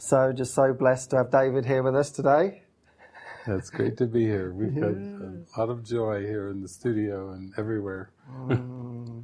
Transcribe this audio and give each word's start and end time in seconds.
So 0.00 0.32
just 0.32 0.54
so 0.54 0.72
blessed 0.72 1.10
to 1.10 1.16
have 1.16 1.30
David 1.30 1.66
here 1.66 1.82
with 1.82 1.94
us 1.94 2.10
today. 2.10 2.62
It's 3.46 3.68
great 3.68 3.98
to 3.98 4.06
be 4.06 4.24
here. 4.24 4.50
We've 4.50 4.74
yeah. 4.74 4.86
had 4.86 4.94
a 4.96 5.60
lot 5.60 5.68
of 5.68 5.84
joy 5.84 6.22
here 6.22 6.48
in 6.48 6.62
the 6.62 6.68
studio 6.68 7.32
and 7.32 7.52
everywhere. 7.58 8.10
mm. 8.34 9.22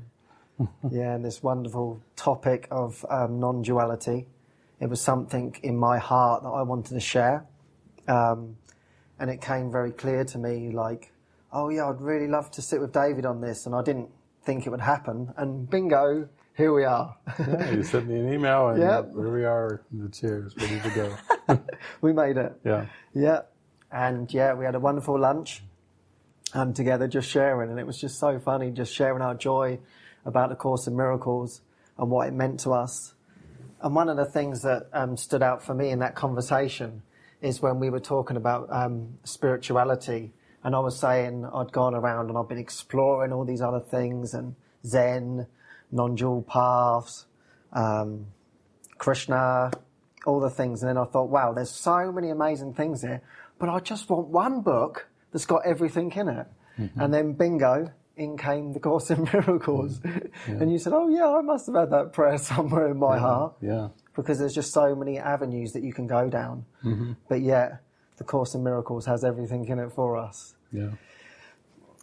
yeah, 0.91 1.15
and 1.15 1.25
this 1.25 1.43
wonderful 1.43 2.03
topic 2.15 2.69
of 2.71 3.07
um, 3.09 3.41
non 3.41 3.63
duality. 3.63 4.27
It 4.79 4.91
was 4.91 5.01
something 5.01 5.57
in 5.63 5.79
my 5.79 5.97
heart 5.97 6.43
that 6.43 6.51
I 6.51 6.61
wanted 6.61 6.93
to 6.93 7.01
share. 7.01 7.47
Um, 8.07 8.59
and 9.19 9.31
it 9.31 9.41
came 9.41 9.73
very 9.73 9.93
clear 9.93 10.25
to 10.25 10.39
me 10.39 10.73
like, 10.73 11.11
oh, 11.55 11.71
yeah, 11.71 11.89
I'd 11.89 12.03
really 12.03 12.29
love 12.29 12.51
to 12.51 12.61
sit 12.61 12.83
with 12.83 12.93
David 12.93 13.25
on 13.25 13.41
this. 13.41 13.65
And 13.65 13.75
I 13.75 13.83
didn't 13.83 14.11
think 14.45 14.67
it 14.67 14.71
would 14.71 14.83
happen. 14.83 15.33
And 15.39 15.71
bingo, 15.71 16.29
here 16.57 16.73
we 16.73 16.85
are. 16.85 17.17
yeah, 17.39 17.71
you 17.71 17.83
sent 17.83 18.09
me 18.09 18.19
an 18.19 18.33
email, 18.33 18.69
and 18.69 18.81
yep. 18.81 19.11
here 19.13 19.33
we 19.33 19.45
are 19.45 19.83
in 19.93 20.03
the 20.05 20.09
chairs, 20.09 20.55
ready 20.57 20.81
to 20.81 20.91
go. 20.91 21.61
we 22.01 22.13
made 22.13 22.37
it. 22.37 22.59
Yeah. 22.65 22.87
Yeah. 23.15 23.43
And 23.93 24.33
yeah, 24.33 24.55
we 24.55 24.65
had 24.65 24.75
a 24.75 24.81
wonderful 24.81 25.19
lunch 25.19 25.63
um, 26.55 26.73
together, 26.73 27.07
just 27.07 27.29
sharing. 27.29 27.71
And 27.71 27.79
it 27.79 27.87
was 27.87 28.01
just 28.01 28.19
so 28.19 28.39
funny, 28.39 28.71
just 28.71 28.95
sharing 28.95 29.23
our 29.23 29.35
joy 29.35 29.79
about 30.25 30.49
the 30.49 30.57
Course 30.57 30.87
in 30.87 30.97
Miracles 30.97 31.61
and 31.99 32.11
what 32.11 32.29
it 32.29 32.35
meant 32.35 32.61
to 32.61 32.73
us. 32.73 33.15
And 33.83 33.95
one 33.95 34.09
of 34.09 34.17
the 34.17 34.25
things 34.25 34.63
that 34.63 34.89
um, 34.93 35.17
stood 35.17 35.43
out 35.43 35.63
for 35.63 35.75
me 35.75 35.91
in 35.91 35.99
that 36.01 36.15
conversation 36.15 37.03
is 37.43 37.61
when 37.61 37.79
we 37.79 37.91
were 37.91 38.01
talking 38.01 38.37
about 38.37 38.69
um, 38.73 39.19
spirituality. 39.25 40.33
And 40.65 40.75
I 40.75 40.81
was 40.81 40.99
saying 40.99 41.49
I'd 41.55 41.71
gone 41.71 41.95
around 41.95 42.29
and 42.29 42.39
I've 42.39 42.49
been 42.49 42.59
exploring 42.59 43.33
all 43.33 43.45
these 43.45 43.61
other 43.61 43.81
things 43.81 44.35
and 44.35 44.57
Zen, 44.85 45.47
non 45.91 46.15
dual 46.15 46.43
paths, 46.43 47.27
um, 47.73 48.27
Krishna, 48.99 49.71
all 50.27 50.41
the 50.41 50.51
things. 50.51 50.83
And 50.83 50.89
then 50.91 50.99
I 50.99 51.05
thought, 51.05 51.29
wow, 51.29 51.53
there's 51.53 51.71
so 51.71 52.11
many 52.13 52.31
amazing 52.31 52.75
things 52.75 53.03
here, 53.03 53.23
but 53.59 53.69
I 53.69 53.81
just 53.81 54.09
want 54.11 54.29
one 54.29 54.63
book 54.63 55.09
that's 55.33 55.47
got 55.47 55.63
everything 55.65 56.11
in 56.13 56.29
it. 56.29 56.47
Mm-hmm. 56.79 57.01
And 57.01 57.15
then 57.15 57.33
bingo, 57.33 57.93
in 58.17 58.39
came 58.39 58.73
the 58.73 58.81
Course 58.81 59.11
in 59.11 59.25
Miracles. 59.33 60.01
Yeah. 60.05 60.21
And 60.47 60.73
you 60.73 60.79
said, 60.79 60.93
oh, 60.93 61.09
yeah, 61.09 61.29
I 61.29 61.43
must 61.43 61.67
have 61.67 61.75
had 61.75 61.91
that 61.91 62.13
prayer 62.13 62.39
somewhere 62.53 62.91
in 62.91 62.99
my 62.99 63.17
yeah. 63.17 63.21
heart. 63.21 63.57
Yeah. 63.61 63.89
Because 64.15 64.39
there's 64.39 64.55
just 64.55 64.73
so 64.73 64.95
many 64.95 65.19
avenues 65.19 65.73
that 65.73 65.83
you 65.83 65.93
can 65.93 66.07
go 66.07 66.29
down. 66.29 66.65
Mm-hmm. 66.83 67.13
But 67.29 67.43
yet, 67.43 67.83
the 68.17 68.25
Course 68.25 68.55
in 68.55 68.65
Miracles 68.65 69.05
has 69.07 69.25
everything 69.25 69.67
in 69.69 69.79
it 69.79 69.93
for 69.93 70.17
us. 70.17 70.55
Yeah. 70.73 70.93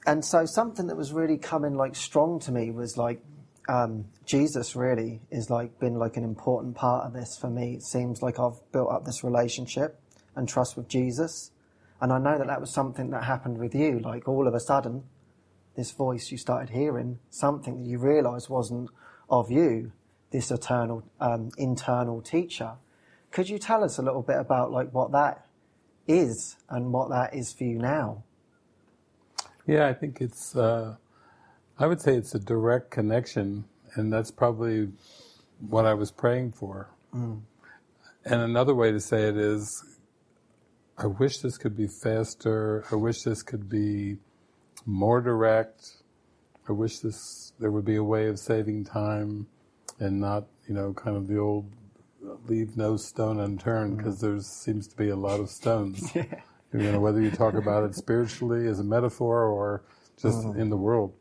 And 0.05 0.23
so 0.23 0.45
something 0.45 0.87
that 0.87 0.97
was 0.97 1.11
really 1.13 1.37
coming 1.37 1.75
like 1.75 1.95
strong 1.95 2.39
to 2.41 2.51
me 2.51 2.69
was 2.71 2.97
like 2.97 3.21
um, 3.69 4.05
Jesus 4.25 4.75
really 4.75 5.21
is 5.31 5.49
like 5.49 5.79
been 5.79 5.95
like 5.95 6.17
an 6.17 6.23
important 6.23 6.75
part 6.75 7.05
of 7.05 7.13
this 7.13 7.37
for 7.37 7.49
me. 7.49 7.75
It 7.75 7.83
seems 7.83 8.21
like 8.21 8.39
I've 8.39 8.59
built 8.71 8.91
up 8.91 9.05
this 9.05 9.23
relationship 9.23 9.99
and 10.35 10.47
trust 10.47 10.75
with 10.75 10.87
Jesus. 10.87 11.51
And 12.01 12.11
I 12.11 12.19
know 12.19 12.37
that 12.37 12.47
that 12.47 12.59
was 12.59 12.73
something 12.73 13.11
that 13.11 13.23
happened 13.23 13.57
with 13.57 13.73
you. 13.73 13.99
Like 13.99 14.27
all 14.27 14.47
of 14.47 14.53
a 14.53 14.59
sudden, 14.59 15.03
this 15.75 15.91
voice 15.91 16.31
you 16.31 16.37
started 16.37 16.69
hearing, 16.69 17.19
something 17.29 17.81
that 17.81 17.89
you 17.89 17.97
realized 17.97 18.49
wasn't 18.49 18.89
of 19.29 19.49
you, 19.49 19.91
this 20.31 20.51
eternal, 20.51 21.03
um, 21.19 21.51
internal 21.57 22.21
teacher. 22.21 22.73
Could 23.31 23.49
you 23.49 23.57
tell 23.57 23.83
us 23.83 23.97
a 23.97 24.01
little 24.01 24.21
bit 24.21 24.37
about 24.37 24.71
like 24.71 24.93
what 24.93 25.11
that 25.13 25.45
is 26.07 26.57
and 26.69 26.91
what 26.91 27.09
that 27.09 27.33
is 27.33 27.53
for 27.53 27.63
you 27.63 27.79
now? 27.79 28.23
Yeah, 29.65 29.87
I 29.87 29.93
think 29.93 30.19
it's, 30.19 30.55
uh, 30.55 30.97
I 31.77 31.87
would 31.87 32.01
say 32.01 32.15
it's 32.15 32.35
a 32.35 32.39
direct 32.39 32.91
connection, 32.91 33.65
and 33.95 34.11
that's 34.11 34.31
probably 34.31 34.89
what 35.59 35.85
I 35.85 35.93
was 35.93 36.11
praying 36.11 36.53
for. 36.53 36.89
Mm. 37.13 37.41
And 38.25 38.41
another 38.41 38.75
way 38.75 38.91
to 38.91 38.99
say 38.99 39.23
it 39.23 39.37
is, 39.37 39.83
I 40.97 41.07
wish 41.07 41.39
this 41.39 41.57
could 41.57 41.75
be 41.75 41.87
faster. 41.87 42.85
I 42.91 42.95
wish 42.95 43.23
this 43.23 43.41
could 43.41 43.69
be 43.69 44.17
more 44.85 45.21
direct. 45.21 45.81
I 46.69 46.71
wish 46.71 46.99
this 46.99 47.51
there 47.59 47.71
would 47.71 47.85
be 47.85 47.95
a 47.95 48.03
way 48.03 48.27
of 48.27 48.39
saving 48.39 48.85
time 48.85 49.47
and 49.99 50.19
not, 50.19 50.45
you 50.67 50.73
know, 50.73 50.93
kind 50.93 51.17
of 51.17 51.27
the 51.27 51.37
old 51.37 51.71
leave 52.47 52.77
no 52.77 52.95
stone 52.95 53.39
unturned 53.39 53.97
because 53.97 54.17
mm. 54.17 54.21
there 54.21 54.39
seems 54.39 54.87
to 54.87 54.95
be 54.95 55.09
a 55.09 55.15
lot 55.15 55.39
of 55.39 55.49
stones. 55.49 56.11
yeah. 56.15 56.23
You 56.71 56.91
know, 56.91 56.99
whether 56.99 57.21
you 57.21 57.29
talk 57.29 57.53
about 57.53 57.83
it 57.83 57.95
spiritually 57.95 58.67
as 58.67 58.79
a 58.79 58.83
metaphor 58.83 59.43
or 59.43 59.83
just 60.17 60.39
mm. 60.39 60.57
in 60.57 60.69
the 60.69 60.77
world. 60.77 61.13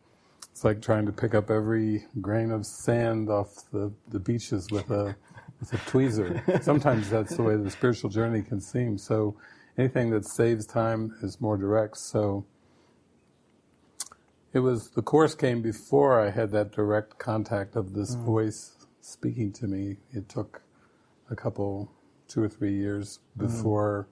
It's 0.62 0.64
like 0.64 0.80
trying 0.80 1.06
to 1.06 1.12
pick 1.12 1.34
up 1.34 1.50
every 1.50 2.04
grain 2.20 2.52
of 2.52 2.64
sand 2.64 3.28
off 3.28 3.68
the, 3.72 3.92
the 4.10 4.20
beaches 4.20 4.70
with 4.70 4.92
a 4.92 5.16
with 5.58 5.72
a 5.72 5.76
tweezer. 5.90 6.62
Sometimes 6.62 7.10
that's 7.10 7.36
the 7.36 7.42
way 7.42 7.56
the 7.56 7.68
spiritual 7.68 8.10
journey 8.10 8.42
can 8.42 8.60
seem. 8.60 8.96
So 8.96 9.34
anything 9.76 10.10
that 10.10 10.24
saves 10.24 10.64
time 10.64 11.16
is 11.20 11.40
more 11.40 11.56
direct. 11.56 11.96
So 11.96 12.46
it 14.52 14.60
was 14.60 14.90
the 14.90 15.02
course 15.02 15.34
came 15.34 15.62
before 15.62 16.20
I 16.20 16.30
had 16.30 16.52
that 16.52 16.70
direct 16.70 17.18
contact 17.18 17.74
of 17.74 17.94
this 17.94 18.14
mm. 18.14 18.24
voice 18.24 18.86
speaking 19.00 19.52
to 19.54 19.66
me. 19.66 19.96
It 20.12 20.28
took 20.28 20.62
a 21.28 21.34
couple, 21.34 21.90
two 22.28 22.40
or 22.40 22.48
three 22.48 22.76
years 22.76 23.18
mm. 23.36 23.48
before 23.48 24.06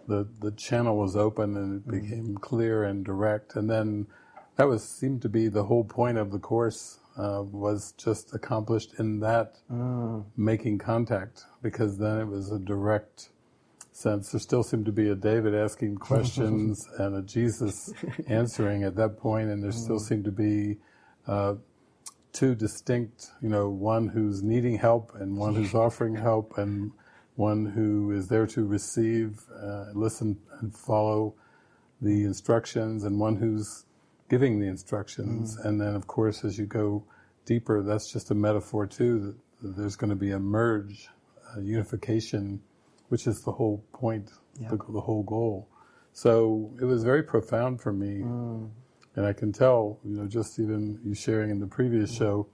mm. 0.00 0.08
the 0.08 0.28
the 0.40 0.50
channel 0.50 0.96
was 0.96 1.14
open 1.14 1.56
and 1.56 1.76
it 1.76 1.88
mm. 1.88 2.02
became 2.02 2.38
clear 2.38 2.82
and 2.82 3.04
direct. 3.04 3.54
And 3.54 3.70
then 3.70 4.08
that 4.56 4.66
was 4.66 4.86
seemed 4.86 5.22
to 5.22 5.28
be 5.28 5.48
the 5.48 5.64
whole 5.64 5.84
point 5.84 6.18
of 6.18 6.30
the 6.30 6.38
course 6.38 6.98
uh, 7.18 7.42
was 7.42 7.92
just 7.92 8.34
accomplished 8.34 8.94
in 8.98 9.20
that 9.20 9.56
mm. 9.72 10.24
making 10.36 10.78
contact 10.78 11.44
because 11.62 11.98
then 11.98 12.18
it 12.20 12.26
was 12.26 12.52
a 12.52 12.58
direct 12.58 13.30
sense. 13.92 14.30
There 14.30 14.40
still 14.40 14.62
seemed 14.62 14.84
to 14.86 14.92
be 14.92 15.08
a 15.08 15.14
David 15.14 15.54
asking 15.54 15.96
questions 16.10 16.86
and 16.98 17.16
a 17.16 17.22
Jesus 17.22 17.92
answering 18.28 18.84
at 18.84 18.96
that 18.96 19.18
point, 19.18 19.50
and 19.50 19.62
there 19.62 19.72
still 19.72 19.96
mm. 19.96 20.08
seemed 20.08 20.24
to 20.24 20.32
be 20.32 20.76
uh, 21.26 21.54
two 22.32 22.54
distinct, 22.54 23.30
you 23.40 23.48
know, 23.48 23.70
one 23.70 24.08
who's 24.08 24.42
needing 24.42 24.76
help 24.76 25.12
and 25.14 25.36
one 25.36 25.54
who's 25.54 25.74
offering 25.74 26.14
help, 26.14 26.58
and 26.58 26.92
one 27.36 27.64
who 27.64 28.10
is 28.10 28.28
there 28.28 28.46
to 28.46 28.64
receive, 28.64 29.40
uh, 29.62 29.86
listen, 29.94 30.38
and 30.60 30.76
follow 30.76 31.34
the 32.02 32.24
instructions, 32.24 33.04
and 33.04 33.18
one 33.18 33.36
who's 33.36 33.85
giving 34.28 34.60
the 34.60 34.66
instructions. 34.66 35.56
Mm. 35.56 35.64
And 35.64 35.80
then, 35.80 35.94
of 35.94 36.06
course, 36.06 36.44
as 36.44 36.58
you 36.58 36.66
go 36.66 37.04
deeper, 37.44 37.82
that's 37.82 38.12
just 38.12 38.30
a 38.30 38.34
metaphor 38.34 38.86
too. 38.86 39.36
That 39.62 39.76
there's 39.76 39.96
going 39.96 40.10
to 40.10 40.16
be 40.16 40.32
a 40.32 40.38
merge, 40.38 41.08
a 41.56 41.60
unification 41.60 42.60
which 43.08 43.26
is 43.26 43.42
the 43.42 43.52
whole 43.52 43.84
point, 43.92 44.32
yeah. 44.58 44.68
the, 44.68 44.76
the, 44.76 45.00
whole 45.00 45.22
goal. 45.22 45.68
So 46.12 46.72
it 46.80 46.84
was 46.84 47.04
very 47.04 47.22
profound 47.22 47.80
for 47.80 47.92
me. 47.92 48.22
Mm. 48.22 48.68
And 49.14 49.26
I 49.26 49.32
can 49.32 49.52
tell, 49.52 49.98
you 50.04 50.16
know, 50.16 50.26
just 50.26 50.58
even 50.58 50.98
you 51.04 51.14
sharing 51.14 51.50
in 51.50 51.60
the 51.60 51.66
previous 51.66 52.12
mm. 52.12 52.18
show, 52.18 52.48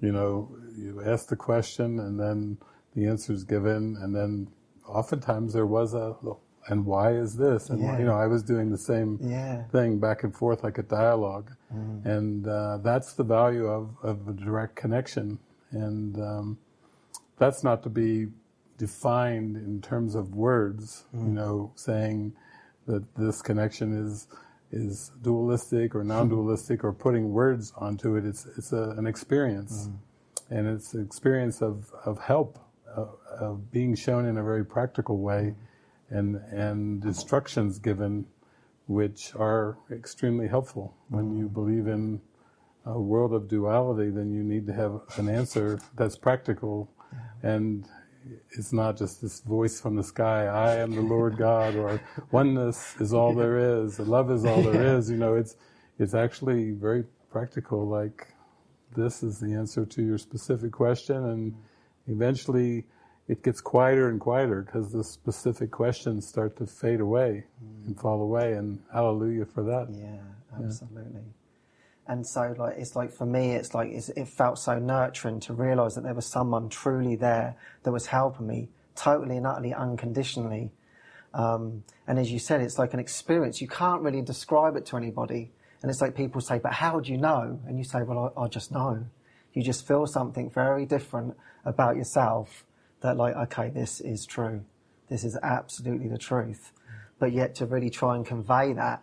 you 0.00 0.12
know, 0.12 0.54
you 0.76 1.02
ask 1.04 1.28
the 1.28 1.36
question 1.36 1.98
and 1.98 2.18
then 2.18 2.58
the 2.94 3.06
answer 3.06 3.32
is 3.32 3.44
given, 3.44 3.96
and 4.00 4.14
then 4.14 4.48
oftentimes 4.86 5.52
there 5.52 5.66
was 5.66 5.94
a, 5.94 6.16
and 6.68 6.84
why 6.84 7.12
is 7.12 7.36
this? 7.36 7.70
And, 7.70 7.82
yeah. 7.82 7.98
you 7.98 8.04
know, 8.04 8.14
I 8.14 8.26
was 8.26 8.42
doing 8.42 8.70
the 8.70 8.78
same 8.78 9.18
yeah. 9.22 9.64
thing 9.64 9.98
back 9.98 10.22
and 10.22 10.34
forth 10.34 10.62
like 10.62 10.78
a 10.78 10.82
dialogue. 10.82 11.50
Mm. 11.74 12.06
And 12.06 12.46
uh, 12.46 12.78
that's 12.78 13.14
the 13.14 13.24
value 13.24 13.66
of, 13.66 13.96
of 14.02 14.28
a 14.28 14.32
direct 14.32 14.76
connection. 14.76 15.38
And 15.70 16.16
um, 16.18 16.58
that's 17.38 17.64
not 17.64 17.82
to 17.84 17.88
be 17.88 18.26
defined 18.76 19.56
in 19.56 19.80
terms 19.80 20.14
of 20.14 20.34
words, 20.34 21.04
mm. 21.14 21.26
you 21.26 21.32
know, 21.32 21.72
saying 21.74 22.32
that 22.86 23.14
this 23.14 23.42
connection 23.42 23.92
is 23.92 24.28
is 24.70 25.10
dualistic 25.22 25.94
or 25.94 26.04
non-dualistic 26.14 26.84
or 26.84 26.92
putting 26.92 27.32
words 27.32 27.72
onto 27.76 28.16
it. 28.16 28.24
It's 28.24 28.46
it's 28.56 28.72
a, 28.72 28.94
an 28.96 29.06
experience, 29.06 29.88
mm. 29.88 29.96
and 30.50 30.66
it's 30.66 30.94
an 30.94 31.04
experience 31.04 31.60
of 31.62 31.90
of 32.04 32.18
help, 32.20 32.58
uh, 32.96 33.06
of 33.40 33.70
being 33.70 33.94
shown 33.94 34.26
in 34.26 34.38
a 34.38 34.42
very 34.42 34.64
practical 34.64 35.18
way, 35.18 35.54
mm. 35.54 35.56
And 36.10 36.36
and 36.50 37.04
instructions 37.04 37.78
given, 37.78 38.26
which 38.86 39.34
are 39.34 39.78
extremely 39.90 40.48
helpful. 40.48 40.94
When 41.08 41.36
you 41.36 41.48
believe 41.48 41.86
in 41.86 42.20
a 42.84 42.98
world 42.98 43.34
of 43.34 43.48
duality, 43.48 44.10
then 44.10 44.32
you 44.32 44.42
need 44.42 44.66
to 44.66 44.72
have 44.72 45.00
an 45.16 45.28
answer 45.28 45.78
that's 45.96 46.16
practical, 46.16 46.90
and 47.42 47.86
it's 48.50 48.72
not 48.72 48.96
just 48.96 49.20
this 49.20 49.40
voice 49.40 49.80
from 49.80 49.96
the 49.96 50.02
sky, 50.02 50.46
I 50.46 50.76
am 50.76 50.94
the 50.94 51.02
Lord 51.02 51.36
God, 51.36 51.76
or 51.76 52.00
oneness 52.30 52.94
is 53.00 53.12
all 53.12 53.34
there 53.34 53.58
is, 53.58 53.98
love 53.98 54.30
is 54.30 54.44
all 54.44 54.62
there 54.62 54.96
is. 54.96 55.10
You 55.10 55.16
know, 55.16 55.34
it's, 55.34 55.56
it's 55.98 56.14
actually 56.14 56.72
very 56.72 57.04
practical, 57.30 57.86
like 57.86 58.28
this 58.96 59.22
is 59.22 59.38
the 59.38 59.52
answer 59.52 59.84
to 59.84 60.02
your 60.02 60.18
specific 60.18 60.72
question, 60.72 61.16
and 61.16 61.54
eventually 62.06 62.86
it 63.28 63.42
gets 63.42 63.60
quieter 63.60 64.08
and 64.08 64.18
quieter 64.18 64.62
because 64.62 64.90
the 64.90 65.04
specific 65.04 65.70
questions 65.70 66.26
start 66.26 66.56
to 66.56 66.66
fade 66.66 67.00
away 67.00 67.44
and 67.86 67.98
fall 68.00 68.22
away, 68.22 68.54
and 68.54 68.80
hallelujah 68.92 69.44
for 69.44 69.62
that. 69.64 69.88
Yeah, 69.90 70.64
absolutely. 70.64 71.12
Yeah. 71.12 71.20
And 72.08 72.26
so, 72.26 72.54
like, 72.56 72.78
it's 72.78 72.96
like 72.96 73.12
for 73.12 73.26
me, 73.26 73.52
it's 73.52 73.74
like 73.74 73.90
it's, 73.90 74.08
it 74.08 74.28
felt 74.28 74.58
so 74.58 74.78
nurturing 74.78 75.40
to 75.40 75.52
realize 75.52 75.94
that 75.94 76.04
there 76.04 76.14
was 76.14 76.26
someone 76.26 76.70
truly 76.70 77.16
there 77.16 77.54
that 77.82 77.92
was 77.92 78.06
helping 78.06 78.46
me 78.46 78.70
totally 78.96 79.36
and 79.36 79.46
utterly 79.46 79.74
unconditionally. 79.74 80.72
Um, 81.34 81.84
and 82.06 82.18
as 82.18 82.32
you 82.32 82.38
said, 82.38 82.62
it's 82.62 82.78
like 82.78 82.94
an 82.94 83.00
experience. 83.00 83.60
You 83.60 83.68
can't 83.68 84.00
really 84.00 84.22
describe 84.22 84.74
it 84.76 84.86
to 84.86 84.96
anybody. 84.96 85.52
And 85.82 85.90
it's 85.90 86.00
like 86.00 86.16
people 86.16 86.40
say, 86.40 86.58
but 86.58 86.72
how 86.72 86.98
do 86.98 87.12
you 87.12 87.18
know? 87.18 87.60
And 87.66 87.76
you 87.76 87.84
say, 87.84 88.02
well, 88.02 88.32
I, 88.34 88.44
I 88.44 88.48
just 88.48 88.72
know. 88.72 89.04
You 89.52 89.62
just 89.62 89.86
feel 89.86 90.06
something 90.06 90.48
very 90.48 90.86
different 90.86 91.36
about 91.66 91.96
yourself 91.96 92.64
that, 93.00 93.16
like, 93.16 93.36
okay, 93.36 93.70
this 93.70 94.00
is 94.00 94.26
true. 94.26 94.64
This 95.08 95.24
is 95.24 95.36
absolutely 95.42 96.08
the 96.08 96.18
truth. 96.18 96.72
But 97.18 97.32
yet 97.32 97.54
to 97.56 97.66
really 97.66 97.90
try 97.90 98.16
and 98.16 98.24
convey 98.24 98.72
that 98.74 99.02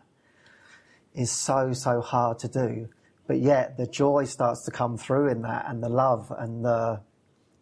is 1.14 1.32
so, 1.32 1.74
so 1.74 2.02
hard 2.02 2.40
to 2.40 2.48
do. 2.48 2.90
But 3.28 3.40
yet 3.40 3.78
the 3.78 3.88
joy 3.88 4.26
starts 4.26 4.64
to 4.66 4.72
come 4.72 4.98
through 4.98 5.30
in 5.30 5.42
that 5.42 5.66
and 5.68 5.82
the 5.82 5.90
love 5.90 6.32
and 6.38 6.64
the, 6.64 7.02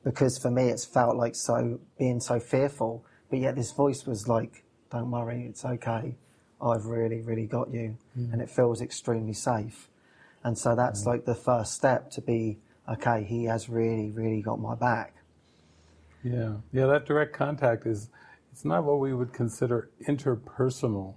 because 0.03 0.38
for 0.38 0.51
me 0.51 0.68
it's 0.69 0.83
felt 0.83 1.15
like 1.15 1.35
so, 1.35 1.80
being 1.97 2.19
so 2.19 2.39
fearful. 2.39 3.06
But 3.30 3.39
yet 3.39 3.56
this 3.56 3.71
voice 3.71 4.06
was 4.06 4.27
like, 4.27 4.63
don't 4.91 5.09
worry, 5.09 5.45
it's 5.47 5.63
okay. 5.63 6.15
I've 6.62 6.85
really, 6.85 7.21
really 7.21 7.47
got 7.47 7.74
you. 7.74 7.97
Mm. 8.18 8.33
And 8.33 8.41
it 8.41 8.50
feels 8.50 8.81
extremely 8.81 9.33
safe. 9.33 9.89
And 10.44 10.57
so 10.57 10.75
that's 10.75 11.03
mm. 11.03 11.07
like 11.07 11.25
the 11.25 11.35
first 11.35 11.74
step 11.74 12.12
to 12.12 12.21
be, 12.21 12.59
okay, 12.89 13.24
he 13.24 13.45
has 13.45 13.69
really, 13.69 14.12
really 14.12 14.41
got 14.41 14.59
my 14.59 14.75
back. 14.75 15.15
Yeah. 16.24 16.54
Yeah, 16.72 16.86
that 16.88 17.06
direct 17.06 17.34
contact 17.34 17.86
is, 17.86 18.10
it's 18.52 18.66
not 18.66 18.84
what 18.84 19.00
we 19.00 19.14
would 19.14 19.34
consider 19.34 19.90
interpersonal, 20.08 21.16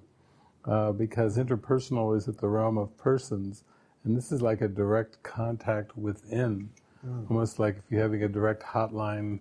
uh, 0.65 0.93
because 0.93 1.39
interpersonal 1.39 2.17
is 2.17 2.29
at 2.29 2.39
the 2.39 2.49
realm 2.49 2.79
of 2.79 2.97
persons, 2.99 3.65
and 4.05 4.17
this 4.17 4.33
is 4.33 4.43
like 4.43 4.61
a 4.61 4.69
direct 4.69 5.23
contact 5.23 5.97
within, 5.97 6.71
mm. 7.07 7.31
almost 7.31 7.59
like 7.59 7.77
if 7.77 7.85
you're 7.91 8.03
having 8.03 8.23
a 8.23 8.29
direct 8.29 8.63
hotline 8.63 9.41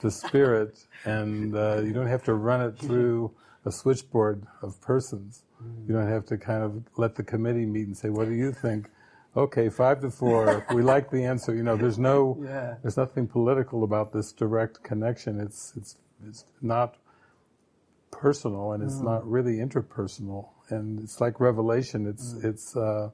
to 0.00 0.10
spirit, 0.10 0.86
and 1.04 1.54
uh, 1.56 1.80
you 1.84 1.92
don't 1.92 2.08
have 2.08 2.22
to 2.24 2.34
run 2.34 2.60
it 2.60 2.78
through 2.78 3.30
a 3.64 3.72
switchboard 3.72 4.46
of 4.62 4.80
persons. 4.80 5.44
Mm. 5.62 5.88
You 5.88 5.94
don't 5.94 6.08
have 6.08 6.26
to 6.26 6.38
kind 6.38 6.62
of 6.62 6.82
let 6.96 7.14
the 7.14 7.22
committee 7.22 7.66
meet 7.66 7.86
and 7.86 7.96
say, 7.96 8.08
"What 8.10 8.28
do 8.28 8.34
you 8.34 8.52
think?" 8.52 8.88
Okay, 9.36 9.68
five 9.68 10.00
to 10.02 10.10
four. 10.10 10.64
we 10.74 10.82
like 10.82 11.10
the 11.10 11.24
answer. 11.24 11.54
You 11.54 11.62
know, 11.62 11.76
there's 11.76 11.98
no, 11.98 12.38
yeah. 12.42 12.76
there's 12.82 12.96
nothing 12.96 13.26
political 13.26 13.82
about 13.82 14.12
this 14.12 14.32
direct 14.32 14.82
connection. 14.82 15.40
It's 15.40 15.72
it's 15.76 15.96
it's 16.26 16.44
not 16.62 16.96
personal 18.10 18.72
and 18.72 18.82
it's 18.82 18.96
mm. 18.96 19.04
not 19.04 19.28
really 19.28 19.56
interpersonal. 19.56 20.48
And 20.68 21.00
it's 21.00 21.20
like 21.20 21.40
revelation. 21.40 22.06
It's 22.06 22.34
mm. 22.34 22.44
it's 22.44 22.76
uh, 22.76 23.10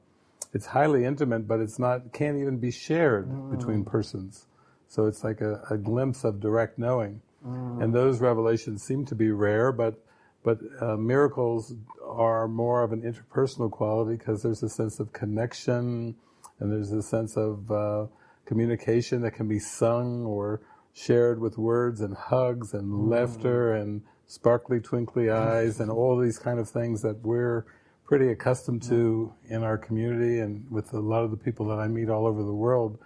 it's 0.52 0.66
highly 0.66 1.04
intimate, 1.04 1.48
but 1.48 1.60
it's 1.60 1.78
not 1.78 2.12
can't 2.12 2.38
even 2.38 2.58
be 2.58 2.70
shared 2.70 3.28
mm. 3.28 3.56
between 3.56 3.84
persons. 3.84 4.46
So 4.88 5.06
it's 5.06 5.24
like 5.24 5.40
a, 5.40 5.62
a 5.70 5.78
glimpse 5.78 6.24
of 6.24 6.40
direct 6.40 6.78
knowing. 6.78 7.22
Mm. 7.46 7.82
And 7.82 7.94
those 7.94 8.20
revelations 8.20 8.82
seem 8.82 9.06
to 9.06 9.14
be 9.14 9.30
rare, 9.30 9.72
but 9.72 9.94
but 10.42 10.58
uh, 10.80 10.96
miracles 10.96 11.74
are 12.02 12.48
more 12.48 12.82
of 12.82 12.92
an 12.92 13.02
interpersonal 13.02 13.70
quality 13.70 14.16
because 14.16 14.42
there's 14.42 14.62
a 14.62 14.68
sense 14.68 14.98
of 14.98 15.12
connection 15.12 16.14
and 16.58 16.72
there's 16.72 16.92
a 16.92 17.02
sense 17.02 17.36
of 17.36 17.70
uh, 17.70 18.06
communication 18.46 19.22
that 19.22 19.32
can 19.32 19.48
be 19.48 19.58
sung 19.58 20.24
or 20.24 20.60
shared 20.92 21.40
with 21.40 21.58
words 21.58 22.00
and 22.00 22.16
hugs 22.16 22.74
and 22.74 22.90
mm. 22.90 23.08
laughter 23.08 23.74
and 23.74 24.02
sparkly, 24.26 24.80
twinkly 24.80 25.30
eyes 25.30 25.80
and 25.80 25.90
all 25.90 26.18
these 26.18 26.38
kind 26.38 26.58
of 26.58 26.68
things 26.68 27.02
that 27.02 27.20
we're 27.22 27.64
pretty 28.04 28.28
accustomed 28.28 28.82
to 28.82 29.32
in 29.48 29.62
our 29.62 29.78
community 29.78 30.40
and 30.40 30.68
with 30.70 30.92
a 30.94 30.98
lot 30.98 31.22
of 31.22 31.30
the 31.30 31.36
people 31.36 31.66
that 31.66 31.78
I 31.78 31.86
meet 31.88 32.08
all 32.08 32.26
over 32.26 32.42
the 32.42 32.52
world. 32.52 32.98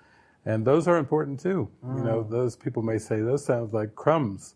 And 0.47 0.65
those 0.65 0.89
are 0.89 0.99
important 0.99 1.41
too. 1.41 1.69
Mm. 1.85 1.99
You 1.99 2.05
know, 2.05 2.25
mm. 2.25 2.31
those 2.31 2.57
people 2.57 2.83
may 2.83 2.99
say, 2.99 3.21
those 3.21 3.45
sounds 3.45 3.73
like 3.73 3.95
crumbs. 3.95 4.55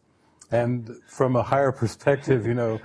And 0.51 0.97
from 1.07 1.37
a 1.37 1.43
higher 1.43 1.73
perspective, 1.73 2.47
you 2.47 2.55
know, 2.55 2.81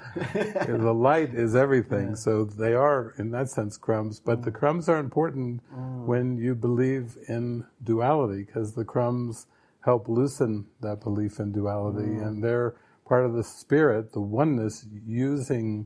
the 0.68 0.94
light 0.94 1.34
is 1.34 1.56
everything. 1.56 2.10
Yeah. 2.10 2.16
So 2.16 2.44
they 2.44 2.74
are, 2.74 3.14
in 3.18 3.32
that 3.32 3.50
sense, 3.50 3.78
crumbs. 3.78 4.20
But 4.20 4.42
mm. 4.42 4.44
the 4.44 4.52
crumbs 4.52 4.90
are 4.90 4.98
important 4.98 5.62
mm. 5.74 6.06
when 6.06 6.38
you 6.38 6.56
believe 6.56 7.18
in 7.30 7.66
duality, 7.82 8.44
because 8.44 8.74
the 8.74 8.84
crumbs 8.84 9.48
help 9.80 10.10
loosen 10.10 10.66
that 10.82 11.02
belief 11.02 11.40
in 11.40 11.54
duality. 11.54 12.10
Mm. 12.10 12.28
And 12.28 12.44
they're 12.44 12.76
part 13.06 13.26
of 13.26 13.34
the 13.34 13.44
spirit, 13.44 14.12
the 14.12 14.20
oneness, 14.20 14.86
using 15.06 15.86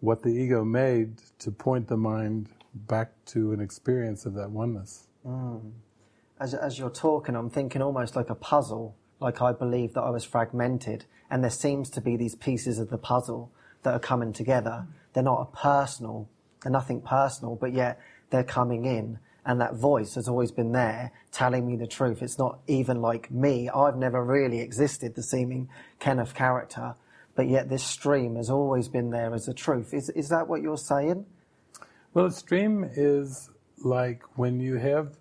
what 0.00 0.22
the 0.22 0.30
ego 0.30 0.62
made 0.62 1.18
to 1.38 1.50
point 1.50 1.88
the 1.88 1.96
mind 1.96 2.50
back 2.74 3.12
to 3.26 3.52
an 3.52 3.60
experience 3.60 4.26
of 4.26 4.34
that 4.34 4.50
oneness. 4.50 5.08
Mm. 5.26 5.72
As, 6.38 6.52
as 6.52 6.78
you're 6.78 6.90
talking, 6.90 7.34
I'm 7.34 7.48
thinking 7.48 7.80
almost 7.80 8.14
like 8.14 8.28
a 8.28 8.34
puzzle 8.34 8.94
like 9.20 9.42
I 9.42 9.52
believe 9.52 9.94
that 9.94 10.02
I 10.02 10.10
was 10.10 10.24
fragmented, 10.24 11.04
and 11.30 11.42
there 11.42 11.50
seems 11.50 11.90
to 11.90 12.00
be 12.00 12.16
these 12.16 12.34
pieces 12.34 12.78
of 12.78 12.90
the 12.90 12.98
puzzle 12.98 13.50
that 13.82 13.94
are 13.94 14.00
coming 14.00 14.32
together. 14.32 14.86
They're 15.12 15.22
not 15.22 15.48
a 15.52 15.56
personal, 15.56 16.28
they're 16.62 16.72
nothing 16.72 17.00
personal, 17.00 17.56
but 17.56 17.72
yet 17.72 18.00
they're 18.30 18.44
coming 18.44 18.84
in, 18.84 19.18
and 19.44 19.60
that 19.60 19.74
voice 19.74 20.14
has 20.14 20.28
always 20.28 20.52
been 20.52 20.72
there, 20.72 21.12
telling 21.32 21.66
me 21.66 21.76
the 21.76 21.86
truth. 21.86 22.22
It's 22.22 22.38
not 22.38 22.60
even 22.66 23.00
like 23.00 23.30
me. 23.30 23.68
I've 23.68 23.96
never 23.96 24.22
really 24.24 24.60
existed 24.60 25.14
the 25.14 25.22
seeming 25.22 25.68
Kenneth 25.98 26.34
character, 26.34 26.94
but 27.34 27.48
yet 27.48 27.68
this 27.68 27.84
stream 27.84 28.36
has 28.36 28.50
always 28.50 28.88
been 28.88 29.10
there 29.10 29.34
as 29.34 29.48
a 29.48 29.54
truth. 29.54 29.94
Is 29.94 30.10
is 30.10 30.28
that 30.28 30.48
what 30.48 30.62
you're 30.62 30.76
saying? 30.76 31.26
Well, 32.14 32.26
a 32.26 32.30
stream 32.30 32.88
is 32.96 33.50
like 33.84 34.22
when 34.36 34.60
you 34.60 34.76
have 34.76 35.17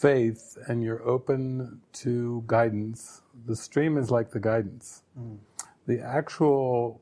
faith 0.00 0.56
and 0.66 0.82
you're 0.82 1.02
open 1.06 1.80
to 1.92 2.42
guidance, 2.46 3.22
the 3.46 3.56
stream 3.56 3.96
is 3.98 4.10
like 4.10 4.30
the 4.30 4.40
guidance. 4.40 5.02
Mm. 5.18 5.38
The 5.86 6.00
actual 6.00 7.00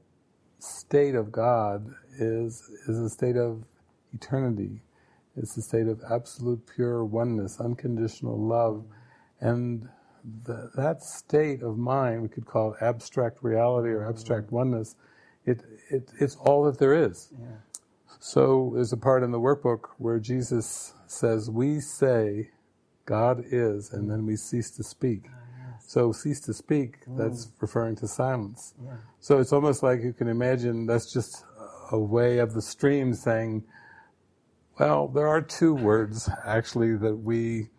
state 0.58 1.14
of 1.14 1.32
God 1.32 1.94
is 2.18 2.68
is 2.88 2.98
a 2.98 3.08
state 3.08 3.36
of 3.36 3.64
eternity. 4.12 4.82
It's 5.36 5.56
a 5.56 5.62
state 5.62 5.86
of 5.86 6.02
absolute 6.10 6.66
pure 6.66 7.04
oneness, 7.04 7.60
unconditional 7.60 8.38
love, 8.38 8.84
and 9.40 9.88
the, 10.44 10.70
that 10.74 11.02
state 11.02 11.62
of 11.62 11.78
mind 11.78 12.22
we 12.22 12.28
could 12.28 12.46
call 12.46 12.74
it 12.74 12.82
abstract 12.82 13.42
reality 13.42 13.88
or 13.88 14.06
abstract 14.08 14.48
mm. 14.48 14.52
oneness. 14.52 14.96
It, 15.46 15.62
it 15.90 16.10
it's 16.20 16.36
all 16.36 16.64
that 16.64 16.78
there 16.78 16.94
is. 16.94 17.32
Yeah. 17.40 17.46
So 18.18 18.72
there's 18.74 18.92
a 18.92 18.98
part 18.98 19.22
in 19.22 19.30
the 19.30 19.40
workbook 19.40 19.90
where 19.98 20.18
Jesus 20.18 20.94
says, 21.06 21.50
"We 21.50 21.80
say." 21.80 22.50
God 23.10 23.44
is, 23.50 23.92
and 23.92 24.08
then 24.08 24.24
we 24.24 24.36
cease 24.36 24.70
to 24.70 24.84
speak. 24.84 25.24
Ah, 25.26 25.74
so 25.80 26.12
cease 26.12 26.38
to 26.42 26.54
speak, 26.54 27.04
mm. 27.06 27.18
that's 27.18 27.48
referring 27.60 27.96
to 27.96 28.06
silence. 28.06 28.72
Yeah. 28.80 28.92
So 29.18 29.40
it's 29.40 29.52
almost 29.52 29.82
like 29.82 30.00
you 30.00 30.12
can 30.12 30.28
imagine 30.28 30.86
that's 30.86 31.12
just 31.12 31.44
a 31.90 31.98
way 31.98 32.38
of 32.38 32.54
the 32.54 32.62
stream 32.62 33.12
saying, 33.12 33.64
well, 34.78 35.08
there 35.08 35.26
are 35.26 35.42
two 35.42 35.74
words 35.74 36.30
actually 36.46 36.96
that 36.98 37.16
we 37.16 37.70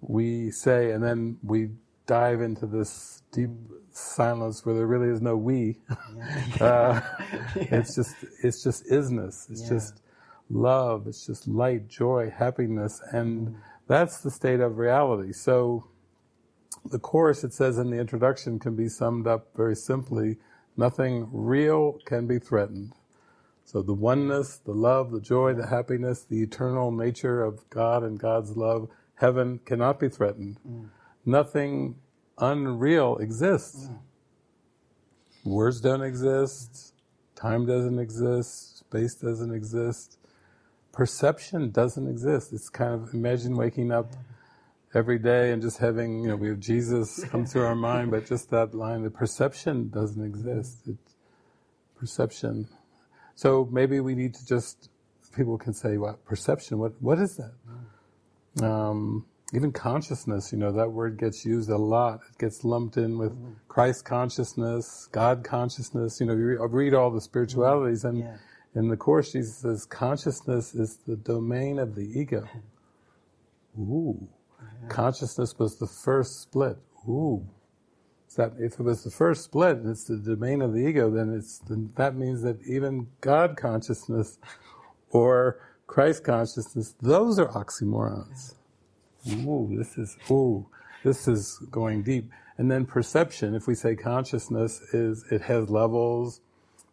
we 0.00 0.50
say, 0.50 0.90
and 0.90 1.02
then 1.04 1.38
we 1.44 1.70
dive 2.06 2.40
into 2.42 2.66
this 2.66 3.22
deep 3.30 3.50
silence 3.92 4.66
where 4.66 4.74
there 4.74 4.88
really 4.88 5.08
is 5.08 5.22
no 5.22 5.36
we. 5.36 5.78
Yeah. 5.88 6.54
uh, 6.60 7.00
yeah. 7.56 7.64
It's 7.78 7.94
just 7.94 8.16
it's 8.42 8.64
just 8.64 8.84
isness. 8.86 9.48
It's 9.52 9.68
just 9.68 10.02
love. 10.50 11.06
It's 11.06 11.24
just 11.24 11.46
light, 11.46 11.86
joy, 11.86 12.32
happiness, 12.36 13.00
and 13.12 13.50
mm 13.50 13.54
that's 13.86 14.20
the 14.20 14.30
state 14.30 14.60
of 14.60 14.78
reality. 14.78 15.32
So 15.32 15.84
the 16.84 16.98
course, 16.98 17.44
it 17.44 17.52
says 17.52 17.78
in 17.78 17.90
the 17.90 17.98
introduction, 17.98 18.58
can 18.58 18.76
be 18.76 18.88
summed 18.88 19.26
up 19.26 19.48
very 19.56 19.76
simply 19.76 20.36
nothing 20.76 21.28
real 21.32 21.98
can 22.04 22.26
be 22.26 22.38
threatened. 22.38 22.92
So 23.64 23.80
the 23.82 23.94
oneness, 23.94 24.58
the 24.58 24.72
love, 24.72 25.10
the 25.10 25.20
joy, 25.20 25.54
the 25.54 25.66
happiness, 25.66 26.22
the 26.22 26.42
eternal 26.42 26.90
nature 26.90 27.42
of 27.42 27.68
God 27.70 28.02
and 28.02 28.18
God's 28.18 28.56
love, 28.56 28.88
heaven 29.14 29.60
cannot 29.64 29.98
be 29.98 30.08
threatened. 30.08 30.58
Mm. 30.68 30.88
Nothing 31.24 31.96
unreal 32.38 33.16
exists. 33.18 33.86
Mm. 33.86 33.98
Words 35.44 35.80
don't 35.80 36.02
exist, 36.02 36.94
time 37.34 37.66
doesn't 37.66 37.98
exist, 37.98 38.78
space 38.80 39.14
doesn't 39.14 39.54
exist 39.54 40.18
perception 40.94 41.70
doesn't 41.70 42.08
exist. 42.08 42.52
It's 42.52 42.68
kind 42.68 42.94
of 42.94 43.12
imagine 43.12 43.56
waking 43.56 43.90
up 43.92 44.12
every 44.94 45.18
day 45.18 45.50
and 45.50 45.60
just 45.60 45.78
having, 45.78 46.22
you 46.22 46.28
know, 46.28 46.36
we 46.36 46.48
have 46.48 46.60
Jesus 46.60 47.24
come 47.30 47.44
through 47.44 47.66
our 47.66 47.74
mind, 47.74 48.10
but 48.10 48.26
just 48.26 48.50
that 48.50 48.74
line, 48.74 49.02
the 49.02 49.10
perception 49.10 49.90
doesn't 49.90 50.24
exist. 50.24 50.86
It, 50.86 50.96
perception. 51.98 52.68
So 53.34 53.68
maybe 53.70 54.00
we 54.00 54.14
need 54.14 54.34
to 54.34 54.46
just, 54.46 54.88
people 55.34 55.58
can 55.58 55.74
say, 55.74 55.96
what, 55.96 56.24
perception, 56.24 56.78
what, 56.78 56.92
what 57.00 57.18
is 57.18 57.36
that? 57.36 58.64
Um, 58.64 59.26
even 59.52 59.72
consciousness, 59.72 60.52
you 60.52 60.58
know, 60.58 60.72
that 60.72 60.90
word 60.90 61.18
gets 61.18 61.44
used 61.44 61.70
a 61.70 61.76
lot. 61.76 62.20
It 62.30 62.38
gets 62.38 62.64
lumped 62.64 62.96
in 62.96 63.18
with 63.18 63.36
Christ 63.68 64.04
consciousness, 64.04 65.08
God 65.12 65.44
consciousness. 65.44 66.20
You 66.20 66.26
know, 66.26 66.34
you 66.34 66.64
read 66.66 66.94
all 66.94 67.10
the 67.10 67.20
spiritualities 67.20 68.04
and 68.04 68.18
yeah 68.18 68.36
in 68.74 68.88
the 68.88 68.96
Course, 68.96 69.32
Jesus 69.32 69.56
says 69.58 69.86
consciousness 69.86 70.74
is 70.74 70.98
the 71.06 71.16
domain 71.16 71.78
of 71.78 71.94
the 71.94 72.18
ego. 72.18 72.48
Ooh. 73.78 74.28
Consciousness 74.88 75.54
was 75.58 75.76
the 75.78 75.86
first 75.86 76.42
split. 76.42 76.76
Ooh. 77.08 77.46
that 78.36 78.52
if 78.58 78.80
it 78.80 78.82
was 78.82 79.04
the 79.04 79.10
first 79.10 79.44
split 79.44 79.76
and 79.78 79.90
it's 79.90 80.04
the 80.04 80.16
domain 80.16 80.62
of 80.62 80.72
the 80.72 80.80
ego, 80.80 81.10
then 81.10 81.32
it's 81.32 81.58
then 81.68 81.90
that 81.96 82.16
means 82.16 82.42
that 82.42 82.58
even 82.66 83.06
God 83.20 83.56
consciousness 83.56 84.38
or 85.10 85.60
Christ 85.86 86.24
consciousness, 86.24 86.94
those 87.00 87.38
are 87.38 87.48
oxymorons. 87.48 88.54
Ooh, 89.46 89.72
this 89.76 89.96
is 89.96 90.16
ooh, 90.30 90.66
this 91.04 91.28
is 91.28 91.58
going 91.70 92.02
deep. 92.02 92.30
And 92.58 92.70
then 92.70 92.86
perception, 92.86 93.54
if 93.54 93.66
we 93.66 93.74
say 93.74 93.94
consciousness 93.94 94.80
is 94.92 95.24
it 95.30 95.42
has 95.42 95.70
levels. 95.70 96.40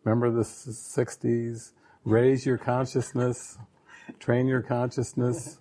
Remember 0.03 0.31
the 0.31 0.43
60s? 0.43 1.71
Raise 2.03 2.45
your 2.45 2.57
consciousness, 2.57 3.57
train 4.19 4.47
your 4.47 4.61
consciousness. 4.61 5.59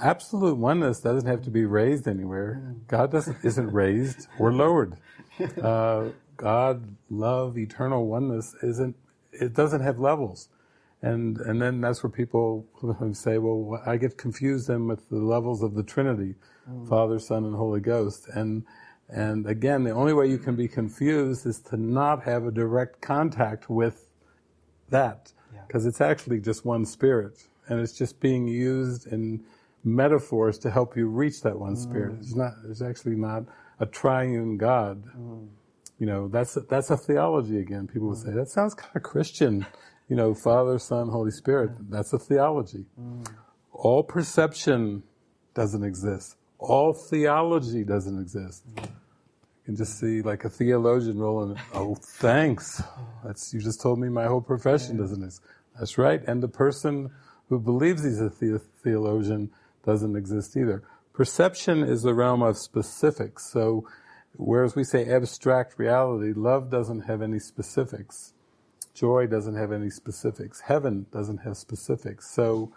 Absolute 0.00 0.56
oneness 0.56 1.00
doesn't 1.00 1.28
have 1.28 1.42
to 1.42 1.50
be 1.50 1.64
raised 1.64 2.06
anywhere. 2.06 2.76
God 2.86 3.10
doesn't 3.10 3.38
isn't 3.42 3.72
raised 3.72 4.28
or 4.38 4.52
lowered. 4.52 4.96
Uh, 5.62 6.10
God, 6.36 6.96
love, 7.10 7.56
eternal 7.58 8.06
oneness 8.06 8.54
isn't. 8.62 8.96
It 9.32 9.54
doesn't 9.54 9.80
have 9.80 9.98
levels, 9.98 10.48
and 11.02 11.38
and 11.38 11.60
then 11.60 11.80
that's 11.80 12.02
where 12.02 12.10
people 12.10 12.66
say, 13.12 13.38
well, 13.38 13.82
I 13.86 13.96
get 13.96 14.18
confused 14.18 14.68
then 14.68 14.86
with 14.86 15.08
the 15.08 15.16
levels 15.16 15.62
of 15.62 15.74
the 15.74 15.82
Trinity, 15.82 16.34
mm. 16.70 16.88
Father, 16.88 17.18
Son, 17.18 17.44
and 17.44 17.56
Holy 17.56 17.80
Ghost, 17.80 18.28
and 18.34 18.64
and 19.08 19.46
again, 19.46 19.84
the 19.84 19.90
only 19.90 20.12
way 20.12 20.26
you 20.26 20.38
can 20.38 20.54
be 20.56 20.68
confused 20.68 21.46
is 21.46 21.60
to 21.70 21.76
not 21.76 22.24
have 22.24 22.44
a 22.44 22.50
direct 22.50 23.00
contact 23.00 23.70
with 23.70 24.04
that, 24.90 25.32
because 25.66 25.84
yeah. 25.84 25.88
it's 25.88 26.00
actually 26.00 26.40
just 26.40 26.64
one 26.64 26.84
spirit, 26.84 27.38
and 27.68 27.80
it's 27.80 27.96
just 27.96 28.20
being 28.20 28.46
used 28.46 29.06
in 29.06 29.44
metaphors 29.84 30.58
to 30.58 30.70
help 30.70 30.96
you 30.96 31.08
reach 31.08 31.40
that 31.42 31.58
one 31.58 31.76
spirit. 31.76 32.14
Mm. 32.14 32.20
It's 32.20 32.34
not. 32.34 32.52
It's 32.68 32.82
actually 32.82 33.16
not 33.16 33.44
a 33.80 33.86
triune 33.86 34.56
God. 34.56 35.04
Mm. 35.16 35.48
You 35.98 36.06
know, 36.06 36.28
that's 36.28 36.56
a, 36.56 36.60
that's 36.60 36.90
a 36.90 36.96
theology 36.96 37.58
again. 37.58 37.86
People 37.86 38.08
would 38.08 38.18
say 38.18 38.32
that 38.32 38.48
sounds 38.48 38.74
kind 38.74 38.94
of 38.94 39.02
Christian. 39.02 39.66
You 40.08 40.16
know, 40.16 40.34
Father, 40.34 40.78
Son, 40.78 41.08
Holy 41.10 41.30
Spirit. 41.30 41.70
That's 41.90 42.12
a 42.12 42.18
theology. 42.18 42.86
Mm. 43.00 43.26
All 43.72 44.02
perception 44.02 45.02
doesn't 45.54 45.84
exist. 45.84 46.37
All 46.58 46.92
theology 46.92 47.84
doesn't 47.84 48.20
exist. 48.20 48.64
You 48.76 48.82
can 49.64 49.76
just 49.76 49.98
see 50.00 50.22
like 50.22 50.44
a 50.44 50.48
theologian 50.48 51.18
rolling. 51.18 51.56
Oh, 51.74 51.94
thanks. 51.94 52.82
That's 53.24 53.52
you 53.54 53.60
just 53.60 53.80
told 53.80 53.98
me 53.98 54.08
my 54.08 54.26
whole 54.26 54.40
profession 54.40 54.96
doesn't 54.96 55.22
exist. 55.22 55.42
That's 55.78 55.98
right. 55.98 56.22
And 56.26 56.42
the 56.42 56.48
person 56.48 57.10
who 57.48 57.58
believes 57.60 58.02
he's 58.04 58.20
a 58.20 58.30
the- 58.30 58.60
theologian 58.82 59.50
doesn't 59.84 60.16
exist 60.16 60.56
either. 60.56 60.82
Perception 61.12 61.82
is 61.82 62.02
the 62.02 62.14
realm 62.14 62.42
of 62.42 62.56
specifics. 62.58 63.50
So, 63.52 63.86
whereas 64.36 64.74
we 64.76 64.84
say 64.84 65.08
abstract 65.08 65.78
reality, 65.78 66.32
love 66.32 66.70
doesn't 66.70 67.02
have 67.02 67.22
any 67.22 67.38
specifics. 67.38 68.32
Joy 68.94 69.26
doesn't 69.26 69.54
have 69.54 69.70
any 69.72 69.90
specifics. 69.90 70.60
Heaven 70.60 71.06
doesn't 71.12 71.38
have 71.38 71.56
specifics. 71.56 72.32
So, 72.34 72.72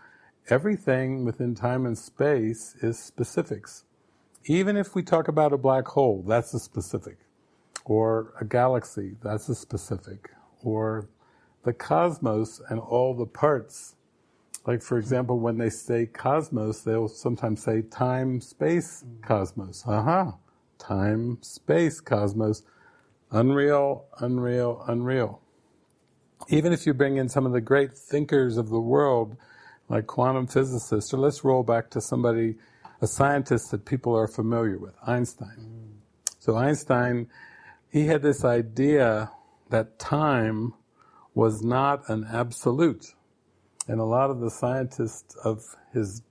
everything 0.50 1.26
within 1.26 1.56
time 1.56 1.86
and 1.86 1.98
space 1.98 2.76
is 2.82 3.00
specifics. 3.00 3.84
Even 4.46 4.76
if 4.76 4.96
we 4.96 5.04
talk 5.04 5.28
about 5.28 5.54
a 5.54 5.58
black 5.58 5.88
hole, 5.88 6.24
that's 6.28 6.54
a 6.54 6.60
specific. 6.60 7.18
Or 7.86 8.34
a 8.40 8.46
galaxy, 8.46 9.16
that's 9.22 9.50
a 9.50 9.56
specific. 9.56 10.32
Or 10.64 11.10
the 11.64 11.74
cosmos 11.74 12.62
and 12.70 12.80
all 12.80 13.14
the 13.14 13.26
parts 13.26 13.96
like, 14.66 14.84
for 14.84 14.98
example, 14.98 15.40
when 15.40 15.58
they 15.58 15.70
say 15.70 16.06
cosmos, 16.06 16.82
they'll 16.82 17.08
sometimes 17.08 17.64
say 17.64 17.82
time, 17.82 18.40
space, 18.42 19.04
cosmos. 19.24 19.84
Aha. 19.88 20.22
Uh-huh. 20.22 20.32
Time, 20.78 21.38
space, 21.42 22.00
cosmos. 22.00 22.64
Unreal, 23.32 24.06
unreal, 24.20 24.84
unreal. 24.88 25.42
Even 26.50 26.74
if 26.74 26.86
you 26.86 26.94
bring 26.94 27.18
in 27.18 27.30
some 27.30 27.46
of 27.46 27.54
the 27.54 27.62
great 27.62 27.94
thinkers 27.94 28.58
of 28.58 28.70
the 28.70 28.80
world, 28.80 29.36
like 29.92 30.08
quantum 30.08 30.48
physicists, 30.48 31.14
or 31.14 31.18
let's 31.18 31.44
roll 31.44 31.64
back 31.64 31.90
to 31.90 32.00
somebody, 32.00 32.56
a 33.02 33.08
scientist 33.08 33.72
that 33.72 33.84
people 33.84 34.16
are 34.16 34.28
familiar 34.28 34.78
with, 34.78 34.96
Einstein. 35.06 36.00
So 36.40 36.56
Einstein, 36.56 37.28
he 37.92 38.08
had 38.08 38.22
this 38.22 38.46
idea 38.46 39.32
that 39.70 40.00
time 40.00 40.74
was 41.34 41.62
not 41.62 42.08
an 42.10 42.26
absolute 42.32 43.14
and 43.88 44.00
a 44.00 44.06
lot 44.06 44.30
of 44.30 44.40
the 44.40 44.50
scientists 44.50 45.36
of 45.44 45.76
his 45.94 46.22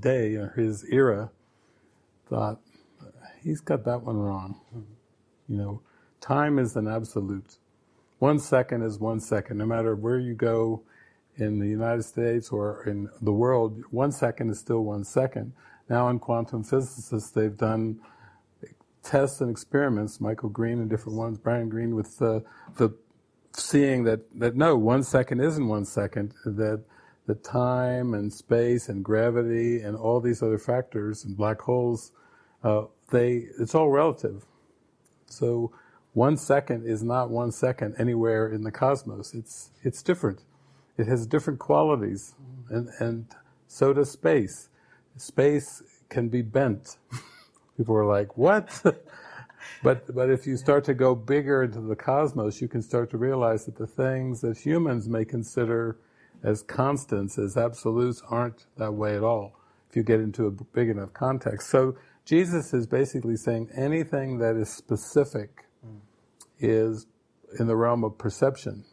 day 0.00 0.34
or 0.34 0.52
his 0.56 0.84
era 0.90 1.30
thought, 2.28 2.58
he's 3.44 3.60
got 3.60 3.84
that 3.84 4.02
one 4.02 4.16
wrong. 4.16 4.60
You 5.48 5.56
know, 5.58 5.82
time 6.20 6.58
is 6.58 6.74
an 6.74 6.88
absolute. 6.88 7.58
One 8.18 8.40
second 8.40 8.82
is 8.82 8.98
one 8.98 9.20
second. 9.20 9.58
No 9.58 9.66
matter 9.66 9.94
where 9.94 10.18
you 10.18 10.34
go 10.34 10.82
in 11.38 11.58
the 11.58 11.66
United 11.66 12.02
States 12.02 12.50
or 12.50 12.84
in 12.84 13.08
the 13.22 13.32
world, 13.32 13.82
one 13.90 14.12
second 14.12 14.50
is 14.50 14.58
still 14.58 14.84
one 14.84 15.04
second. 15.04 15.52
Now 15.88 16.08
in 16.08 16.18
quantum 16.18 16.64
physicists, 16.64 17.30
they've 17.30 17.56
done 17.56 18.00
tests 19.02 19.40
and 19.40 19.50
experiments, 19.50 20.20
Michael 20.20 20.48
Green 20.48 20.80
and 20.80 20.90
different 20.90 21.16
ones, 21.16 21.38
Brian 21.38 21.68
Greene, 21.68 21.94
with 21.94 22.18
the, 22.18 22.44
the 22.76 22.90
seeing 23.52 24.04
that, 24.04 24.20
that 24.38 24.56
no, 24.56 24.76
one 24.76 25.02
second 25.02 25.40
isn't 25.40 25.68
one 25.68 25.84
second, 25.84 26.34
that 26.44 26.82
the 27.26 27.34
time 27.34 28.14
and 28.14 28.32
space 28.32 28.88
and 28.88 29.04
gravity 29.04 29.80
and 29.80 29.96
all 29.96 30.20
these 30.20 30.42
other 30.42 30.58
factors 30.58 31.24
and 31.24 31.36
black 31.36 31.60
holes, 31.60 32.12
uh, 32.64 32.84
they, 33.10 33.46
it's 33.58 33.74
all 33.74 33.90
relative. 33.90 34.44
So 35.26 35.72
one 36.12 36.36
second 36.36 36.86
is 36.86 37.02
not 37.02 37.30
one 37.30 37.52
second 37.52 37.94
anywhere 37.98 38.48
in 38.48 38.62
the 38.62 38.70
cosmos. 38.70 39.34
It's, 39.34 39.70
it's 39.82 40.02
different. 40.02 40.42
It 40.98 41.06
has 41.06 41.26
different 41.26 41.58
qualities. 41.58 42.34
And, 42.70 42.88
and 42.98 43.26
so 43.68 43.92
does 43.92 44.10
space. 44.10 44.68
Space 45.16 45.82
can 46.08 46.28
be 46.28 46.42
bent. 46.42 46.96
People 47.76 47.96
are 47.96 48.06
like, 48.06 48.36
what? 48.36 48.82
but, 49.82 50.14
but 50.14 50.30
if 50.30 50.46
you 50.46 50.56
start 50.56 50.84
to 50.84 50.94
go 50.94 51.14
bigger 51.14 51.62
into 51.62 51.80
the 51.80 51.96
cosmos, 51.96 52.60
you 52.60 52.68
can 52.68 52.82
start 52.82 53.10
to 53.10 53.18
realize 53.18 53.66
that 53.66 53.76
the 53.76 53.86
things 53.86 54.40
that 54.40 54.56
humans 54.58 55.08
may 55.08 55.24
consider 55.24 55.98
as 56.42 56.62
constants, 56.62 57.38
as 57.38 57.56
absolutes, 57.56 58.22
aren't 58.30 58.66
that 58.76 58.92
way 58.92 59.16
at 59.16 59.22
all 59.22 59.58
if 59.88 59.96
you 59.96 60.02
get 60.02 60.20
into 60.20 60.46
a 60.46 60.50
big 60.50 60.88
enough 60.88 61.12
context. 61.12 61.68
So 61.70 61.96
Jesus 62.24 62.74
is 62.74 62.86
basically 62.86 63.36
saying 63.36 63.70
anything 63.76 64.38
that 64.38 64.56
is 64.56 64.68
specific 64.68 65.64
mm. 65.86 65.98
is 66.58 67.06
in 67.58 67.66
the 67.66 67.76
realm 67.76 68.04
of 68.04 68.18
perception. 68.18 68.84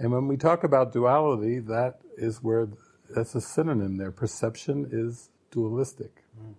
And 0.00 0.10
when 0.10 0.26
we 0.26 0.38
talk 0.38 0.64
about 0.64 0.92
duality, 0.92 1.58
that 1.60 2.00
is 2.16 2.42
where 2.42 2.68
that's 3.14 3.34
a 3.34 3.40
synonym 3.40 3.98
there. 3.98 4.10
Perception 4.10 4.88
is 4.90 5.28
dualistic. 5.50 6.24
Mm. 6.40 6.54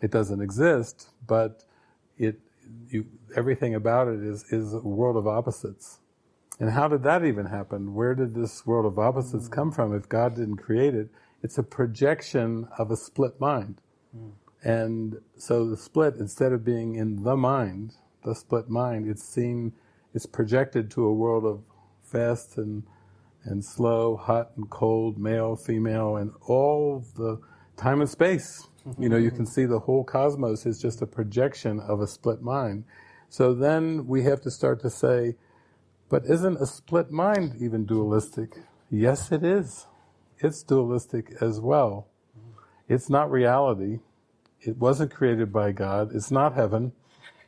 It 0.00 0.10
doesn't 0.12 0.40
exist, 0.40 1.08
but 1.26 1.64
it 2.16 2.38
you, 2.88 3.06
everything 3.36 3.74
about 3.74 4.06
it 4.08 4.22
is 4.22 4.44
is 4.52 4.74
a 4.74 4.78
world 4.78 5.16
of 5.16 5.26
opposites. 5.26 5.98
And 6.60 6.70
how 6.70 6.86
did 6.86 7.02
that 7.02 7.24
even 7.24 7.46
happen? 7.46 7.94
Where 7.94 8.14
did 8.14 8.34
this 8.34 8.64
world 8.64 8.86
of 8.86 8.96
opposites 8.96 9.48
mm. 9.48 9.52
come 9.52 9.72
from 9.72 9.94
if 9.94 10.08
God 10.08 10.36
didn't 10.36 10.58
create 10.58 10.94
it? 10.94 11.08
It's 11.42 11.58
a 11.58 11.64
projection 11.64 12.68
of 12.78 12.92
a 12.92 12.96
split 12.96 13.40
mind. 13.40 13.80
Mm. 14.16 14.30
And 14.62 15.20
so 15.36 15.68
the 15.68 15.76
split, 15.76 16.14
instead 16.16 16.52
of 16.52 16.64
being 16.64 16.94
in 16.94 17.24
the 17.24 17.36
mind, 17.36 17.94
the 18.24 18.36
split 18.36 18.70
mind, 18.70 19.08
it's 19.08 19.24
seen, 19.24 19.72
it's 20.14 20.26
projected 20.26 20.88
to 20.92 21.04
a 21.04 21.12
world 21.12 21.44
of 21.44 21.64
fast 22.12 22.58
and, 22.58 22.84
and 23.44 23.64
slow, 23.64 24.16
hot 24.16 24.52
and 24.56 24.68
cold, 24.70 25.18
male, 25.18 25.56
female, 25.56 26.16
and 26.16 26.32
all 26.42 27.04
the 27.16 27.40
time 27.76 28.00
and 28.00 28.10
space. 28.10 28.68
You 28.98 29.08
know, 29.08 29.16
you 29.16 29.30
can 29.30 29.46
see 29.46 29.64
the 29.64 29.78
whole 29.78 30.04
cosmos 30.04 30.66
is 30.66 30.80
just 30.80 31.02
a 31.02 31.06
projection 31.06 31.80
of 31.80 32.00
a 32.00 32.06
split 32.06 32.42
mind. 32.42 32.84
So 33.28 33.54
then 33.54 34.06
we 34.06 34.24
have 34.24 34.40
to 34.42 34.50
start 34.50 34.80
to 34.82 34.90
say, 34.90 35.36
but 36.08 36.24
isn't 36.26 36.60
a 36.60 36.66
split 36.66 37.10
mind 37.10 37.54
even 37.60 37.86
dualistic? 37.86 38.58
Yes, 38.90 39.32
it 39.32 39.42
is. 39.42 39.86
It's 40.38 40.62
dualistic 40.62 41.32
as 41.40 41.60
well. 41.60 42.08
It's 42.88 43.08
not 43.08 43.30
reality. 43.30 44.00
It 44.60 44.76
wasn't 44.76 45.14
created 45.14 45.52
by 45.52 45.72
God. 45.72 46.10
It's 46.14 46.30
not 46.30 46.54
heaven. 46.54 46.92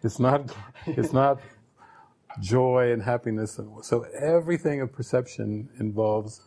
It's 0.02 0.18
not, 0.18 0.54
it's 0.86 1.12
not 1.12 1.40
joy 2.40 2.92
and 2.92 3.02
happiness. 3.02 3.58
So 3.82 4.02
everything 4.18 4.80
of 4.80 4.92
perception 4.92 5.68
involves 5.78 6.42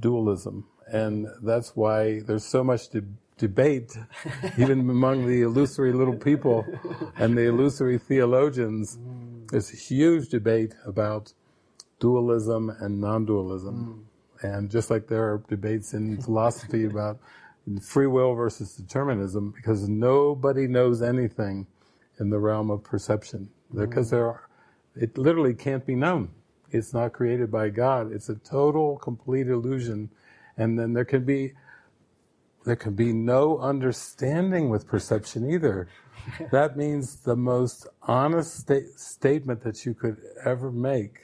dualism. 0.00 0.66
And 0.86 1.28
that's 1.42 1.74
why 1.74 2.20
there's 2.20 2.44
so 2.44 2.62
much 2.62 2.90
de- 2.90 3.02
debate, 3.38 3.96
even 4.58 4.80
among 4.80 5.26
the 5.26 5.42
illusory 5.42 5.92
little 5.92 6.16
people 6.16 6.64
and 7.16 7.36
the 7.36 7.46
illusory 7.48 7.98
theologians. 7.98 8.98
There's 9.50 9.72
a 9.72 9.76
huge 9.76 10.28
debate 10.28 10.74
about 10.86 11.32
dualism 12.00 12.70
and 12.80 13.00
non-dualism. 13.00 14.06
Mm. 14.42 14.54
And 14.56 14.70
just 14.70 14.90
like 14.90 15.06
there 15.06 15.32
are 15.32 15.42
debates 15.48 15.94
in 15.94 16.20
philosophy 16.20 16.84
about 16.92 17.18
free 17.80 18.06
will 18.06 18.34
versus 18.34 18.74
determinism, 18.74 19.52
because 19.56 19.88
nobody 19.88 20.66
knows 20.66 21.00
anything 21.00 21.66
in 22.20 22.30
the 22.30 22.38
realm 22.38 22.70
of 22.70 22.82
perception. 22.84 23.48
because 23.74 24.10
there 24.10 24.26
are, 24.26 24.48
it 24.96 25.18
literally 25.18 25.54
can't 25.54 25.84
be 25.84 25.94
known. 25.94 26.30
It's 26.70 26.92
not 26.92 27.12
created 27.12 27.50
by 27.50 27.68
God. 27.68 28.12
It's 28.12 28.28
a 28.28 28.34
total, 28.36 28.96
complete 28.96 29.48
illusion. 29.48 30.10
And 30.56 30.78
then 30.78 30.92
there 30.92 31.04
can 31.04 31.24
be 31.24 31.54
there 32.64 32.76
can 32.76 32.94
be 32.94 33.12
no 33.12 33.58
understanding 33.58 34.70
with 34.70 34.86
perception 34.86 35.50
either. 35.50 35.86
that 36.50 36.76
means 36.76 37.16
the 37.16 37.36
most 37.36 37.86
honest 38.02 38.60
sta- 38.60 38.96
statement 38.96 39.62
that 39.62 39.84
you 39.84 39.92
could 39.92 40.16
ever 40.44 40.72
make 40.72 41.20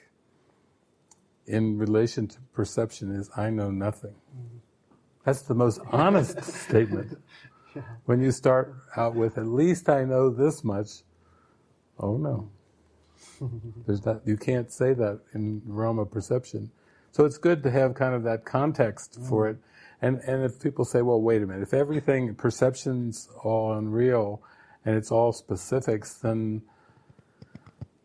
in 1.47 1.79
relation 1.79 2.29
to 2.29 2.39
perception 2.53 3.11
is, 3.15 3.31
I 3.37 3.49
know 3.51 3.71
nothing. 3.71 4.15
Mm-hmm. 4.37 4.59
That's 5.25 5.43
the 5.43 5.55
most 5.55 5.81
honest 5.91 6.43
statement. 6.69 7.19
When 8.05 8.21
you 8.21 8.33
start 8.33 8.75
out 8.97 9.15
with, 9.15 9.39
at 9.39 9.47
least 9.47 9.89
I 9.89 10.05
know 10.05 10.29
this 10.31 10.63
much, 10.63 10.89
oh 11.99 12.17
no. 12.17 12.51
There's 13.87 14.01
that, 14.03 14.23
you 14.27 14.37
can't 14.37 14.73
say 14.73 14.95
that 14.95 15.21
in 15.35 15.63
realm 15.67 15.99
of 15.99 16.11
perception. 16.11 16.71
So 17.13 17.25
it's 17.25 17.39
good 17.39 17.63
to 17.65 17.71
have 17.71 17.95
kind 17.95 18.15
of 18.15 18.23
that 18.25 18.45
context 18.45 19.19
for 19.29 19.49
it 19.49 19.59
and 20.03 20.21
and 20.27 20.45
if 20.45 20.61
people 20.61 20.85
say, 20.85 21.03
well, 21.03 21.21
wait 21.21 21.43
a 21.43 21.47
minute, 21.47 21.63
if 21.63 21.75
everything 21.75 22.35
perception's 22.35 23.29
all 23.45 23.73
unreal 23.75 24.43
and 24.85 24.97
it's 24.97 25.11
all 25.11 25.33
specifics, 25.33 26.15
then 26.15 26.63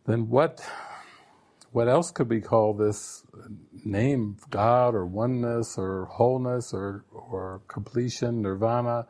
then 0.06 0.30
what 0.30 0.66
what 1.72 1.88
else 1.88 2.12
could 2.12 2.30
we 2.30 2.42
call 2.42 2.74
this 2.74 3.24
name 3.86 4.38
God 4.50 4.96
or 4.96 5.06
oneness 5.06 5.78
or 5.78 6.06
wholeness 6.06 6.74
or 6.74 7.06
or 7.12 7.62
completion, 7.68 8.42
nirvana? 8.42 9.08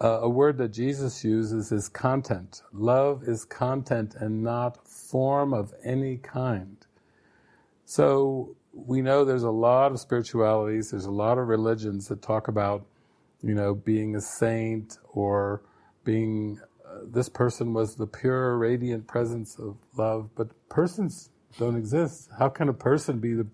Uh, 0.00 0.20
a 0.22 0.28
word 0.28 0.58
that 0.58 0.70
Jesus 0.70 1.24
uses 1.24 1.70
is 1.70 1.88
content. 1.88 2.62
Love 2.72 3.22
is 3.26 3.44
content 3.44 4.16
and 4.18 4.42
not 4.42 4.88
form 5.12 5.52
of 5.52 5.74
any 5.84 6.16
kind. 6.16 6.78
So 7.84 8.56
we 8.72 9.02
know 9.02 9.26
there's 9.26 9.42
a 9.42 9.50
lot 9.50 9.92
of 9.92 10.00
spiritualities, 10.00 10.90
there's 10.90 11.04
a 11.04 11.10
lot 11.10 11.36
of 11.36 11.48
religions 11.48 12.08
that 12.08 12.22
talk 12.22 12.48
about, 12.48 12.86
you 13.42 13.54
know, 13.54 13.74
being 13.74 14.16
a 14.16 14.22
saint 14.22 14.96
or 15.12 15.62
being, 16.04 16.58
uh, 16.88 17.00
this 17.06 17.28
person 17.28 17.74
was 17.74 17.94
the 17.94 18.06
pure, 18.06 18.56
radiant 18.56 19.06
presence 19.06 19.58
of 19.58 19.76
love, 19.98 20.30
but 20.34 20.48
persons 20.70 21.28
don't 21.58 21.76
exist. 21.76 22.30
How 22.38 22.48
can 22.48 22.70
a 22.70 22.72
person 22.72 23.18
be 23.18 23.34
the 23.34 23.46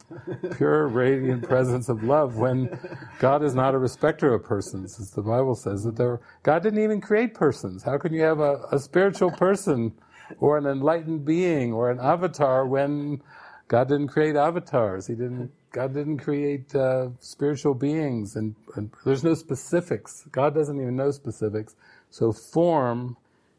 pure, 0.56 0.86
radiant 0.86 1.42
presence 1.42 1.88
of 1.88 2.04
love 2.04 2.36
when 2.36 2.78
God 3.18 3.42
is 3.42 3.56
not 3.56 3.74
a 3.74 3.78
respecter 3.78 4.32
of 4.32 4.44
persons, 4.44 5.00
as 5.00 5.10
the 5.10 5.22
Bible 5.22 5.56
says 5.56 5.82
that 5.82 5.96
there, 5.96 6.20
God 6.44 6.62
didn't 6.62 6.84
even 6.84 7.00
create 7.00 7.34
persons. 7.34 7.82
How 7.82 7.98
can 7.98 8.12
you 8.14 8.22
have 8.22 8.38
a, 8.38 8.60
a 8.70 8.78
spiritual 8.78 9.32
person 9.32 9.92
or 10.38 10.58
an 10.58 10.66
enlightened 10.66 11.24
being 11.24 11.72
or 11.72 11.90
an 11.90 12.00
avatar 12.00 12.66
when 12.66 13.22
God 13.68 13.88
didn't 13.88 14.08
create 14.08 14.36
avatars. 14.36 15.06
He 15.06 15.14
didn't. 15.14 15.52
God 15.70 15.92
didn't 15.92 16.18
create 16.18 16.74
uh, 16.74 17.10
spiritual 17.20 17.74
beings, 17.74 18.36
and, 18.36 18.54
and, 18.74 18.90
there's 19.04 19.22
no 19.22 19.34
specifics. 19.34 20.24
God 20.32 20.54
doesn't 20.54 20.80
even 20.80 20.96
know 20.96 21.10
specifics. 21.10 21.76
So 22.08 22.32
form 22.32 23.18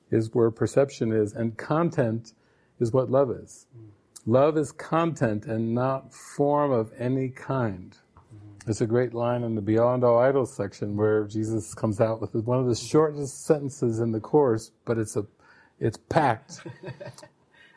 is 0.10 0.34
where 0.34 0.50
perception 0.50 1.12
is, 1.12 1.34
and 1.34 1.56
content 1.56 2.34
is 2.80 2.92
what 2.92 3.12
love 3.12 3.30
is. 3.30 3.68
Love 4.26 4.58
is 4.58 4.72
content 4.72 5.46
and 5.46 5.76
not 5.76 6.12
form 6.14 6.72
of 6.72 6.92
any 6.98 7.30
kind. 7.30 7.96
There's 8.66 8.82
a 8.82 8.88
great 8.88 9.14
line 9.14 9.44
in 9.44 9.56
the 9.56 9.62
Beyond 9.62 10.04
All 10.04 10.20
Idols 10.20 10.56
section 10.56 10.98
where 10.98 11.26
Jesus 11.26 11.74
comes 11.74 12.02
out 12.02 12.22
with 12.22 12.36
one 12.36 12.60
of 12.60 12.68
the 12.68 12.76
shortest 12.76 13.46
sentences 13.46 14.00
in 14.00 14.12
the 14.12 14.20
course, 14.20 14.72
but 14.86 14.98
it's 14.98 15.16
a, 15.16 15.26
it's 15.80 15.98
packed. 16.10 16.62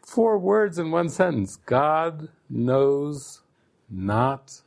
Four 0.04 0.38
words 0.38 0.78
in 0.78 0.90
one 0.90 1.08
sentence. 1.08 1.56
God 1.56 2.28
knows 2.50 3.42
not 3.88 4.60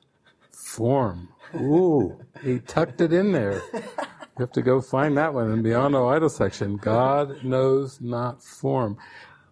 form. 0.51 1.29
Ooh, 1.55 2.19
he 2.41 2.59
tucked 2.59 3.01
it 3.01 3.13
in 3.13 3.31
there. 3.31 3.61
You 3.73 4.41
have 4.41 4.51
to 4.53 4.61
go 4.61 4.81
find 4.81 5.17
that 5.17 5.33
one 5.33 5.51
in 5.51 5.61
Beyond 5.61 5.95
All 5.95 6.09
Idol 6.09 6.29
section. 6.29 6.77
God 6.77 7.43
knows 7.43 8.01
not 8.01 8.43
form. 8.43 8.97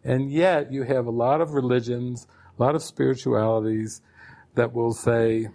And 0.03 0.31
yet 0.31 0.71
you 0.73 0.84
have 0.84 1.05
a 1.05 1.12
lot 1.12 1.39
of 1.39 1.51
religions, 1.51 2.27
a 2.58 2.62
lot 2.62 2.75
of 2.75 2.84
spiritualities 2.84 4.01
that 4.55 4.73
will 4.73 4.93
say 4.93 5.47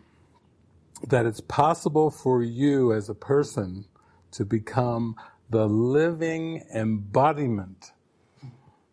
that 1.07 1.27
it's 1.27 1.43
possible 1.43 2.11
for 2.11 2.43
you 2.43 2.93
as 2.93 3.09
a 3.09 3.15
person 3.15 3.85
to 4.33 4.45
become 4.45 5.15
the 5.51 5.67
living 5.67 6.65
embodiment 6.75 7.93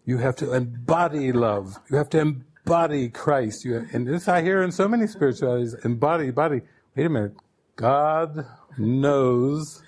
you 0.05 0.19
have 0.19 0.35
to 0.37 0.53
embody 0.53 1.31
love. 1.31 1.79
You 1.89 1.97
have 1.97 2.09
to 2.11 2.19
embody 2.19 3.09
Christ. 3.09 3.65
Have, 3.65 3.93
and 3.93 4.07
this 4.07 4.27
I 4.27 4.41
hear 4.41 4.61
in 4.61 4.71
so 4.71 4.87
many 4.87 5.07
spiritualities, 5.07 5.73
embody, 5.83 6.31
body. 6.31 6.61
Wait 6.95 7.07
a 7.07 7.09
minute. 7.09 7.35
God 7.75 8.45
knows, 8.77 9.83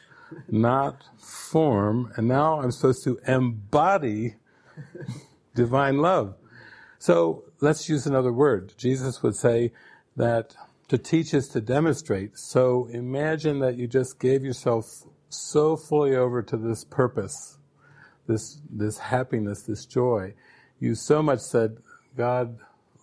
not 0.49 1.03
form, 1.17 2.11
and 2.17 2.27
now 2.27 2.59
I'm 2.61 2.71
supposed 2.71 3.03
to 3.05 3.19
embody 3.27 4.35
divine 5.55 5.99
love. 5.99 6.35
So 6.99 7.43
let's 7.61 7.87
use 7.87 8.07
another 8.07 8.33
word. 8.33 8.73
Jesus 8.77 9.23
would 9.23 9.35
say 9.35 9.71
that 10.15 10.55
to 10.87 10.97
teach 10.97 11.33
is 11.33 11.47
to 11.49 11.61
demonstrate. 11.61 12.37
So 12.37 12.87
imagine 12.91 13.59
that 13.59 13.77
you 13.77 13.87
just 13.87 14.19
gave 14.19 14.43
yourself 14.43 15.03
so 15.29 15.75
fully 15.75 16.15
over 16.15 16.41
to 16.41 16.57
this 16.57 16.83
purpose 16.83 17.56
this 18.27 18.59
this 18.69 18.97
happiness, 18.97 19.63
this 19.63 19.85
joy. 19.85 20.33
You 20.79 20.95
so 20.95 21.23
much 21.23 21.39
said, 21.39 21.77
God, 22.15 22.59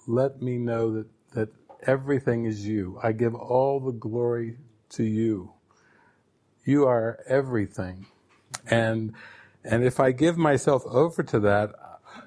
let 0.06 0.40
me 0.40 0.58
know 0.58 0.92
that, 0.92 1.06
that 1.34 1.48
everything 1.86 2.44
is 2.44 2.66
you. 2.66 2.98
I 3.02 3.12
give 3.12 3.34
all 3.34 3.80
the 3.80 3.92
glory 3.92 4.58
to 4.90 5.04
you. 5.04 5.52
You 6.64 6.86
are 6.86 7.18
everything. 7.26 8.06
And 8.70 9.14
and 9.64 9.82
if 9.82 9.98
I 9.98 10.12
give 10.12 10.36
myself 10.36 10.82
over 10.86 11.22
to 11.22 11.40
that, 11.40 11.70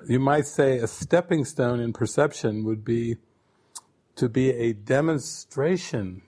you 0.07 0.19
might 0.19 0.47
say 0.47 0.77
a 0.77 0.87
stepping 0.87 1.45
stone 1.45 1.79
in 1.79 1.93
perception 1.93 2.65
would 2.65 2.83
be 2.83 3.17
to 4.15 4.27
be 4.27 4.49
a 4.49 4.73
demonstration, 4.73 6.23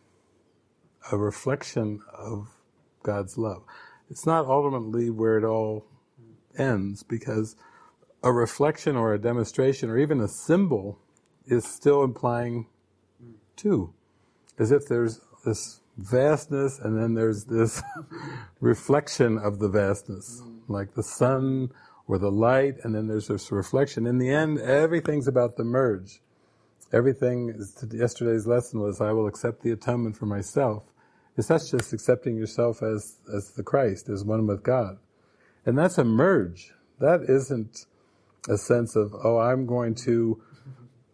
a 1.11 1.17
reflection 1.17 2.01
of 2.13 2.47
God's 3.01 3.37
love. 3.37 3.63
It's 4.09 4.25
not 4.25 4.45
ultimately 4.45 5.09
where 5.09 5.37
it 5.37 5.43
all 5.43 5.85
ends 6.59 7.03
because 7.03 7.55
a 8.23 8.31
reflection 8.31 8.95
or 8.95 9.13
a 9.13 9.19
demonstration 9.19 9.89
or 9.89 9.97
even 9.97 10.19
a 10.19 10.27
symbol 10.27 10.99
is 11.45 11.65
still 11.65 12.03
implying 12.03 12.67
two. 13.55 13.93
As 14.57 14.71
if 14.71 14.87
there's 14.87 15.21
this 15.45 15.79
vastness 15.97 16.79
and 16.79 16.97
then 16.97 17.13
there's 17.13 17.45
this 17.45 17.81
reflection 18.59 19.37
of 19.37 19.59
the 19.59 19.69
vastness, 19.69 20.41
like 20.67 20.93
the 20.93 21.03
sun 21.03 21.71
or 22.07 22.17
the 22.17 22.31
light, 22.31 22.75
and 22.83 22.95
then 22.95 23.07
there's 23.07 23.27
this 23.27 23.51
reflection. 23.51 24.07
In 24.07 24.17
the 24.17 24.29
end, 24.29 24.59
everything's 24.59 25.27
about 25.27 25.57
the 25.57 25.63
merge. 25.63 26.21
Everything, 26.91 27.53
yesterday's 27.91 28.47
lesson 28.47 28.79
was, 28.79 28.99
I 28.99 29.11
will 29.11 29.27
accept 29.27 29.61
the 29.61 29.71
atonement 29.71 30.17
for 30.17 30.25
myself. 30.25 30.91
It's 31.37 31.49
not 31.49 31.61
just 31.69 31.93
accepting 31.93 32.35
yourself 32.35 32.81
as, 32.81 33.19
as 33.33 33.51
the 33.51 33.63
Christ, 33.63 34.09
as 34.09 34.23
one 34.23 34.47
with 34.47 34.63
God. 34.63 34.97
And 35.65 35.77
that's 35.77 35.97
a 35.97 36.03
merge. 36.03 36.73
That 36.99 37.21
isn't 37.27 37.85
a 38.47 38.57
sense 38.57 38.95
of, 38.95 39.13
oh, 39.23 39.37
I'm 39.37 39.65
going 39.65 39.95
to 39.95 40.41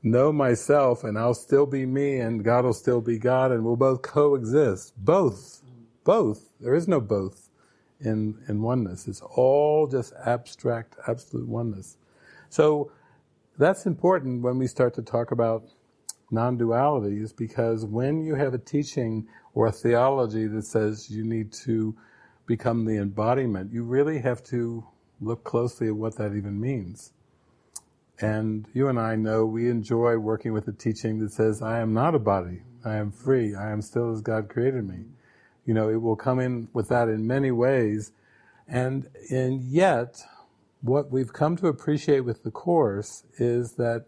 know 0.03 0.31
myself 0.31 1.03
and 1.03 1.17
I'll 1.17 1.33
still 1.33 1.65
be 1.65 1.85
me 1.85 2.19
and 2.19 2.43
God 2.43 2.63
will 2.63 2.73
still 2.73 3.01
be 3.01 3.17
God 3.17 3.51
and 3.51 3.65
we'll 3.65 3.75
both 3.75 4.01
coexist. 4.03 4.93
Both. 4.97 5.63
Both. 6.03 6.53
There 6.59 6.75
is 6.75 6.87
no 6.87 7.01
both 7.01 7.49
in, 7.99 8.37
in 8.47 8.61
oneness. 8.61 9.07
It's 9.07 9.21
all 9.21 9.87
just 9.87 10.13
abstract, 10.25 10.95
absolute 11.07 11.47
oneness. 11.47 11.97
So 12.49 12.91
that's 13.57 13.85
important 13.85 14.43
when 14.43 14.59
we 14.59 14.67
start 14.67 14.93
to 14.95 15.01
talk 15.01 15.31
about 15.31 15.63
non-dualities 16.31 17.35
because 17.35 17.85
when 17.85 18.23
you 18.23 18.35
have 18.35 18.53
a 18.53 18.57
teaching 18.59 19.27
or 19.53 19.67
a 19.67 19.71
theology 19.71 20.45
that 20.47 20.65
says 20.65 21.09
you 21.09 21.23
need 21.23 21.51
to 21.51 21.95
become 22.45 22.85
the 22.85 22.97
embodiment, 22.97 23.73
you 23.73 23.83
really 23.83 24.19
have 24.19 24.43
to 24.43 24.85
look 25.19 25.43
closely 25.43 25.87
at 25.87 25.95
what 25.95 26.17
that 26.17 26.35
even 26.35 26.59
means. 26.59 27.13
And 28.19 28.67
you 28.73 28.87
and 28.87 28.99
I 28.99 29.15
know 29.15 29.45
we 29.45 29.69
enjoy 29.69 30.17
working 30.17 30.53
with 30.53 30.67
a 30.67 30.71
teaching 30.71 31.19
that 31.19 31.31
says, 31.31 31.61
I 31.61 31.79
am 31.79 31.93
not 31.93 32.15
a 32.15 32.19
body, 32.19 32.61
I 32.83 32.95
am 32.95 33.11
free, 33.11 33.55
I 33.55 33.71
am 33.71 33.81
still 33.81 34.11
as 34.11 34.21
God 34.21 34.47
created 34.47 34.87
me. 34.87 35.05
You 35.65 35.73
know, 35.73 35.89
it 35.89 36.01
will 36.01 36.15
come 36.15 36.39
in 36.39 36.69
with 36.73 36.89
that 36.89 37.09
in 37.09 37.27
many 37.27 37.51
ways. 37.51 38.11
And, 38.67 39.09
and 39.29 39.61
yet, 39.63 40.23
what 40.81 41.11
we've 41.11 41.33
come 41.33 41.55
to 41.57 41.67
appreciate 41.67 42.21
with 42.21 42.43
the 42.43 42.51
Course 42.51 43.23
is 43.37 43.73
that 43.73 44.05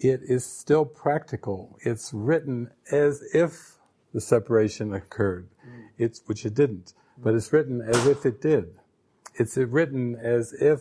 it 0.00 0.20
is 0.24 0.44
still 0.44 0.84
practical. 0.84 1.78
It's 1.82 2.12
written 2.12 2.70
as 2.90 3.22
if 3.34 3.76
the 4.12 4.20
separation 4.20 4.92
occurred, 4.94 5.48
mm. 5.66 5.88
it's, 5.98 6.22
which 6.26 6.44
it 6.44 6.54
didn't 6.54 6.94
but 7.18 7.34
it's 7.34 7.52
written 7.52 7.80
as 7.80 8.06
if 8.06 8.26
it 8.26 8.40
did. 8.40 8.76
It's 9.34 9.56
written 9.56 10.16
as 10.16 10.52
if 10.52 10.80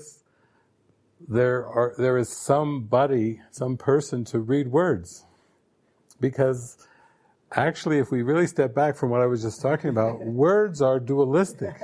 there 1.27 1.65
are 1.65 1.93
there 1.97 2.17
is 2.17 2.29
somebody, 2.29 3.41
some 3.51 3.77
person 3.77 4.25
to 4.25 4.39
read 4.39 4.67
words. 4.67 5.25
Because 6.19 6.77
actually 7.51 7.99
if 7.99 8.11
we 8.11 8.21
really 8.21 8.47
step 8.47 8.73
back 8.73 8.95
from 8.95 9.09
what 9.09 9.21
I 9.21 9.25
was 9.25 9.41
just 9.41 9.61
talking 9.61 9.89
about, 9.89 10.19
words 10.25 10.81
are 10.81 10.99
dualistic. 10.99 11.75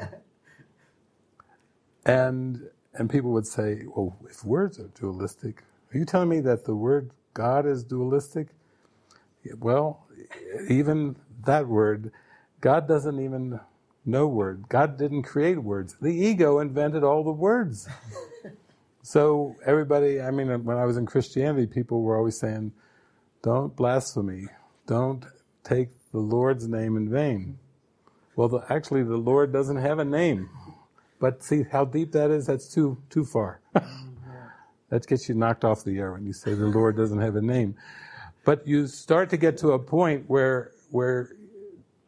And 2.05 2.69
and 2.93 3.09
people 3.09 3.31
would 3.31 3.47
say, 3.47 3.83
well, 3.95 4.17
if 4.29 4.43
words 4.43 4.79
are 4.79 4.89
dualistic, 4.99 5.63
are 5.93 5.97
you 5.97 6.05
telling 6.05 6.29
me 6.29 6.39
that 6.41 6.65
the 6.65 6.75
word 6.75 7.11
God 7.33 7.65
is 7.65 7.83
dualistic? 7.83 8.47
Well, 9.59 10.05
even 10.67 11.15
that 11.45 11.67
word, 11.67 12.11
God 12.61 12.87
doesn't 12.87 13.19
even 13.19 13.59
know 14.09 14.27
word. 14.27 14.65
God 14.69 14.97
didn't 14.97 15.23
create 15.23 15.59
words. 15.59 15.95
The 16.01 16.13
ego 16.13 16.59
invented 16.59 17.03
all 17.03 17.23
the 17.23 17.31
words. 17.31 17.87
so 19.03 19.55
everybody, 19.65 20.21
I 20.21 20.31
mean, 20.31 20.63
when 20.63 20.77
I 20.77 20.85
was 20.85 20.97
in 20.97 21.05
Christianity, 21.05 21.67
people 21.67 22.01
were 22.01 22.17
always 22.17 22.39
saying, 22.39 22.71
don't 23.41 23.75
blaspheme, 23.75 24.49
don't 24.85 25.25
take 25.63 25.89
the 26.11 26.19
Lord's 26.19 26.67
name 26.67 26.97
in 26.97 27.09
vain. 27.09 27.59
Well, 28.35 28.49
the, 28.49 28.65
actually, 28.69 29.03
the 29.03 29.17
Lord 29.17 29.51
doesn't 29.53 29.77
have 29.77 29.99
a 29.99 30.05
name. 30.05 30.49
But 31.19 31.43
see 31.43 31.63
how 31.69 31.85
deep 31.85 32.13
that 32.13 32.31
is? 32.31 32.47
That's 32.47 32.73
too 32.73 32.97
too 33.09 33.25
far. 33.25 33.59
that 34.89 35.05
gets 35.05 35.27
you 35.27 35.35
knocked 35.35 35.65
off 35.65 35.83
the 35.83 35.97
air 35.97 36.13
when 36.13 36.25
you 36.25 36.33
say 36.33 36.53
the 36.53 36.65
Lord 36.65 36.95
doesn't 36.95 37.19
have 37.19 37.35
a 37.35 37.41
name. 37.41 37.75
But 38.45 38.65
you 38.65 38.87
start 38.87 39.29
to 39.31 39.37
get 39.37 39.57
to 39.59 39.73
a 39.73 39.79
point 39.79 40.23
where 40.27 40.71
where 40.89 41.31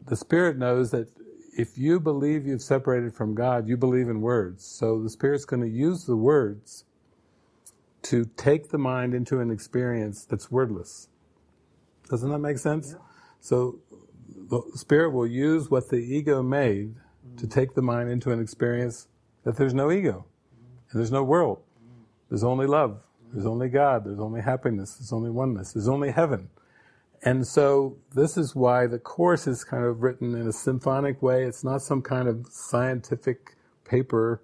the 0.05 0.15
Spirit 0.15 0.57
knows 0.57 0.91
that 0.91 1.09
if 1.57 1.77
you 1.77 1.99
believe 1.99 2.45
you've 2.45 2.61
separated 2.61 3.13
from 3.13 3.35
God, 3.35 3.67
you 3.67 3.77
believe 3.77 4.09
in 4.09 4.21
words. 4.21 4.65
So 4.65 5.01
the 5.01 5.09
Spirit's 5.09 5.45
going 5.45 5.61
to 5.61 5.69
use 5.69 6.05
the 6.05 6.15
words 6.15 6.85
to 8.03 8.25
take 8.37 8.69
the 8.69 8.77
mind 8.77 9.13
into 9.13 9.39
an 9.39 9.51
experience 9.51 10.25
that's 10.25 10.49
wordless. 10.49 11.09
Doesn't 12.09 12.29
that 12.29 12.39
make 12.39 12.57
sense? 12.57 12.91
Yeah. 12.91 13.03
So 13.39 13.79
the 14.49 14.61
Spirit 14.75 15.11
will 15.11 15.27
use 15.27 15.69
what 15.69 15.89
the 15.89 15.97
ego 15.97 16.41
made 16.41 16.95
to 17.37 17.45
mm. 17.45 17.51
take 17.51 17.73
the 17.73 17.81
mind 17.81 18.09
into 18.09 18.31
an 18.31 18.41
experience 18.41 19.07
that 19.43 19.57
there's 19.57 19.73
no 19.73 19.91
ego 19.91 20.25
and 20.91 20.99
there's 20.99 21.11
no 21.11 21.23
world. 21.23 21.59
Mm. 21.59 22.03
There's 22.29 22.43
only 22.43 22.67
love. 22.67 23.03
There's 23.33 23.45
only 23.45 23.69
God. 23.69 24.03
There's 24.05 24.19
only 24.19 24.41
happiness. 24.41 24.95
There's 24.95 25.13
only 25.13 25.29
oneness. 25.29 25.73
There's 25.73 25.87
only 25.87 26.11
heaven. 26.11 26.49
And 27.23 27.45
so 27.45 27.97
this 28.15 28.35
is 28.35 28.55
why 28.55 28.87
the 28.87 28.97
course 28.97 29.45
is 29.45 29.63
kind 29.63 29.85
of 29.85 30.01
written 30.01 30.35
in 30.35 30.47
a 30.47 30.53
symphonic 30.53 31.21
way. 31.21 31.43
It's 31.43 31.63
not 31.63 31.81
some 31.81 32.01
kind 32.01 32.27
of 32.27 32.47
scientific 32.49 33.55
paper 33.85 34.41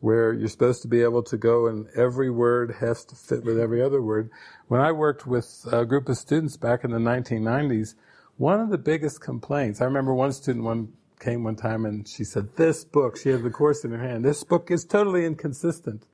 where 0.00 0.32
you're 0.32 0.48
supposed 0.48 0.82
to 0.82 0.88
be 0.88 1.02
able 1.02 1.22
to 1.22 1.36
go 1.36 1.66
and 1.66 1.88
every 1.96 2.30
word 2.30 2.76
has 2.78 3.04
to 3.06 3.16
fit 3.16 3.42
with 3.42 3.58
every 3.58 3.82
other 3.82 4.02
word. 4.02 4.30
When 4.68 4.80
I 4.80 4.92
worked 4.92 5.26
with 5.26 5.66
a 5.72 5.84
group 5.86 6.08
of 6.08 6.18
students 6.18 6.56
back 6.56 6.84
in 6.84 6.90
the 6.90 6.98
1990s, 6.98 7.94
one 8.36 8.60
of 8.60 8.68
the 8.68 8.78
biggest 8.78 9.20
complaints, 9.20 9.80
I 9.80 9.84
remember 9.84 10.14
one 10.14 10.32
student 10.32 10.64
one 10.64 10.92
came 11.20 11.42
one 11.42 11.56
time 11.56 11.86
and 11.86 12.06
she 12.06 12.22
said, 12.22 12.56
this 12.56 12.84
book, 12.84 13.16
she 13.16 13.30
had 13.30 13.42
the 13.42 13.50
course 13.50 13.82
in 13.82 13.92
her 13.92 13.98
hand, 13.98 14.24
this 14.24 14.44
book 14.44 14.70
is 14.70 14.84
totally 14.84 15.24
inconsistent. 15.24 16.04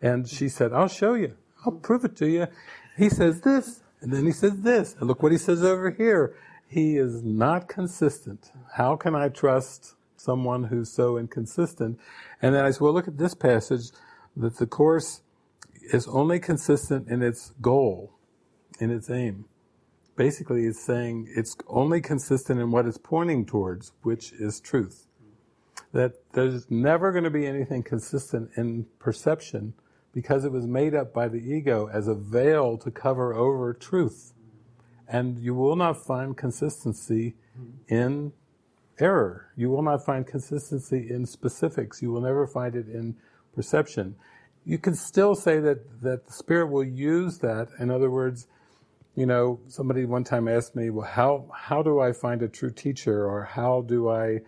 And 0.00 0.28
she 0.28 0.48
said, 0.48 0.72
I'll 0.72 0.88
show 0.88 1.14
you. 1.14 1.36
I'll 1.64 1.72
prove 1.72 2.04
it 2.04 2.16
to 2.16 2.28
you. 2.28 2.46
He 2.96 3.10
says 3.10 3.42
this, 3.42 3.82
and 4.06 4.14
then 4.14 4.24
he 4.24 4.30
says 4.30 4.60
this, 4.60 4.94
and 5.00 5.08
look 5.08 5.20
what 5.20 5.32
he 5.32 5.38
says 5.38 5.64
over 5.64 5.90
here. 5.90 6.36
He 6.68 6.96
is 6.96 7.24
not 7.24 7.66
consistent. 7.66 8.52
How 8.76 8.94
can 8.94 9.16
I 9.16 9.30
trust 9.30 9.96
someone 10.16 10.62
who's 10.62 10.92
so 10.92 11.18
inconsistent? 11.18 11.98
And 12.40 12.54
then 12.54 12.64
I 12.64 12.70
said, 12.70 12.82
well, 12.82 12.92
look 12.92 13.08
at 13.08 13.18
this 13.18 13.34
passage, 13.34 13.90
that 14.36 14.58
the 14.58 14.66
course 14.66 15.22
is 15.92 16.06
only 16.06 16.38
consistent 16.38 17.08
in 17.08 17.20
its 17.20 17.52
goal, 17.60 18.12
in 18.78 18.92
its 18.92 19.10
aim 19.10 19.46
basically 20.14 20.64
it's 20.66 20.80
saying 20.80 21.28
it's 21.36 21.56
only 21.66 22.00
consistent 22.00 22.58
in 22.60 22.70
what 22.70 22.86
it's 22.86 22.96
pointing 22.96 23.44
towards, 23.44 23.92
which 24.02 24.32
is 24.32 24.60
truth. 24.60 25.08
That 25.92 26.14
there's 26.32 26.70
never 26.70 27.12
going 27.12 27.24
to 27.24 27.30
be 27.30 27.44
anything 27.44 27.82
consistent 27.82 28.50
in 28.56 28.86
perception 29.00 29.74
because 30.16 30.46
it 30.46 30.50
was 30.50 30.66
made 30.66 30.94
up 30.94 31.12
by 31.12 31.28
the 31.28 31.36
ego 31.36 31.90
as 31.92 32.08
a 32.08 32.14
veil 32.14 32.78
to 32.78 32.90
cover 32.90 33.34
over 33.34 33.74
truth. 33.74 34.32
And 35.06 35.38
you 35.38 35.54
will 35.54 35.76
not 35.76 36.06
find 36.06 36.34
consistency 36.34 37.34
in 37.86 38.32
error. 38.98 39.52
You 39.56 39.68
will 39.68 39.82
not 39.82 40.06
find 40.06 40.26
consistency 40.26 41.10
in 41.10 41.26
specifics. 41.26 42.00
You 42.00 42.12
will 42.12 42.22
never 42.22 42.46
find 42.46 42.74
it 42.74 42.88
in 42.88 43.14
perception. 43.54 44.16
You 44.64 44.78
can 44.78 44.94
still 44.94 45.34
say 45.34 45.60
that, 45.60 46.00
that 46.00 46.26
the 46.26 46.32
Spirit 46.32 46.68
will 46.68 46.82
use 46.82 47.36
that. 47.40 47.68
In 47.78 47.90
other 47.90 48.10
words, 48.10 48.46
you 49.16 49.26
know, 49.26 49.60
somebody 49.68 50.06
one 50.06 50.24
time 50.24 50.48
asked 50.48 50.74
me, 50.74 50.88
well, 50.88 51.06
how, 51.06 51.44
how 51.54 51.82
do 51.82 52.00
I 52.00 52.12
find 52.12 52.40
a 52.40 52.48
true 52.48 52.72
teacher 52.72 53.26
or 53.26 53.44
how 53.44 53.82
do 53.82 54.08
I 54.08 54.40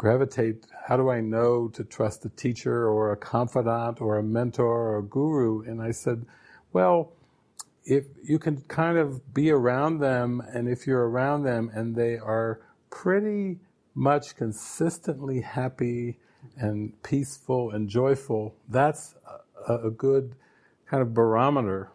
gravitate, 0.00 0.64
how 0.86 0.96
do 0.96 1.10
I 1.10 1.20
know 1.20 1.68
to 1.74 1.84
trust 1.84 2.24
a 2.24 2.30
teacher 2.30 2.88
or 2.88 3.12
a 3.12 3.18
confidant 3.18 4.00
or 4.00 4.16
a 4.16 4.22
mentor 4.22 4.64
or 4.64 4.96
a 4.96 5.02
guru? 5.02 5.60
And 5.60 5.82
I 5.82 5.90
said, 5.90 6.24
well, 6.72 7.12
if 7.84 8.06
you 8.24 8.38
can 8.38 8.62
kind 8.62 8.96
of 8.96 9.34
be 9.34 9.50
around 9.50 9.98
them 9.98 10.40
and 10.54 10.70
if 10.70 10.86
you're 10.86 11.06
around 11.06 11.42
them 11.42 11.70
and 11.74 11.94
they 11.94 12.16
are 12.16 12.62
pretty 12.88 13.58
much 13.94 14.36
consistently 14.36 15.42
happy 15.42 16.18
and 16.56 16.94
peaceful 17.02 17.70
and 17.70 17.86
joyful, 17.86 18.54
that's 18.70 19.14
a, 19.68 19.88
a 19.88 19.90
good 19.90 20.34
kind 20.86 21.02
of 21.02 21.12
barometer 21.12 21.90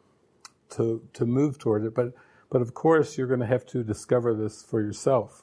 to, 0.69 1.01
to 1.13 1.25
move 1.25 1.57
toward 1.57 1.83
it. 1.83 1.95
But, 1.95 2.13
but 2.51 2.61
of 2.61 2.75
course, 2.75 3.17
you're 3.17 3.25
going 3.25 3.39
to 3.39 3.47
have 3.47 3.65
to 3.67 3.83
discover 3.83 4.35
this 4.35 4.61
for 4.61 4.79
yourself. 4.79 5.41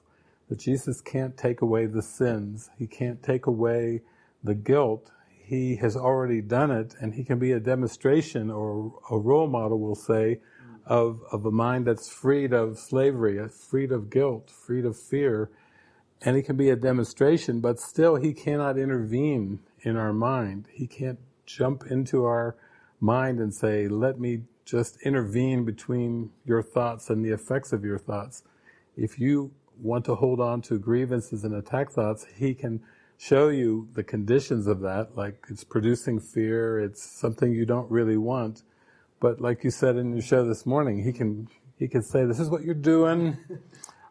That 0.52 0.58
Jesus 0.58 1.00
can't 1.00 1.34
take 1.34 1.62
away 1.62 1.86
the 1.86 2.02
sins. 2.02 2.68
He 2.76 2.86
can't 2.86 3.22
take 3.22 3.46
away 3.46 4.02
the 4.44 4.54
guilt. 4.54 5.10
He 5.26 5.76
has 5.76 5.96
already 5.96 6.42
done 6.42 6.70
it, 6.70 6.94
and 7.00 7.14
he 7.14 7.24
can 7.24 7.38
be 7.38 7.52
a 7.52 7.58
demonstration 7.58 8.50
or 8.50 8.92
a 9.10 9.16
role 9.16 9.48
model, 9.48 9.78
we'll 9.78 9.94
say, 9.94 10.40
of, 10.84 11.22
of 11.32 11.46
a 11.46 11.50
mind 11.50 11.86
that's 11.86 12.10
freed 12.10 12.52
of 12.52 12.78
slavery, 12.78 13.40
uh, 13.40 13.48
freed 13.48 13.92
of 13.92 14.10
guilt, 14.10 14.50
freed 14.50 14.84
of 14.84 14.94
fear. 14.94 15.48
And 16.20 16.36
he 16.36 16.42
can 16.42 16.58
be 16.58 16.68
a 16.68 16.76
demonstration, 16.76 17.60
but 17.60 17.80
still 17.80 18.16
he 18.16 18.34
cannot 18.34 18.76
intervene 18.76 19.60
in 19.80 19.96
our 19.96 20.12
mind. 20.12 20.68
He 20.70 20.86
can't 20.86 21.20
jump 21.46 21.84
into 21.90 22.26
our 22.26 22.56
mind 23.00 23.40
and 23.40 23.54
say, 23.54 23.88
let 23.88 24.20
me 24.20 24.42
just 24.66 25.00
intervene 25.00 25.64
between 25.64 26.30
your 26.44 26.62
thoughts 26.62 27.08
and 27.08 27.24
the 27.24 27.30
effects 27.30 27.72
of 27.72 27.86
your 27.86 27.98
thoughts. 27.98 28.42
If 28.98 29.18
you 29.18 29.52
want 29.80 30.04
to 30.06 30.14
hold 30.14 30.40
on 30.40 30.62
to 30.62 30.78
grievances 30.78 31.44
and 31.44 31.54
attack 31.54 31.90
thoughts, 31.90 32.26
he 32.36 32.54
can 32.54 32.80
show 33.18 33.48
you 33.48 33.88
the 33.94 34.02
conditions 34.02 34.66
of 34.66 34.80
that, 34.80 35.16
like 35.16 35.44
it's 35.48 35.64
producing 35.64 36.18
fear, 36.18 36.80
it's 36.80 37.02
something 37.02 37.52
you 37.52 37.64
don't 37.64 37.90
really 37.90 38.16
want. 38.16 38.62
But 39.20 39.40
like 39.40 39.62
you 39.62 39.70
said 39.70 39.96
in 39.96 40.12
your 40.12 40.22
show 40.22 40.44
this 40.44 40.66
morning, 40.66 41.04
he 41.04 41.12
can 41.12 41.48
he 41.78 41.88
can 41.88 42.02
say, 42.02 42.24
This 42.24 42.38
is 42.38 42.50
what 42.50 42.62
you're 42.62 42.74
doing. 42.74 43.36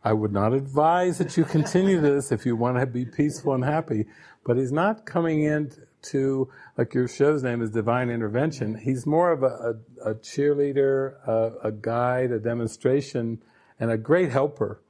I 0.04 0.14
would 0.14 0.32
not 0.32 0.54
advise 0.54 1.20
that 1.20 1.38
you 1.38 1.46
continue 1.46 2.02
this 2.02 2.32
if 2.32 2.46
you 2.46 2.56
want 2.56 2.78
to 2.78 2.86
be 2.86 3.06
peaceful 3.06 3.54
and 3.54 3.64
happy. 3.64 4.06
But 4.44 4.58
he's 4.58 4.72
not 4.72 5.06
coming 5.06 5.44
in 5.44 5.72
to, 6.04 6.50
like 6.78 6.94
your 6.94 7.08
show's 7.08 7.44
name 7.44 7.62
is 7.62 7.70
Divine 7.70 8.10
Intervention, 8.10 8.76
he's 8.76 9.06
more 9.06 9.32
of 9.32 9.44
a, 9.44 9.76
a, 10.04 10.12
a 10.12 10.16
cheerleader, 10.16 11.16
a, 11.28 11.68
a, 11.68 11.72
guide, 11.72 12.32
a 12.32 12.40
demonstration, 12.40 13.42
and 13.80 13.92
a 13.92 13.98
great 13.98 14.32
helper. 14.32 14.82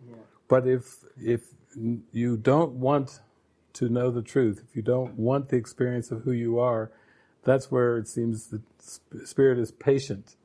But 0.52 0.68
if, 0.68 1.06
if 1.18 1.44
you 2.12 2.36
don't 2.36 2.74
want 2.74 3.22
to 3.72 3.88
know 3.88 4.12
the 4.12 4.22
truth, 4.22 4.62
if 4.70 4.76
you 4.76 4.82
don't 4.82 5.18
want 5.18 5.48
the 5.48 5.56
experience 5.56 6.12
of 6.12 6.24
who 6.24 6.34
you 6.34 6.60
are, 6.60 6.92
that's 7.46 7.72
where 7.72 7.98
it 7.98 8.10
seems 8.10 8.48
that 8.48 8.62
spirit 9.26 9.58
is 9.58 9.72
patient, 9.72 10.36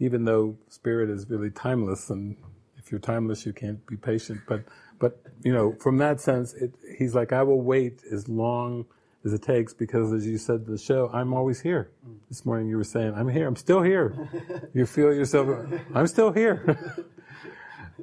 even 0.00 0.24
though 0.24 0.56
spirit 0.68 1.08
is 1.10 1.30
really 1.30 1.50
timeless. 1.50 2.10
And 2.10 2.36
if 2.76 2.90
you're 2.90 2.98
timeless, 2.98 3.46
you 3.46 3.52
can't 3.52 3.86
be 3.86 3.96
patient. 3.96 4.40
But, 4.48 4.64
but 4.98 5.20
you 5.44 5.52
know, 5.52 5.76
from 5.80 5.98
that 5.98 6.20
sense, 6.20 6.52
it, 6.54 6.74
he's 6.98 7.14
like, 7.14 7.32
I 7.32 7.44
will 7.44 7.62
wait 7.62 8.00
as 8.10 8.28
long 8.28 8.84
as 9.24 9.32
it 9.32 9.42
takes 9.42 9.72
because 9.72 10.12
as 10.12 10.26
you 10.26 10.38
said 10.38 10.66
the 10.66 10.76
show, 10.76 11.08
I'm 11.12 11.32
always 11.32 11.60
here. 11.60 11.92
This 12.28 12.44
morning 12.44 12.66
you 12.66 12.78
were 12.78 12.84
saying, 12.84 13.14
I'm 13.14 13.28
here, 13.28 13.46
I'm 13.46 13.54
still 13.54 13.82
here. 13.82 14.28
you 14.74 14.86
feel 14.86 15.14
yourself, 15.14 15.70
I'm 15.94 16.08
still 16.08 16.32
here. 16.32 17.04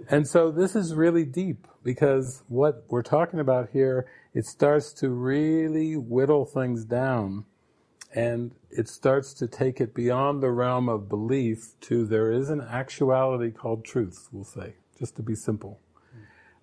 and 0.09 0.27
so 0.27 0.51
this 0.51 0.75
is 0.75 0.93
really 0.93 1.25
deep 1.25 1.67
because 1.83 2.43
what 2.47 2.83
we're 2.89 3.03
talking 3.03 3.39
about 3.39 3.69
here, 3.71 4.07
it 4.33 4.45
starts 4.45 4.93
to 4.93 5.09
really 5.09 5.95
whittle 5.95 6.45
things 6.45 6.85
down 6.85 7.45
and 8.15 8.53
it 8.69 8.87
starts 8.87 9.33
to 9.33 9.47
take 9.47 9.81
it 9.81 9.93
beyond 9.93 10.41
the 10.41 10.51
realm 10.51 10.87
of 10.87 11.09
belief 11.09 11.79
to 11.81 12.05
there 12.05 12.31
is 12.31 12.49
an 12.49 12.61
actuality 12.61 13.51
called 13.51 13.83
truth, 13.83 14.27
we'll 14.31 14.43
say, 14.43 14.75
just 14.97 15.15
to 15.15 15.23
be 15.23 15.35
simple. 15.35 15.79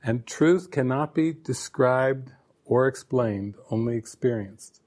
And 0.03 0.27
truth 0.27 0.71
cannot 0.71 1.15
be 1.15 1.33
described 1.33 2.33
or 2.65 2.87
explained, 2.87 3.57
only 3.71 3.97
experienced. 3.97 4.81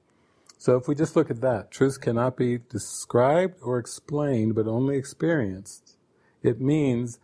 So 0.57 0.77
if 0.77 0.87
we 0.87 0.95
just 0.95 1.15
look 1.17 1.29
at 1.29 1.41
that, 1.41 1.71
truth 1.71 1.99
cannot 1.99 2.37
be 2.37 2.57
described 2.57 3.59
or 3.61 3.77
explained, 3.77 4.55
but 4.55 4.65
only 4.65 4.95
experienced. 4.95 5.97
It 6.41 6.61
means 6.61 7.19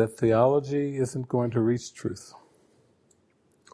that 0.00 0.18
theology 0.18 0.96
isn't 0.96 1.28
going 1.28 1.50
to 1.50 1.60
reach 1.60 1.94
truth. 1.94 2.34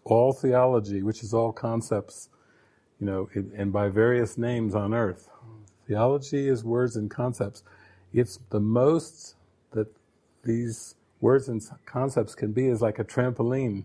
All 0.05 0.33
theology, 0.33 1.03
which 1.03 1.23
is 1.23 1.33
all 1.33 1.53
concepts, 1.53 2.29
you 3.01 3.07
know, 3.07 3.29
and 3.35 3.73
by 3.73 3.89
various 3.89 4.37
names 4.37 4.75
on 4.75 4.95
earth. 4.95 5.31
Theology 5.87 6.49
is 6.49 6.65
words 6.65 6.97
and 6.97 7.11
concepts. 7.11 7.62
It's 8.12 8.39
the 8.51 8.61
most 8.61 9.37
that 9.73 9.89
these 10.43 10.97
words 11.21 11.49
and 11.49 11.62
concepts 11.85 12.35
can 12.35 12.53
be 12.53 12.67
is 12.67 12.83
like 12.83 12.99
a 12.99 13.05
trampoline 13.05 13.85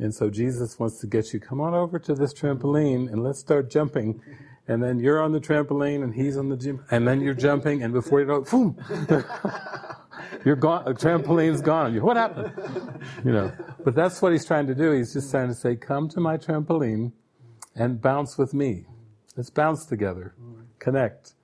and 0.00 0.14
so 0.14 0.30
Jesus 0.30 0.78
wants 0.78 0.98
to 1.00 1.06
get 1.06 1.34
you, 1.34 1.40
come 1.40 1.60
on 1.60 1.74
over 1.74 1.98
to 1.98 2.14
this 2.14 2.32
trampoline 2.32 3.12
and 3.12 3.22
let's 3.22 3.38
start 3.38 3.70
jumping. 3.70 4.22
And 4.66 4.82
then 4.82 4.98
you're 4.98 5.22
on 5.22 5.32
the 5.32 5.40
trampoline 5.40 6.02
and 6.02 6.14
he's 6.14 6.38
on 6.38 6.48
the 6.48 6.56
gym. 6.56 6.82
And 6.90 7.06
then 7.06 7.20
you're 7.20 7.34
jumping 7.34 7.82
and 7.82 7.92
before 7.92 8.20
you 8.20 8.26
know 8.26 8.36
it, 8.36 8.50
boom! 8.50 8.78
you're 10.44 10.56
gone, 10.56 10.84
the 10.84 10.92
trampoline's 10.92 11.60
gone. 11.60 11.94
What 12.00 12.16
happened? 12.16 12.52
You 13.24 13.32
know, 13.32 13.52
but 13.84 13.94
that's 13.94 14.20
what 14.22 14.32
he's 14.32 14.44
trying 14.44 14.66
to 14.66 14.74
do. 14.74 14.92
He's 14.92 15.12
just 15.12 15.30
trying 15.30 15.48
to 15.48 15.54
say, 15.54 15.76
come 15.76 16.08
to 16.10 16.20
my 16.20 16.36
trampoline 16.36 17.12
and 17.74 18.00
bounce 18.00 18.38
with 18.38 18.54
me. 18.54 18.86
Let's 19.36 19.50
bounce 19.50 19.86
together. 19.86 20.34
Connect. 20.78 21.34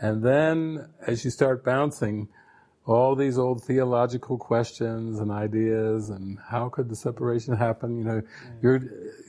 And 0.00 0.22
then 0.22 0.88
as 1.06 1.24
you 1.24 1.30
start 1.30 1.64
bouncing, 1.64 2.28
all 2.86 3.16
these 3.16 3.38
old 3.38 3.64
theological 3.64 4.36
questions 4.36 5.18
and 5.18 5.30
ideas 5.30 6.10
and 6.10 6.38
how 6.50 6.68
could 6.68 6.88
the 6.88 6.96
separation 6.96 7.56
happen 7.56 7.96
you 7.96 8.04
know 8.04 8.20
you're 8.62 8.82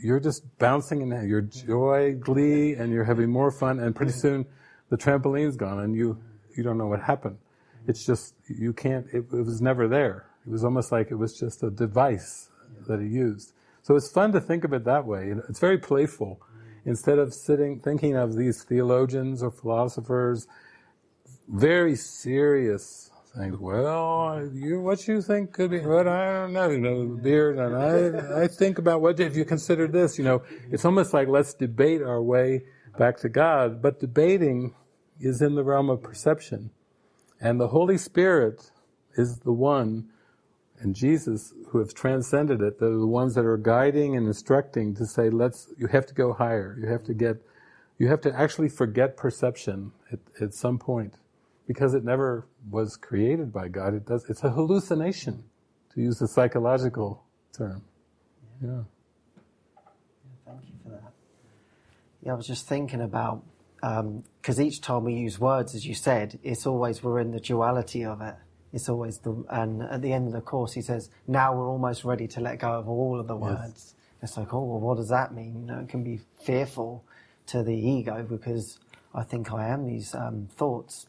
you're 0.03 0.19
just 0.19 0.43
bouncing 0.59 1.01
in 1.01 1.27
your 1.27 1.41
joy 1.41 2.13
glee 2.19 2.73
and 2.73 2.91
you're 2.91 3.05
having 3.05 3.29
more 3.29 3.51
fun 3.51 3.79
and 3.79 3.95
pretty 3.95 4.11
soon 4.11 4.45
the 4.89 4.97
trampoline's 4.97 5.55
gone 5.55 5.79
and 5.79 5.95
you 5.95 6.17
you 6.57 6.63
don't 6.63 6.77
know 6.77 6.87
what 6.87 7.01
happened 7.01 7.37
it's 7.87 8.05
just 8.05 8.35
you 8.47 8.73
can't 8.73 9.07
it, 9.13 9.25
it 9.31 9.45
was 9.45 9.61
never 9.61 9.87
there. 9.87 10.27
It 10.45 10.51
was 10.51 10.63
almost 10.63 10.91
like 10.91 11.11
it 11.11 11.15
was 11.15 11.37
just 11.37 11.63
a 11.63 11.69
device 11.69 12.49
that 12.87 12.99
he 12.99 13.07
used. 13.07 13.53
So 13.81 13.95
it's 13.95 14.09
fun 14.09 14.31
to 14.33 14.41
think 14.41 14.63
of 14.63 14.73
it 14.73 14.83
that 14.85 15.05
way. 15.05 15.33
It's 15.49 15.59
very 15.59 15.77
playful. 15.77 16.41
Instead 16.85 17.17
of 17.17 17.33
sitting 17.33 17.79
thinking 17.79 18.15
of 18.15 18.35
these 18.35 18.63
theologians 18.63 19.41
or 19.41 19.51
philosophers 19.51 20.47
very 21.47 21.95
serious. 21.95 23.11
Things. 23.37 23.57
Well, 23.57 24.49
you, 24.53 24.79
what 24.79 25.07
you 25.07 25.21
think 25.21 25.51
could 25.51 25.71
be, 25.71 25.79
what 25.79 26.07
I 26.07 26.33
don't 26.33 26.53
know, 26.53 26.69
you 26.69 26.77
know, 26.77 27.19
beard, 27.21 27.57
and 27.59 27.75
I, 27.75 28.43
I 28.43 28.47
think 28.47 28.77
about 28.77 29.01
what 29.01 29.19
if 29.19 29.35
you 29.35 29.43
consider 29.43 29.87
this, 29.87 30.17
you 30.17 30.23
know, 30.23 30.41
it's 30.71 30.85
almost 30.85 31.13
like 31.13 31.27
let's 31.27 31.53
debate 31.53 32.01
our 32.01 32.21
way 32.21 32.63
back 32.97 33.17
to 33.17 33.29
God, 33.29 33.81
but 33.81 33.99
debating 33.99 34.73
is 35.19 35.41
in 35.41 35.55
the 35.55 35.65
realm 35.65 35.89
of 35.89 36.01
perception. 36.01 36.71
And 37.41 37.59
the 37.59 37.67
Holy 37.67 37.97
Spirit 37.97 38.71
is 39.17 39.39
the 39.39 39.51
one, 39.51 40.09
and 40.79 40.95
Jesus, 40.95 41.53
who 41.69 41.79
have 41.79 41.93
transcended 41.93 42.61
it, 42.61 42.79
they're 42.79 42.89
the 42.89 43.07
ones 43.07 43.35
that 43.35 43.45
are 43.45 43.57
guiding 43.57 44.15
and 44.15 44.27
instructing 44.27 44.95
to 44.95 45.05
say, 45.05 45.29
let's, 45.29 45.67
you 45.77 45.87
have 45.87 46.05
to 46.07 46.13
go 46.13 46.33
higher. 46.33 46.77
You 46.79 46.87
have 46.87 47.03
to 47.03 47.13
get, 47.13 47.37
you 47.97 48.07
have 48.07 48.21
to 48.21 48.33
actually 48.37 48.69
forget 48.69 49.17
perception 49.17 49.91
at, 50.11 50.19
at 50.41 50.53
some 50.53 50.77
point 50.77 51.15
because 51.67 51.93
it 51.93 52.03
never 52.03 52.47
was 52.69 52.97
created 52.97 53.51
by 53.51 53.67
God. 53.67 53.93
It 53.93 54.05
does. 54.05 54.25
It's 54.29 54.43
a 54.43 54.49
hallucination, 54.49 55.43
to 55.93 56.01
use 56.01 56.19
the 56.19 56.27
psychological 56.27 57.23
term. 57.57 57.83
Yeah. 58.61 58.69
yeah. 58.69 58.81
Thank 60.45 60.61
you 60.67 60.75
for 60.83 60.89
that. 60.89 61.13
Yeah, 62.21 62.33
I 62.33 62.35
was 62.35 62.47
just 62.47 62.67
thinking 62.67 63.01
about 63.01 63.43
because 64.41 64.59
um, 64.59 64.65
each 64.65 64.81
time 64.81 65.03
we 65.03 65.13
use 65.13 65.39
words, 65.39 65.75
as 65.75 65.85
you 65.85 65.93
said, 65.93 66.39
it's 66.43 66.65
always 66.65 67.03
we're 67.03 67.19
in 67.19 67.31
the 67.31 67.39
duality 67.39 68.03
of 68.03 68.21
it. 68.21 68.35
It's 68.73 68.89
always 68.89 69.19
the 69.19 69.43
and 69.49 69.83
at 69.83 70.01
the 70.01 70.11
end 70.11 70.27
of 70.27 70.33
the 70.33 70.41
course, 70.41 70.73
he 70.73 70.81
says, 70.81 71.09
"Now 71.27 71.55
we're 71.55 71.69
almost 71.69 72.03
ready 72.03 72.27
to 72.29 72.41
let 72.41 72.59
go 72.59 72.71
of 72.71 72.89
all 72.89 73.19
of 73.19 73.27
the 73.27 73.35
words." 73.35 73.61
Yes. 73.63 73.95
It's 74.21 74.37
like, 74.37 74.53
oh, 74.53 74.63
well, 74.63 74.79
what 74.79 74.97
does 74.97 75.09
that 75.09 75.35
mean? 75.35 75.55
You 75.59 75.65
know, 75.67 75.79
it 75.79 75.89
can 75.89 76.03
be 76.03 76.19
fearful 76.43 77.05
to 77.47 77.61
the 77.61 77.75
ego 77.75 78.25
because 78.27 78.79
I 79.13 79.21
think 79.23 79.53
I 79.53 79.67
am 79.67 79.85
these 79.85 80.15
um, 80.15 80.47
thoughts 80.55 81.07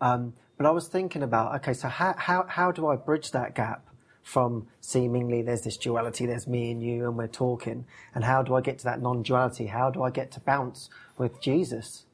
um, 0.00 0.34
but 0.56 0.66
I 0.66 0.70
was 0.70 0.88
thinking 0.88 1.22
about, 1.22 1.54
okay, 1.56 1.72
so 1.72 1.88
how, 1.88 2.14
how, 2.16 2.44
how 2.48 2.70
do 2.70 2.86
I 2.88 2.96
bridge 2.96 3.30
that 3.32 3.54
gap 3.54 3.88
from 4.24 4.66
seemingly 4.80 5.42
there's 5.42 5.60
this 5.60 5.76
duality, 5.76 6.24
there's 6.24 6.48
me 6.48 6.70
and 6.72 6.82
you, 6.82 7.04
and 7.04 7.16
we're 7.16 7.26
talking, 7.28 7.84
and 8.14 8.24
how 8.24 8.42
do 8.42 8.54
I 8.54 8.62
get 8.62 8.78
to 8.78 8.84
that 8.84 9.00
non-duality? 9.00 9.66
How 9.66 9.90
do 9.90 10.02
I 10.02 10.10
get 10.10 10.32
to 10.32 10.40
bounce 10.40 10.88
with 11.18 11.40
Jesus? 11.40 12.06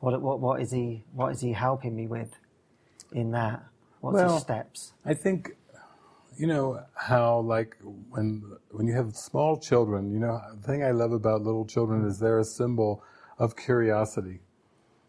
What, 0.00 0.20
what, 0.20 0.38
what 0.38 0.60
is 0.60 0.70
he, 0.70 1.02
what 1.14 1.32
is 1.32 1.40
he 1.40 1.54
helping 1.54 1.96
me 1.96 2.06
with 2.06 2.36
in 3.10 3.30
that? 3.30 3.64
What's 4.00 4.16
well, 4.16 4.34
his 4.34 4.42
steps? 4.42 4.92
I 5.06 5.14
think, 5.14 5.56
you 6.36 6.46
know, 6.46 6.80
how 6.94 7.40
like 7.40 7.78
when, 8.10 8.42
when 8.70 8.86
you 8.86 8.94
have 8.94 9.16
small 9.16 9.56
children, 9.56 10.12
you 10.12 10.20
know, 10.20 10.38
the 10.60 10.66
thing 10.66 10.84
I 10.84 10.90
love 10.90 11.12
about 11.12 11.40
little 11.40 11.64
children 11.64 12.06
is 12.06 12.18
they're 12.18 12.38
a 12.38 12.44
symbol 12.44 13.02
of 13.38 13.56
curiosity. 13.56 14.40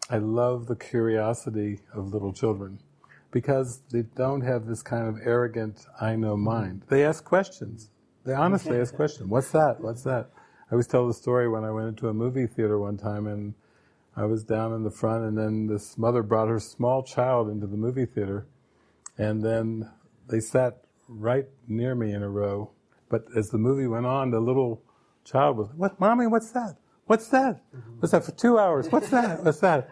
I 0.10 0.19
love 0.19 0.67
the 0.67 0.78
curiosity 0.78 1.82
of 1.93 2.13
little 2.13 2.32
children 2.32 2.80
because 3.35 3.81
they 3.91 4.03
don't 4.15 4.39
have 4.39 4.65
this 4.65 4.81
kind 4.81 5.09
of 5.09 5.17
arrogant, 5.21 5.85
I 5.99 6.15
know 6.15 6.37
mind. 6.37 6.83
They 6.87 7.03
ask 7.03 7.21
questions. 7.25 7.89
They 8.23 8.33
honestly 8.33 8.79
ask 8.79 8.95
questions. 9.01 9.29
What's 9.29 9.51
that? 9.51 9.81
What's 9.81 10.03
that? 10.03 10.29
I 10.69 10.71
always 10.71 10.87
tell 10.87 11.05
the 11.05 11.13
story 11.13 11.49
when 11.49 11.65
I 11.65 11.71
went 11.71 11.89
into 11.89 12.07
a 12.07 12.13
movie 12.13 12.47
theater 12.47 12.79
one 12.79 12.95
time 12.95 13.27
and 13.27 13.53
I 14.15 14.23
was 14.23 14.45
down 14.45 14.71
in 14.71 14.83
the 14.83 14.89
front 14.89 15.25
and 15.25 15.37
then 15.37 15.67
this 15.67 15.97
mother 15.97 16.23
brought 16.23 16.47
her 16.47 16.61
small 16.61 17.03
child 17.03 17.49
into 17.49 17.67
the 17.67 17.75
movie 17.75 18.05
theater 18.05 18.47
and 19.17 19.43
then 19.43 19.91
they 20.29 20.39
sat 20.39 20.85
right 21.09 21.47
near 21.67 21.93
me 21.93 22.13
in 22.13 22.23
a 22.23 22.29
row. 22.29 22.71
But 23.09 23.25
as 23.35 23.49
the 23.49 23.57
movie 23.57 23.85
went 23.85 24.05
on, 24.05 24.31
the 24.31 24.39
little 24.39 24.81
child 25.25 25.57
was, 25.57 25.67
what, 25.75 25.99
mommy, 25.99 26.27
what's 26.27 26.51
that? 26.51 26.77
What's 27.07 27.27
that? 27.27 27.61
Mm-hmm. 27.75 27.99
What's 27.99 28.13
that 28.13 28.23
for 28.23 28.31
two 28.31 28.57
hours? 28.57 28.87
What's 28.87 29.09
that? 29.09 29.43
What's 29.43 29.59
that? 29.59 29.89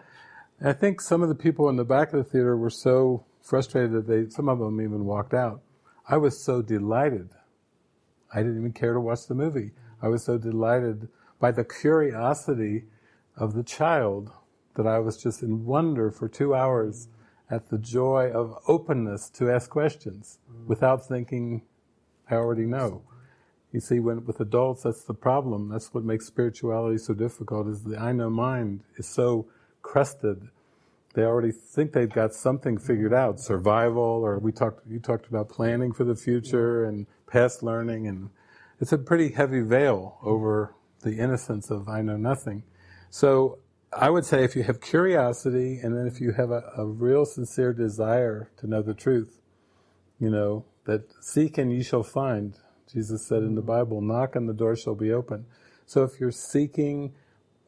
And 0.60 0.70
I 0.70 0.72
think 0.72 1.02
some 1.02 1.22
of 1.22 1.28
the 1.28 1.34
people 1.34 1.68
in 1.68 1.76
the 1.76 1.84
back 1.84 2.14
of 2.14 2.24
the 2.24 2.24
theater 2.24 2.56
were 2.56 2.70
so 2.70 3.26
frustrated 3.44 3.92
that 3.92 4.06
they, 4.08 4.28
some 4.30 4.48
of 4.48 4.58
them 4.58 4.80
even 4.80 5.04
walked 5.04 5.34
out. 5.34 5.60
I 6.08 6.16
was 6.16 6.42
so 6.42 6.62
delighted. 6.62 7.28
I 8.34 8.38
didn't 8.38 8.58
even 8.58 8.72
care 8.72 8.94
to 8.94 9.00
watch 9.00 9.26
the 9.28 9.34
movie. 9.34 9.70
I 10.02 10.08
was 10.08 10.24
so 10.24 10.38
delighted 10.38 11.08
by 11.38 11.52
the 11.52 11.64
curiosity 11.64 12.84
of 13.36 13.54
the 13.54 13.62
child 13.62 14.30
that 14.76 14.86
I 14.86 14.98
was 14.98 15.22
just 15.22 15.42
in 15.42 15.66
wonder 15.66 16.10
for 16.10 16.28
two 16.28 16.54
hours 16.54 17.08
at 17.50 17.68
the 17.68 17.78
joy 17.78 18.30
of 18.32 18.58
openness 18.66 19.28
to 19.30 19.50
ask 19.50 19.70
questions 19.70 20.38
without 20.66 21.06
thinking 21.06 21.62
I 22.30 22.36
already 22.36 22.64
know. 22.64 23.02
You 23.72 23.80
see, 23.80 24.00
when 24.00 24.24
with 24.24 24.40
adults, 24.40 24.84
that's 24.84 25.04
the 25.04 25.14
problem. 25.14 25.68
That's 25.68 25.92
what 25.92 26.04
makes 26.04 26.26
spirituality 26.26 26.96
so 26.96 27.12
difficult. 27.12 27.68
Is 27.68 27.82
the 27.82 27.98
I 27.98 28.12
know 28.12 28.30
mind 28.30 28.80
is 28.96 29.06
so 29.06 29.46
crusted. 29.82 30.48
They 31.14 31.22
already 31.22 31.52
think 31.52 31.92
they've 31.92 32.10
got 32.10 32.34
something 32.34 32.76
figured 32.76 33.14
out, 33.14 33.40
survival, 33.40 34.02
or 34.02 34.38
we 34.38 34.50
talked, 34.50 34.86
you 34.86 34.98
talked 34.98 35.26
about 35.26 35.48
planning 35.48 35.92
for 35.92 36.04
the 36.04 36.16
future 36.16 36.84
and 36.84 37.06
past 37.28 37.62
learning, 37.62 38.08
and 38.08 38.30
it's 38.80 38.92
a 38.92 38.98
pretty 38.98 39.30
heavy 39.30 39.60
veil 39.60 40.18
over 40.22 40.74
the 41.02 41.18
innocence 41.18 41.70
of 41.70 41.88
I 41.88 42.02
know 42.02 42.16
nothing. 42.16 42.64
So 43.10 43.58
I 43.96 44.10
would 44.10 44.24
say 44.24 44.42
if 44.42 44.56
you 44.56 44.64
have 44.64 44.80
curiosity 44.80 45.78
and 45.78 45.96
then 45.96 46.08
if 46.08 46.20
you 46.20 46.32
have 46.32 46.50
a, 46.50 46.64
a 46.76 46.84
real 46.84 47.24
sincere 47.24 47.72
desire 47.72 48.50
to 48.56 48.66
know 48.66 48.82
the 48.82 48.94
truth, 48.94 49.40
you 50.18 50.30
know, 50.30 50.64
that 50.84 51.02
seek 51.22 51.58
and 51.58 51.72
ye 51.72 51.82
shall 51.82 52.02
find. 52.02 52.58
Jesus 52.92 53.26
said 53.26 53.42
in 53.42 53.54
the 53.54 53.60
mm-hmm. 53.60 53.68
Bible, 53.68 54.00
knock 54.00 54.34
and 54.34 54.48
the 54.48 54.52
door 54.52 54.74
shall 54.74 54.94
be 54.96 55.12
open. 55.12 55.46
So 55.86 56.02
if 56.02 56.18
you're 56.18 56.32
seeking 56.32 57.12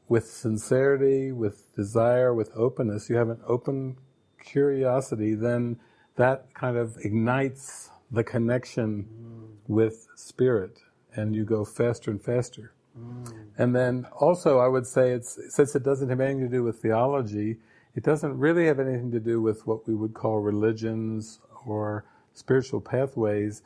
with 0.09 0.27
sincerity, 0.27 1.33
with 1.33 1.75
desire, 1.75 2.33
with 2.35 2.51
openness, 2.55 3.11
you 3.11 3.17
have 3.17 3.29
an 3.29 3.41
open 3.47 3.97
curiosity, 4.43 5.35
then 5.35 5.79
that 6.17 6.55
kind 6.55 6.77
of 6.77 6.97
ignites 7.03 7.91
the 8.11 8.23
connection 8.23 9.05
mm. 9.05 9.49
with 9.67 10.07
spirit 10.15 10.79
and 11.15 11.35
you 11.35 11.45
go 11.45 11.65
faster 11.65 12.11
and 12.11 12.23
faster. 12.23 12.73
Mm. 12.99 13.49
And 13.59 13.75
then 13.75 14.07
also 14.21 14.59
I 14.59 14.69
would 14.69 14.87
say 14.87 15.11
it's, 15.11 15.39
since 15.55 15.75
it 15.75 15.83
doesn't 15.83 16.09
have 16.09 16.21
anything 16.21 16.43
to 16.43 16.49
do 16.49 16.63
with 16.63 16.81
theology, 16.81 17.57
it 17.95 18.05
doesn't 18.05 18.39
really 18.39 18.67
have 18.67 18.79
anything 18.79 19.11
to 19.11 19.21
do 19.21 19.41
with 19.41 19.67
what 19.67 19.89
we 19.89 19.95
would 19.95 20.15
call 20.15 20.39
religions 20.39 21.41
or 21.67 22.05
spiritual 22.35 22.81
pathways. 22.81 23.63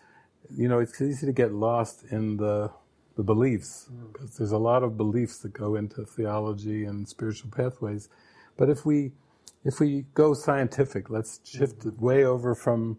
You 0.56 0.68
know, 0.68 0.78
it's 0.78 1.00
easy 1.00 1.26
to 1.26 1.32
get 1.32 1.52
lost 1.52 2.04
in 2.10 2.36
the 2.36 2.70
the 3.20 3.24
beliefs, 3.24 3.88
mm. 3.92 4.12
because 4.12 4.36
there's 4.38 4.52
a 4.52 4.58
lot 4.58 4.82
of 4.82 4.96
beliefs 4.96 5.38
that 5.38 5.52
go 5.52 5.76
into 5.76 6.04
theology 6.04 6.84
and 6.84 7.06
spiritual 7.06 7.50
pathways. 7.50 8.08
But 8.56 8.70
if 8.70 8.86
we 8.86 9.12
if 9.62 9.78
we 9.78 10.06
go 10.14 10.32
scientific, 10.32 11.10
let's 11.10 11.40
shift 11.44 11.80
mm. 11.80 11.88
it 11.88 12.00
way 12.00 12.24
over 12.24 12.54
from 12.54 12.98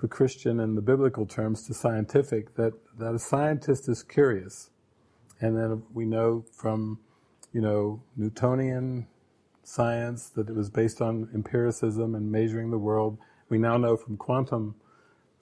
the 0.00 0.08
Christian 0.08 0.60
and 0.60 0.76
the 0.76 0.82
biblical 0.82 1.24
terms 1.26 1.66
to 1.66 1.74
scientific, 1.74 2.54
that, 2.56 2.74
that 2.98 3.14
a 3.14 3.18
scientist 3.18 3.88
is 3.88 4.02
curious. 4.02 4.70
And 5.40 5.56
then 5.56 5.82
we 5.94 6.04
know 6.04 6.44
from 6.52 6.98
you 7.52 7.60
know, 7.60 8.02
Newtonian 8.16 9.06
science, 9.62 10.28
that 10.30 10.48
it 10.48 10.54
was 10.54 10.70
based 10.70 11.00
on 11.00 11.28
empiricism 11.34 12.14
and 12.14 12.30
measuring 12.30 12.70
the 12.70 12.78
world. 12.78 13.18
We 13.48 13.58
now 13.58 13.76
know 13.76 13.96
from 13.96 14.16
quantum 14.16 14.74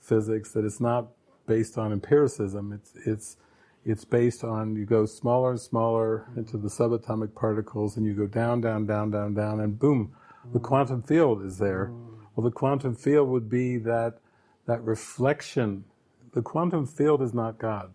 physics 0.00 0.52
that 0.52 0.64
it's 0.64 0.80
not 0.80 1.08
based 1.46 1.78
on 1.78 1.92
empiricism. 1.92 2.72
It's 2.72 2.92
it's 3.06 3.36
it's 3.84 4.04
based 4.04 4.44
on 4.44 4.76
you 4.76 4.84
go 4.84 5.06
smaller 5.06 5.52
and 5.52 5.60
smaller 5.60 6.26
into 6.36 6.58
the 6.58 6.68
subatomic 6.68 7.34
particles, 7.34 7.96
and 7.96 8.06
you 8.06 8.14
go 8.14 8.26
down, 8.26 8.60
down, 8.60 8.86
down, 8.86 9.10
down, 9.10 9.34
down, 9.34 9.60
and 9.60 9.78
boom, 9.78 10.12
the 10.52 10.58
mm. 10.58 10.62
quantum 10.62 11.02
field 11.02 11.44
is 11.44 11.58
there. 11.58 11.86
Mm. 11.86 12.10
Well, 12.36 12.44
the 12.44 12.50
quantum 12.50 12.94
field 12.94 13.28
would 13.28 13.48
be 13.48 13.78
that 13.78 14.18
that 14.66 14.82
reflection. 14.84 15.84
The 16.32 16.42
quantum 16.42 16.86
field 16.86 17.22
is 17.22 17.34
not 17.34 17.58
God. 17.58 17.94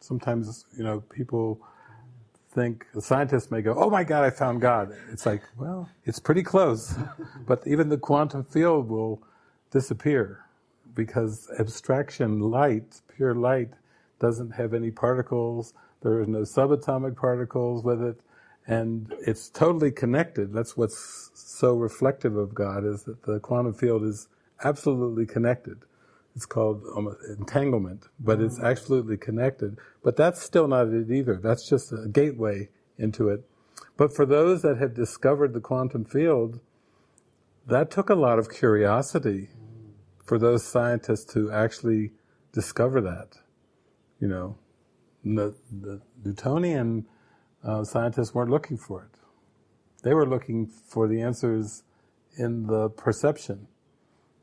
Sometimes 0.00 0.66
you 0.76 0.84
know 0.84 1.00
people 1.00 1.60
think 2.52 2.86
a 2.96 3.00
scientist 3.00 3.50
may 3.50 3.62
go, 3.62 3.74
"Oh 3.76 3.90
my 3.90 4.04
God, 4.04 4.24
I 4.24 4.30
found 4.30 4.60
God." 4.60 4.94
It's 5.12 5.26
like, 5.26 5.42
well, 5.56 5.88
it's 6.04 6.18
pretty 6.18 6.42
close, 6.42 6.94
but 7.46 7.66
even 7.66 7.88
the 7.88 7.98
quantum 7.98 8.44
field 8.44 8.88
will 8.88 9.22
disappear 9.70 10.44
because 10.94 11.50
abstraction 11.58 12.40
light, 12.40 13.00
pure 13.16 13.34
light, 13.34 13.70
doesn't 14.20 14.50
have 14.52 14.74
any 14.74 14.90
particles. 14.90 15.74
There 16.02 16.20
are 16.20 16.26
no 16.26 16.40
subatomic 16.40 17.16
particles 17.16 17.82
with 17.82 18.02
it, 18.02 18.20
and 18.66 19.12
it's 19.26 19.48
totally 19.48 19.90
connected. 19.90 20.52
That's 20.52 20.76
what's 20.76 21.30
so 21.34 21.74
reflective 21.74 22.36
of 22.36 22.54
God 22.54 22.84
is 22.84 23.04
that 23.04 23.22
the 23.22 23.40
quantum 23.40 23.74
field 23.74 24.02
is 24.04 24.28
absolutely 24.62 25.26
connected. 25.26 25.78
It's 26.36 26.46
called 26.46 26.82
entanglement, 27.38 28.08
but 28.18 28.40
it's 28.40 28.58
mm. 28.58 28.64
absolutely 28.64 29.16
connected. 29.16 29.78
But 30.02 30.16
that's 30.16 30.42
still 30.42 30.66
not 30.66 30.88
it 30.88 31.10
either. 31.10 31.36
That's 31.36 31.68
just 31.68 31.92
a 31.92 32.08
gateway 32.08 32.70
into 32.98 33.28
it. 33.28 33.44
But 33.96 34.14
for 34.14 34.26
those 34.26 34.62
that 34.62 34.78
have 34.78 34.94
discovered 34.94 35.52
the 35.52 35.60
quantum 35.60 36.04
field, 36.04 36.58
that 37.66 37.90
took 37.90 38.10
a 38.10 38.14
lot 38.14 38.38
of 38.38 38.50
curiosity 38.50 39.48
mm. 39.48 39.92
for 40.24 40.38
those 40.38 40.66
scientists 40.66 41.32
to 41.34 41.52
actually 41.52 42.10
discover 42.52 43.00
that. 43.02 43.38
You 44.24 44.30
know, 44.30 44.56
the, 45.22 45.54
the 45.70 46.00
Newtonian 46.24 47.04
uh, 47.62 47.84
scientists 47.84 48.32
weren't 48.32 48.50
looking 48.50 48.78
for 48.78 49.02
it. 49.02 49.20
They 50.02 50.14
were 50.14 50.26
looking 50.26 50.66
for 50.66 51.06
the 51.06 51.20
answers 51.20 51.82
in 52.38 52.66
the 52.66 52.88
perception. 52.88 53.68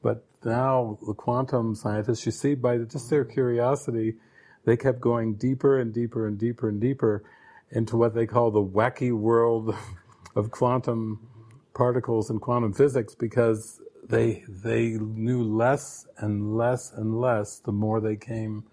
But 0.04 0.24
now 0.46 1.00
the 1.08 1.16
quantum 1.16 1.74
scientists, 1.74 2.28
you 2.28 2.32
see, 2.32 2.54
by 2.54 2.78
just 2.78 3.10
their 3.10 3.26
curiosity, 3.26 4.18
they 4.66 4.78
kept 4.78 5.02
going 5.02 5.34
deeper 5.34 5.80
and 5.80 5.92
deeper 5.92 6.28
and 6.28 6.38
deeper 6.38 6.70
and 6.70 6.80
deeper 6.80 7.24
into 7.72 7.98
what 7.98 8.14
they 8.14 8.28
call 8.28 8.52
the 8.52 8.64
wacky 8.64 9.12
world 9.12 9.76
of 10.36 10.52
quantum 10.52 11.28
particles 11.74 12.30
and 12.30 12.40
quantum 12.40 12.72
physics 12.72 13.16
because 13.16 13.82
they 14.08 14.44
they 14.48 14.90
knew 14.90 15.42
less 15.42 16.06
and 16.20 16.56
less 16.56 16.92
and 16.92 17.20
less 17.20 17.58
the 17.66 17.72
more 17.72 18.00
they 18.00 18.16
came 18.16 18.64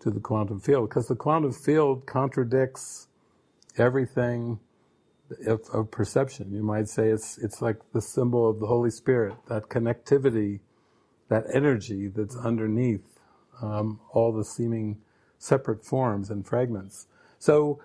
to 0.00 0.10
the 0.10 0.20
quantum 0.20 0.60
field 0.60 0.88
because 0.88 1.08
the 1.08 1.16
quantum 1.16 1.52
field 1.52 2.06
contradicts 2.06 3.08
everything 3.76 4.58
of, 5.46 5.60
of, 5.72 5.90
perception. 5.90 6.52
You 6.52 6.62
might 6.62 6.88
say 6.88 7.08
it's 7.08 7.38
it's 7.38 7.60
like 7.60 7.76
the 7.92 8.00
symbol 8.00 8.48
of 8.48 8.60
the 8.60 8.66
Holy 8.66 8.90
Spirit, 8.90 9.34
that 9.48 9.64
connectivity, 9.64 10.60
that 11.28 11.44
energy 11.52 12.08
that's 12.08 12.36
underneath 12.36 13.18
um, 13.60 14.00
all 14.12 14.32
the 14.32 14.44
seeming 14.44 14.98
separate 15.38 15.84
forms 15.84 16.30
and 16.30 16.46
fragments. 16.46 17.06
So 17.38 17.80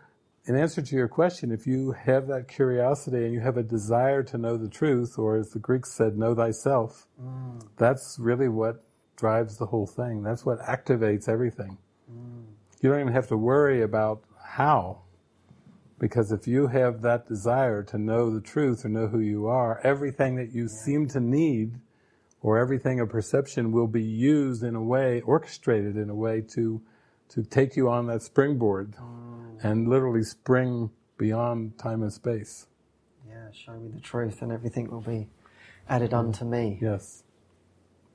in 0.45 0.57
answer 0.57 0.81
to 0.81 0.95
your 0.95 1.07
question, 1.07 1.51
if 1.51 1.65
you 1.65 1.91
have 1.91 2.27
that 2.27 2.47
curiosity 2.47 3.25
and 3.25 3.33
you 3.33 3.39
have 3.39 3.57
a 3.57 3.63
desire 3.63 4.23
to 4.23 4.37
know 4.37 4.57
the 4.57 4.69
truth, 4.69 5.17
or 5.17 5.37
as 5.37 5.51
the 5.51 5.59
Greeks 5.59 5.93
said, 5.93 6.17
know 6.17 6.35
thyself, 6.35 7.07
mm. 7.21 7.65
that's 7.77 8.17
really 8.19 8.49
what 8.49 8.83
drives 9.15 9.57
the 9.57 9.67
whole 9.67 9.87
thing. 9.87 10.23
That's 10.23 10.45
what 10.45 10.59
activates 10.59 11.29
everything. 11.29 11.77
Mm. 12.11 12.45
You 12.81 12.89
don't 12.89 12.99
even 12.99 13.13
have 13.13 13.27
to 13.29 13.37
worry 13.37 13.81
about 13.81 14.23
how, 14.43 15.01
because 15.99 16.31
if 16.31 16.47
you 16.47 16.67
have 16.67 17.01
that 17.01 17.27
desire 17.27 17.83
to 17.83 17.97
know 17.97 18.33
the 18.33 18.41
truth 18.41 18.85
or 18.85 18.89
know 18.89 19.07
who 19.07 19.19
you 19.19 19.47
are, 19.47 19.79
everything 19.83 20.35
that 20.35 20.53
you 20.53 20.63
yeah. 20.63 20.83
seem 20.85 21.07
to 21.09 21.19
need, 21.19 21.79
or 22.41 22.57
everything 22.57 22.99
of 22.99 23.09
perception, 23.09 23.71
will 23.71 23.87
be 23.87 24.03
used 24.03 24.63
in 24.63 24.75
a 24.75 24.83
way, 24.83 25.21
orchestrated 25.21 25.95
in 25.95 26.09
a 26.09 26.15
way 26.15 26.41
to 26.55 26.81
to 27.29 27.41
take 27.41 27.75
you 27.75 27.89
on 27.89 28.05
that 28.07 28.21
springboard. 28.21 28.91
Mm 28.97 29.33
and 29.63 29.87
literally 29.87 30.23
spring 30.23 30.91
beyond 31.17 31.77
time 31.79 32.03
and 32.03 32.11
space. 32.11 32.67
Yeah, 33.27 33.49
show 33.51 33.73
me 33.73 33.89
the 33.89 34.01
truth 34.01 34.41
and 34.41 34.51
everything 34.51 34.91
will 34.91 35.01
be 35.01 35.27
added 35.89 36.13
unto 36.13 36.45
me. 36.45 36.77
Yes. 36.81 37.23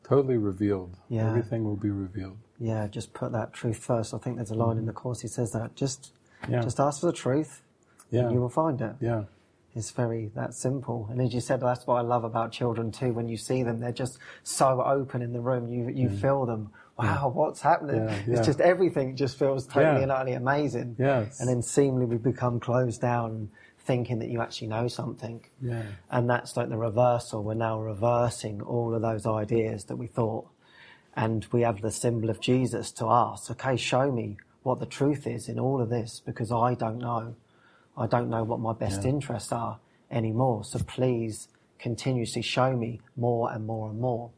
Totally 0.04 0.36
revealed. 0.36 0.96
Yeah. 1.08 1.28
Everything 1.28 1.64
will 1.64 1.76
be 1.76 1.90
revealed. 1.90 2.38
Yeah, 2.60 2.86
just 2.88 3.12
put 3.12 3.32
that 3.32 3.52
truth 3.52 3.78
first. 3.78 4.14
I 4.14 4.18
think 4.18 4.36
there's 4.36 4.50
a 4.50 4.54
line 4.54 4.70
mm-hmm. 4.70 4.80
in 4.80 4.86
the 4.86 4.92
Course 4.92 5.20
he 5.20 5.28
says 5.28 5.52
that. 5.52 5.76
Just 5.76 6.12
yeah. 6.48 6.60
just 6.60 6.80
ask 6.80 7.00
for 7.00 7.06
the 7.06 7.12
truth 7.12 7.62
yeah. 8.10 8.22
and 8.22 8.32
you 8.32 8.40
will 8.40 8.48
find 8.48 8.80
it. 8.80 8.94
Yeah. 9.00 9.24
It's 9.74 9.90
very 9.90 10.30
that 10.34 10.54
simple. 10.54 11.06
And 11.10 11.20
as 11.20 11.32
you 11.32 11.40
said, 11.40 11.60
that's 11.60 11.86
what 11.86 11.96
I 11.96 12.00
love 12.00 12.24
about 12.24 12.50
children 12.50 12.90
too. 12.90 13.12
When 13.12 13.28
you 13.28 13.36
see 13.36 13.62
them, 13.62 13.78
they're 13.78 13.92
just 13.92 14.18
so 14.42 14.82
open 14.82 15.22
in 15.22 15.32
the 15.32 15.40
room. 15.40 15.68
You 15.68 15.88
you 15.88 16.08
mm. 16.08 16.20
feel 16.20 16.46
them 16.46 16.70
wow, 16.98 17.30
what's 17.32 17.60
happening? 17.60 17.96
Yeah, 17.96 18.22
yeah. 18.26 18.36
It's 18.36 18.46
just 18.46 18.60
everything 18.60 19.14
just 19.16 19.38
feels 19.38 19.66
totally 19.66 20.02
and 20.02 20.10
utterly 20.10 20.32
amazing. 20.32 20.96
Yes. 20.98 21.40
And 21.40 21.48
then 21.48 21.62
seemingly 21.62 22.06
we 22.06 22.16
become 22.16 22.58
closed 22.60 23.00
down 23.00 23.50
thinking 23.78 24.18
that 24.18 24.28
you 24.28 24.42
actually 24.42 24.68
know 24.68 24.88
something. 24.88 25.44
Yeah. 25.62 25.82
And 26.10 26.28
that's 26.28 26.56
like 26.56 26.68
the 26.68 26.76
reversal. 26.76 27.42
We're 27.42 27.54
now 27.54 27.80
reversing 27.80 28.60
all 28.60 28.94
of 28.94 29.02
those 29.02 29.26
ideas 29.26 29.84
that 29.84 29.96
we 29.96 30.08
thought. 30.08 30.46
And 31.18 31.44
we 31.50 31.62
have 31.62 31.80
the 31.80 31.90
symbol 31.90 32.30
of 32.30 32.40
Jesus 32.40 32.92
to 32.92 33.06
ask, 33.10 33.50
okay, 33.50 33.76
show 33.76 34.12
me 34.12 34.36
what 34.62 34.78
the 34.78 34.86
truth 34.86 35.26
is 35.26 35.48
in 35.48 35.58
all 35.58 35.82
of 35.82 35.88
this 35.88 36.22
because 36.24 36.52
I 36.52 36.74
don't 36.74 36.98
know. 36.98 37.34
I 37.96 38.06
don't 38.06 38.30
know 38.30 38.44
what 38.44 38.60
my 38.60 38.72
best 38.72 39.02
yeah. 39.02 39.08
interests 39.08 39.50
are 39.50 39.80
anymore. 40.12 40.62
So 40.62 40.78
please 40.78 41.48
continuously 41.80 42.42
show 42.42 42.76
me 42.76 43.00
more 43.16 43.50
and 43.52 43.66
more 43.66 43.90
and 43.90 43.98
more. 44.00 44.30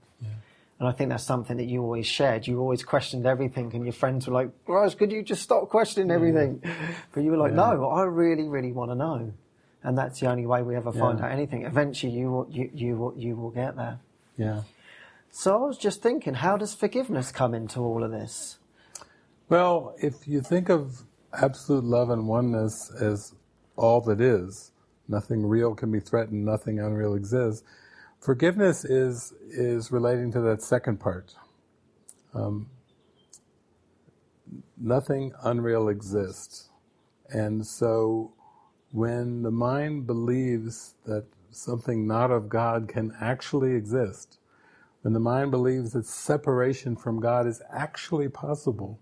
And 0.78 0.88
I 0.88 0.92
think 0.92 1.10
that's 1.10 1.24
something 1.24 1.58
that 1.58 1.66
you 1.66 1.82
always 1.82 2.06
shared. 2.06 2.46
You 2.46 2.58
always 2.58 2.82
questioned 2.82 3.26
everything, 3.26 3.70
and 3.74 3.84
your 3.84 3.92
friends 3.92 4.26
were 4.26 4.32
like, 4.32 4.48
Raj, 4.66 4.96
could 4.96 5.12
you 5.12 5.22
just 5.22 5.42
stop 5.42 5.68
questioning 5.68 6.10
everything? 6.10 6.62
But 7.12 7.22
you 7.22 7.30
were 7.30 7.36
like, 7.36 7.50
yeah. 7.50 7.74
no, 7.74 7.90
I 7.90 8.04
really, 8.04 8.48
really 8.48 8.72
want 8.72 8.90
to 8.90 8.94
know. 8.94 9.34
And 9.82 9.98
that's 9.98 10.20
the 10.20 10.30
only 10.30 10.46
way 10.46 10.62
we 10.62 10.76
ever 10.76 10.90
find 10.90 11.18
yeah. 11.18 11.26
out 11.26 11.32
anything. 11.32 11.66
Eventually, 11.66 12.12
you 12.12 12.30
will, 12.30 12.46
you, 12.50 12.70
you, 12.72 12.96
will, 12.96 13.14
you 13.14 13.36
will 13.36 13.50
get 13.50 13.76
there. 13.76 13.98
Yeah. 14.38 14.62
So 15.30 15.54
I 15.54 15.66
was 15.66 15.78
just 15.78 16.02
thinking, 16.02 16.34
how 16.34 16.56
does 16.56 16.74
forgiveness 16.74 17.32
come 17.32 17.54
into 17.54 17.80
all 17.80 18.04
of 18.04 18.10
this? 18.12 18.58
Well, 19.48 19.94
if 20.02 20.28
you 20.28 20.42
think 20.42 20.70
of 20.70 21.02
absolute 21.32 21.84
love 21.84 22.10
and 22.10 22.28
oneness 22.28 22.90
as 23.00 23.34
all 23.76 24.00
that 24.02 24.20
is, 24.20 24.72
nothing 25.08 25.46
real 25.46 25.74
can 25.74 25.92
be 25.92 26.00
threatened, 26.00 26.44
nothing 26.44 26.80
unreal 26.80 27.14
exists 27.14 27.64
Forgiveness 28.20 28.84
is 28.84 29.32
is 29.50 29.92
relating 29.92 30.32
to 30.32 30.42
that 30.42 30.62
second 30.62 31.00
part. 31.00 31.34
Um, 32.34 32.68
nothing 34.76 35.32
unreal 35.44 35.88
exists, 35.88 36.70
and 37.30 37.66
so 37.66 38.34
when 38.92 39.42
the 39.42 39.52
mind 39.52 40.06
believes 40.06 40.96
that 41.06 41.26
something 41.50 42.06
not 42.06 42.32
of 42.32 42.50
God 42.50 42.88
can 42.88 43.14
actually 43.22 43.74
exist, 43.74 44.39
when 45.02 45.14
the 45.14 45.20
mind 45.20 45.50
believes 45.50 45.92
that 45.92 46.06
separation 46.06 46.96
from 46.96 47.20
God 47.20 47.46
is 47.46 47.62
actually 47.72 48.28
possible, 48.28 49.00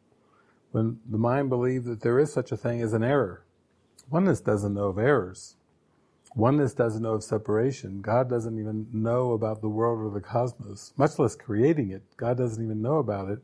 when 0.71 1.01
the 1.09 1.19
mind 1.19 1.49
believes 1.49 1.87
that 1.87 2.03
there 2.03 2.19
is 2.19 2.33
such 2.33 2.53
a 2.53 2.57
thing 2.57 2.81
as 2.81 2.93
an 2.93 3.03
error, 3.03 3.45
oneness 4.11 4.41
doesn't 4.41 4.75
know 4.75 4.87
of 4.87 4.99
errors. 4.99 5.57
Oneness 6.37 6.75
doesn't 6.75 7.03
know 7.03 7.15
of 7.15 7.25
separation. 7.25 8.01
God 8.01 8.29
doesn't 8.29 8.59
even 8.59 8.87
know 8.93 9.33
about 9.33 9.61
the 9.61 9.69
world 9.69 9.99
or 10.01 10.11
the 10.11 10.21
cosmos, 10.21 10.93
much 10.97 11.19
less 11.19 11.35
creating 11.35 11.91
it. 11.91 12.03
God 12.17 12.37
doesn't 12.37 12.63
even 12.63 12.83
know 12.83 12.99
about 12.99 13.31
it. 13.31 13.41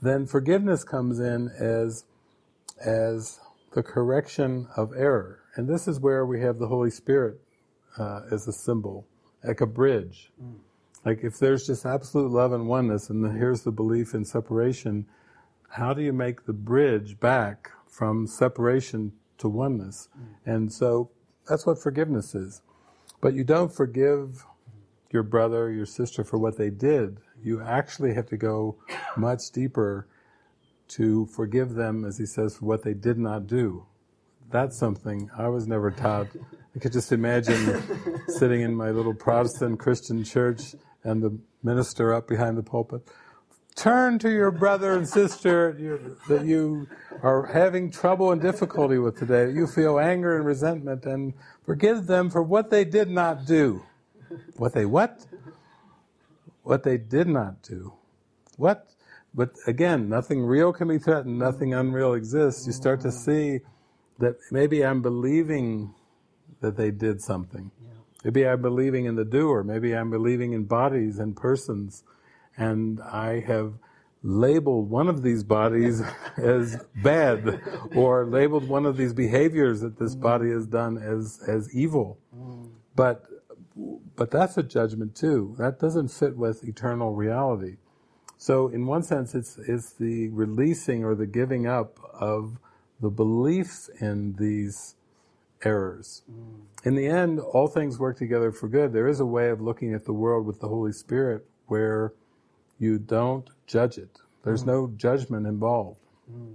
Then 0.00 0.26
forgiveness 0.26 0.84
comes 0.84 1.18
in 1.18 1.48
as, 1.58 2.04
as 2.84 3.40
the 3.72 3.82
correction 3.82 4.68
of 4.76 4.92
error. 4.94 5.40
And 5.56 5.68
this 5.68 5.88
is 5.88 5.98
where 5.98 6.26
we 6.26 6.40
have 6.42 6.58
the 6.58 6.68
Holy 6.68 6.90
Spirit 6.90 7.40
uh, 7.98 8.20
as 8.30 8.46
a 8.46 8.52
symbol, 8.52 9.06
like 9.42 9.60
a 9.60 9.66
bridge. 9.66 10.30
Mm. 10.40 10.58
Like 11.04 11.22
if 11.22 11.38
there's 11.38 11.66
just 11.66 11.84
absolute 11.84 12.30
love 12.30 12.52
and 12.52 12.66
oneness, 12.66 13.10
and 13.10 13.36
here's 13.36 13.62
the 13.62 13.72
belief 13.72 14.14
in 14.14 14.24
separation, 14.24 15.06
how 15.68 15.92
do 15.92 16.02
you 16.02 16.12
make 16.12 16.46
the 16.46 16.52
bridge 16.52 17.18
back 17.20 17.70
from 17.86 18.26
separation 18.26 19.12
to 19.38 19.48
oneness? 19.48 20.08
Mm. 20.16 20.54
And 20.54 20.72
so 20.72 21.10
that's 21.48 21.66
what 21.66 21.82
forgiveness 21.82 22.34
is. 22.34 22.62
But 23.20 23.34
you 23.34 23.44
don't 23.44 23.72
forgive 23.72 24.44
your 25.10 25.22
brother, 25.22 25.70
your 25.70 25.86
sister 25.86 26.24
for 26.24 26.38
what 26.38 26.56
they 26.56 26.70
did. 26.70 27.18
You 27.42 27.60
actually 27.60 28.14
have 28.14 28.26
to 28.28 28.36
go 28.36 28.76
much 29.16 29.50
deeper 29.50 30.08
to 30.88 31.26
forgive 31.26 31.74
them, 31.74 32.04
as 32.04 32.18
he 32.18 32.26
says, 32.26 32.56
for 32.56 32.66
what 32.66 32.82
they 32.82 32.94
did 32.94 33.18
not 33.18 33.46
do. 33.46 33.86
That's 34.50 34.78
something 34.78 35.30
I 35.36 35.48
was 35.48 35.66
never 35.66 35.90
taught. 35.90 36.28
I 36.74 36.78
could 36.78 36.92
just 36.92 37.12
imagine 37.12 37.82
sitting 38.28 38.62
in 38.62 38.74
my 38.74 38.90
little 38.90 39.14
Protestant 39.14 39.78
Christian 39.78 40.24
church 40.24 40.74
and 41.04 41.22
the 41.22 41.38
minister 41.62 42.12
up 42.12 42.28
behind 42.28 42.56
the 42.56 42.62
pulpit. 42.62 43.02
Turn 43.76 44.18
to 44.20 44.30
your 44.30 44.50
brother 44.52 44.92
and 44.92 45.08
sister 45.08 46.16
that 46.28 46.44
you 46.44 46.86
are 47.22 47.46
having 47.46 47.90
trouble 47.90 48.30
and 48.30 48.40
difficulty 48.40 48.98
with 48.98 49.18
today. 49.18 49.50
You 49.50 49.66
feel 49.66 49.98
anger 49.98 50.36
and 50.36 50.44
resentment 50.44 51.04
and 51.04 51.34
forgive 51.64 52.06
them 52.06 52.30
for 52.30 52.42
what 52.42 52.70
they 52.70 52.84
did 52.84 53.10
not 53.10 53.46
do. 53.46 53.82
What 54.56 54.74
they 54.74 54.84
what? 54.84 55.26
What 56.62 56.84
they 56.84 56.98
did 56.98 57.26
not 57.26 57.62
do. 57.62 57.94
What? 58.56 58.88
But 59.34 59.50
again, 59.66 60.08
nothing 60.08 60.44
real 60.44 60.72
can 60.72 60.86
be 60.86 60.98
threatened, 60.98 61.38
nothing 61.38 61.74
unreal 61.74 62.14
exists. 62.14 62.66
You 62.66 62.72
start 62.72 63.00
to 63.00 63.10
see 63.10 63.60
that 64.18 64.36
maybe 64.50 64.84
I'm 64.84 65.02
believing 65.02 65.94
that 66.60 66.76
they 66.76 66.90
did 66.90 67.20
something. 67.20 67.70
Maybe 68.24 68.48
I'm 68.48 68.62
believing 68.62 69.04
in 69.04 69.16
the 69.16 69.24
doer. 69.24 69.62
Maybe 69.62 69.94
I'm 69.94 70.10
believing 70.10 70.54
in 70.54 70.64
bodies 70.64 71.18
and 71.18 71.36
persons. 71.36 72.04
And 72.56 73.00
I 73.02 73.40
have 73.40 73.74
labeled 74.22 74.88
one 74.88 75.08
of 75.08 75.22
these 75.22 75.44
bodies 75.44 76.02
as 76.38 76.82
bad 77.02 77.60
or 77.94 78.24
labeled 78.24 78.66
one 78.66 78.86
of 78.86 78.96
these 78.96 79.12
behaviors 79.12 79.82
that 79.82 79.98
this 79.98 80.16
mm. 80.16 80.20
body 80.20 80.50
has 80.50 80.66
done 80.66 80.96
as, 80.96 81.40
as 81.46 81.72
evil. 81.74 82.18
Mm. 82.34 82.70
But, 82.96 83.26
but 84.16 84.30
that's 84.30 84.56
a 84.56 84.62
judgment 84.62 85.14
too. 85.14 85.54
That 85.58 85.78
doesn't 85.78 86.08
fit 86.08 86.38
with 86.38 86.64
eternal 86.64 87.14
reality. 87.14 87.76
So 88.38 88.68
in 88.68 88.86
one 88.86 89.02
sense, 89.02 89.34
it's, 89.34 89.58
it's 89.58 89.92
the 89.92 90.28
releasing 90.28 91.04
or 91.04 91.14
the 91.14 91.26
giving 91.26 91.66
up 91.66 91.98
of 92.14 92.58
the 93.04 93.10
belief 93.10 93.90
in 94.00 94.34
these 94.38 94.96
errors. 95.62 96.22
Mm. 96.30 96.86
In 96.86 96.94
the 96.94 97.06
end, 97.06 97.38
all 97.38 97.68
things 97.68 97.98
work 97.98 98.16
together 98.16 98.50
for 98.50 98.66
good. 98.66 98.94
There 98.94 99.06
is 99.06 99.20
a 99.20 99.26
way 99.26 99.50
of 99.50 99.60
looking 99.60 99.92
at 99.92 100.06
the 100.06 100.14
world 100.14 100.46
with 100.46 100.60
the 100.60 100.68
Holy 100.68 100.92
Spirit 100.92 101.44
where 101.66 102.14
you 102.78 102.98
don't 102.98 103.48
judge 103.66 103.98
it. 103.98 104.20
There's 104.42 104.64
mm. 104.64 104.68
no 104.68 104.92
judgment 104.96 105.46
involved. 105.46 106.00
Mm. 106.32 106.54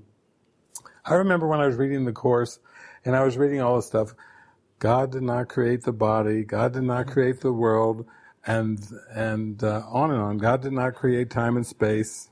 I 1.06 1.14
remember 1.14 1.48
when 1.48 1.60
I 1.60 1.68
was 1.68 1.76
reading 1.76 2.06
the 2.06 2.14
Course 2.14 2.58
and 3.06 3.16
I 3.16 3.24
was 3.24 3.38
reading 3.38 3.62
all 3.62 3.76
this 3.76 3.86
stuff, 3.86 4.16
God 4.80 5.12
did 5.12 5.24
not 5.24 5.50
create 5.50 5.84
the 5.84 5.94
body, 5.94 6.44
God 6.44 6.74
did 6.74 6.84
not 6.84 7.06
create 7.06 7.42
the 7.42 7.54
world, 7.54 8.08
and, 8.48 8.84
and 9.12 9.64
uh, 9.64 9.84
on 9.88 10.10
and 10.10 10.20
on. 10.20 10.38
God 10.40 10.64
did 10.64 10.74
not 10.74 10.96
create 10.96 11.30
time 11.30 11.58
and 11.58 11.68
space. 11.68 12.29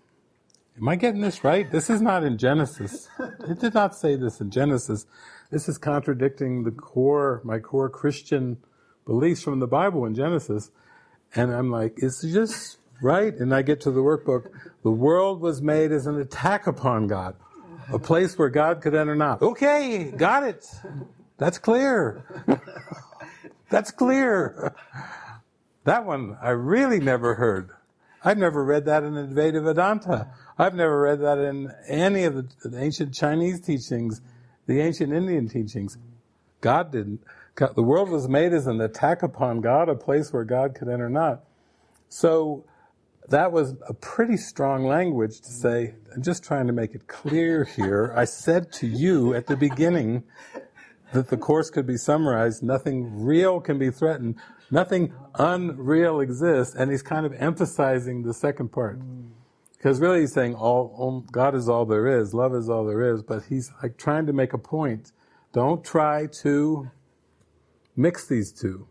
Am 0.80 0.88
I 0.88 0.96
getting 0.96 1.22
this 1.22 1.44
right? 1.44 1.70
This 1.72 1.90
is 1.90 2.02
not 2.02 2.24
in 2.24 2.38
Genesis. 2.38 3.10
It 3.50 3.60
did 3.60 3.74
not 3.74 3.96
say 3.96 4.16
this 4.16 4.40
in 4.40 4.52
Genesis. 4.52 5.08
This 5.50 5.68
is 5.68 5.80
contradicting 5.80 6.64
the 6.66 6.72
core, 6.72 7.42
my 7.44 7.58
core 7.58 7.90
Christian 7.90 8.58
beliefs 9.06 9.42
from 9.42 9.60
the 9.60 9.66
Bible 9.66 10.06
in 10.06 10.14
Genesis. 10.14 10.70
And 11.34 11.52
I'm 11.52 11.72
like, 11.72 11.96
is 11.98 12.22
this 12.22 12.78
right? 13.02 13.34
And 13.34 13.56
I 13.56 13.64
get 13.64 13.82
to 13.82 13.92
the 13.92 14.02
workbook. 14.02 14.52
The 14.84 14.92
world 14.92 15.42
was 15.42 15.64
made 15.64 15.92
as 15.92 16.06
an 16.06 16.20
attack 16.20 16.68
upon 16.68 17.08
God, 17.08 17.36
a 17.92 17.98
place 17.98 18.38
where 18.38 18.50
God 18.50 18.82
could 18.82 18.94
enter 18.94 19.16
not. 19.16 19.42
Okay, 19.42 20.12
got 20.12 20.44
it. 20.44 20.70
That's 21.38 21.58
clear. 21.58 22.24
That's 23.72 23.90
clear. 23.90 24.76
That 25.86 26.06
one 26.06 26.38
I 26.40 26.52
really 26.52 27.00
never 27.00 27.34
heard. 27.36 27.72
I've 28.24 28.38
never 28.38 28.64
read 28.64 28.86
that 28.86 29.04
in 29.04 29.14
Advaita 29.14 29.64
Vedanta. 29.64 30.28
I've 30.58 30.76
never 30.76 31.00
read 31.00 31.22
that 31.22 31.38
in 31.38 31.72
any 31.88 32.24
of 32.24 32.36
the, 32.36 32.70
the 32.70 32.82
ancient 32.82 33.14
Chinese 33.14 33.62
teachings 33.62 34.22
the 34.68 34.82
ancient 34.82 35.14
Indian 35.14 35.48
teachings. 35.48 35.98
God 36.62 36.92
didn't. 36.92 37.22
God, 37.56 37.76
the 37.76 37.84
world 37.84 38.10
was 38.10 38.30
made 38.30 38.54
as 38.54 38.68
an 38.68 38.80
attack 38.82 39.24
upon 39.24 39.62
God, 39.62 39.90
a 39.90 39.96
place 39.96 40.32
where 40.32 40.44
God 40.44 40.76
could 40.76 40.90
enter 40.90 41.10
not. 41.10 41.44
So 42.10 42.66
that 43.30 43.52
was 43.52 43.76
a 43.88 43.94
pretty 43.94 44.38
strong 44.38 44.86
language 44.86 45.40
to 45.42 45.52
say, 45.52 45.96
I'm 46.14 46.22
just 46.22 46.44
trying 46.44 46.68
to 46.68 46.74
make 46.74 46.94
it 46.94 47.08
clear 47.08 47.64
here. 47.64 48.14
I 48.16 48.26
said 48.26 48.72
to 48.74 48.88
you 48.88 49.34
at 49.34 49.48
the 49.48 49.58
beginning 49.58 50.24
that 51.14 51.30
the 51.30 51.38
course 51.38 51.70
could 51.70 51.88
be 51.88 51.98
summarized, 51.98 52.62
nothing 52.62 53.24
real 53.24 53.60
can 53.60 53.80
be 53.80 53.90
threatened, 53.90 54.36
nothing 54.70 55.14
unreal 55.36 56.20
exists, 56.20 56.76
and 56.76 56.92
he's 56.92 57.02
kind 57.02 57.26
of 57.26 57.34
emphasizing 57.34 58.24
the 58.24 58.34
second 58.34 58.72
part. 58.72 59.00
Mm. 59.00 59.30
Because 59.78 60.00
really 60.00 60.22
he's 60.22 60.34
saying 60.34 60.56
all, 60.56 61.24
God 61.32 61.54
is 61.54 61.70
all 61.70 61.86
there 61.86 62.08
is, 62.08 62.34
love 62.34 62.56
is 62.56 62.70
all 62.70 62.86
there 62.86 63.14
is, 63.14 63.22
but 63.22 63.44
he's 63.44 63.72
like 63.82 63.98
trying 63.98 64.26
to 64.26 64.34
make 64.34 64.54
a 64.54 64.58
point. 64.58 65.12
Don't 65.54 65.84
try 65.84 66.28
to 66.42 66.90
mix 67.96 68.28
these 68.28 68.52
two. 68.52 68.88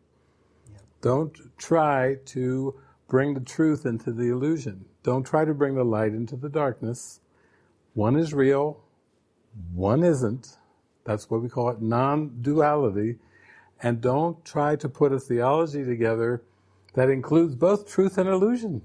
Yeah. 0.70 0.78
Don't 1.00 1.36
try 1.58 2.16
to 2.26 2.74
bring 3.08 3.34
the 3.34 3.40
truth 3.40 3.84
into 3.84 4.12
the 4.12 4.30
illusion. 4.30 4.84
Don't 5.02 5.24
try 5.24 5.44
to 5.44 5.54
bring 5.54 5.74
the 5.74 5.84
light 5.84 6.12
into 6.12 6.36
the 6.36 6.48
darkness. 6.48 7.20
One 7.94 8.16
is 8.16 8.32
real, 8.32 8.84
one 9.72 10.04
isn't. 10.04 10.56
That's 11.04 11.30
what 11.30 11.42
we 11.42 11.48
call 11.48 11.70
it 11.70 11.80
non-duality. 11.80 13.16
And 13.82 14.00
don't 14.00 14.44
try 14.44 14.76
to 14.76 14.88
put 14.88 15.12
a 15.12 15.20
theology 15.20 15.84
together 15.84 16.42
that 16.94 17.10
includes 17.10 17.54
both 17.54 17.88
truth 17.88 18.18
and 18.18 18.28
illusion. 18.28 18.82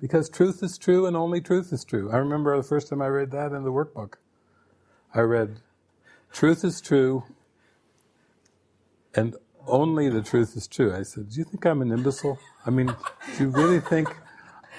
Because 0.00 0.30
truth 0.30 0.62
is 0.62 0.78
true 0.78 1.06
and 1.06 1.16
only 1.16 1.40
truth 1.40 1.72
is 1.72 1.84
true. 1.84 2.10
I 2.10 2.16
remember 2.16 2.56
the 2.56 2.62
first 2.62 2.88
time 2.88 3.02
I 3.02 3.08
read 3.08 3.30
that 3.32 3.52
in 3.52 3.64
the 3.64 3.72
workbook. 3.72 4.14
I 5.14 5.20
read, 5.20 5.60
truth 6.32 6.64
is 6.64 6.80
true 6.80 7.24
and 9.14 9.36
only 9.66 10.08
the 10.08 10.22
truth 10.22 10.56
is 10.56 10.66
true. 10.66 10.94
I 10.94 11.02
said, 11.02 11.30
do 11.30 11.38
you 11.38 11.44
think 11.44 11.66
I'm 11.66 11.82
an 11.82 11.92
imbecile? 11.92 12.38
I 12.64 12.70
mean, 12.70 12.86
do 13.36 13.44
you 13.44 13.50
really 13.50 13.80
think 13.80 14.08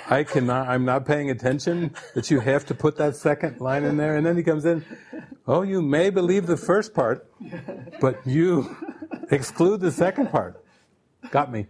I 0.10 0.24
cannot, 0.24 0.68
I'm 0.68 0.86
not 0.86 1.06
paying 1.06 1.30
attention 1.30 1.94
that 2.16 2.32
you 2.32 2.40
have 2.40 2.66
to 2.68 2.74
put 2.74 2.98
that 2.98 3.16
second 3.16 3.62
line 3.62 3.84
in 3.84 3.98
there? 3.98 4.16
And 4.16 4.26
then 4.26 4.38
he 4.38 4.44
comes 4.44 4.66
in, 4.66 4.84
oh, 5.48 5.62
you 5.62 5.82
may 5.82 6.10
believe 6.10 6.48
the 6.48 6.58
first 6.58 6.94
part, 6.94 7.30
but 8.00 8.26
you 8.26 8.76
exclude 9.30 9.82
the 9.82 9.92
second 9.92 10.32
part. 10.32 10.64
Got 11.30 11.52
me. 11.52 11.68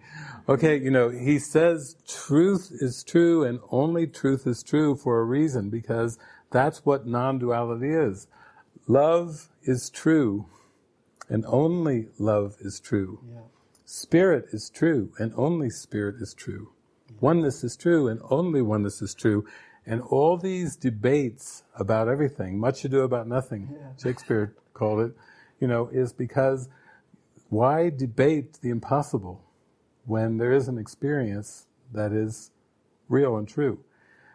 Okay, 0.49 0.77
you 0.77 0.89
know, 0.89 1.09
he 1.09 1.37
says 1.37 1.95
truth 2.07 2.71
is 2.71 3.03
true 3.03 3.43
and 3.43 3.59
only 3.69 4.07
truth 4.07 4.47
is 4.47 4.63
true 4.63 4.95
for 4.95 5.19
a 5.19 5.23
reason 5.23 5.69
because 5.69 6.17
that's 6.51 6.85
what 6.85 7.05
non-duality 7.07 7.89
is. 7.89 8.27
Love 8.87 9.49
is 9.63 9.89
true 9.89 10.47
and 11.29 11.45
only 11.47 12.07
love 12.17 12.57
is 12.59 12.79
true. 12.79 13.19
Yeah. 13.31 13.41
Spirit 13.85 14.45
is 14.51 14.69
true 14.69 15.13
and 15.19 15.31
only 15.37 15.69
spirit 15.69 16.15
is 16.19 16.33
true. 16.33 16.71
Yeah. 17.09 17.17
Oneness 17.21 17.63
is 17.63 17.77
true 17.77 18.07
and 18.07 18.19
only 18.29 18.61
oneness 18.61 19.01
is 19.01 19.13
true. 19.13 19.45
And 19.85 20.01
all 20.01 20.37
these 20.37 20.75
debates 20.75 21.63
about 21.75 22.07
everything, 22.07 22.59
much 22.59 22.83
ado 22.83 23.01
about 23.01 23.27
nothing, 23.27 23.69
yeah. 23.71 23.89
Shakespeare 24.03 24.55
called 24.73 25.01
it, 25.01 25.15
you 25.59 25.67
know, 25.67 25.87
is 25.91 26.13
because 26.13 26.67
why 27.49 27.89
debate 27.89 28.59
the 28.61 28.69
impossible? 28.69 29.41
When 30.05 30.37
there 30.37 30.51
is 30.51 30.67
an 30.67 30.77
experience 30.77 31.67
that 31.93 32.11
is 32.11 32.51
real 33.09 33.37
and 33.37 33.47
true. 33.47 33.83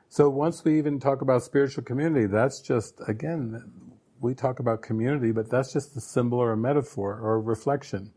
So 0.09 0.29
once 0.29 0.64
we 0.64 0.79
even 0.79 1.01
talk 1.01 1.21
about 1.21 1.43
spiritual 1.43 1.83
community, 1.83 2.27
that's 2.27 2.61
just, 2.61 3.01
again, 3.09 3.73
we 4.21 4.35
talk 4.35 4.61
about 4.61 4.83
community, 4.83 5.33
but 5.33 5.51
that's 5.51 5.73
just 5.73 5.97
a 5.97 6.01
symbol 6.01 6.39
or 6.39 6.53
a 6.53 6.57
metaphor 6.57 7.19
or 7.21 7.35
a 7.35 7.41
reflection. 7.41 8.12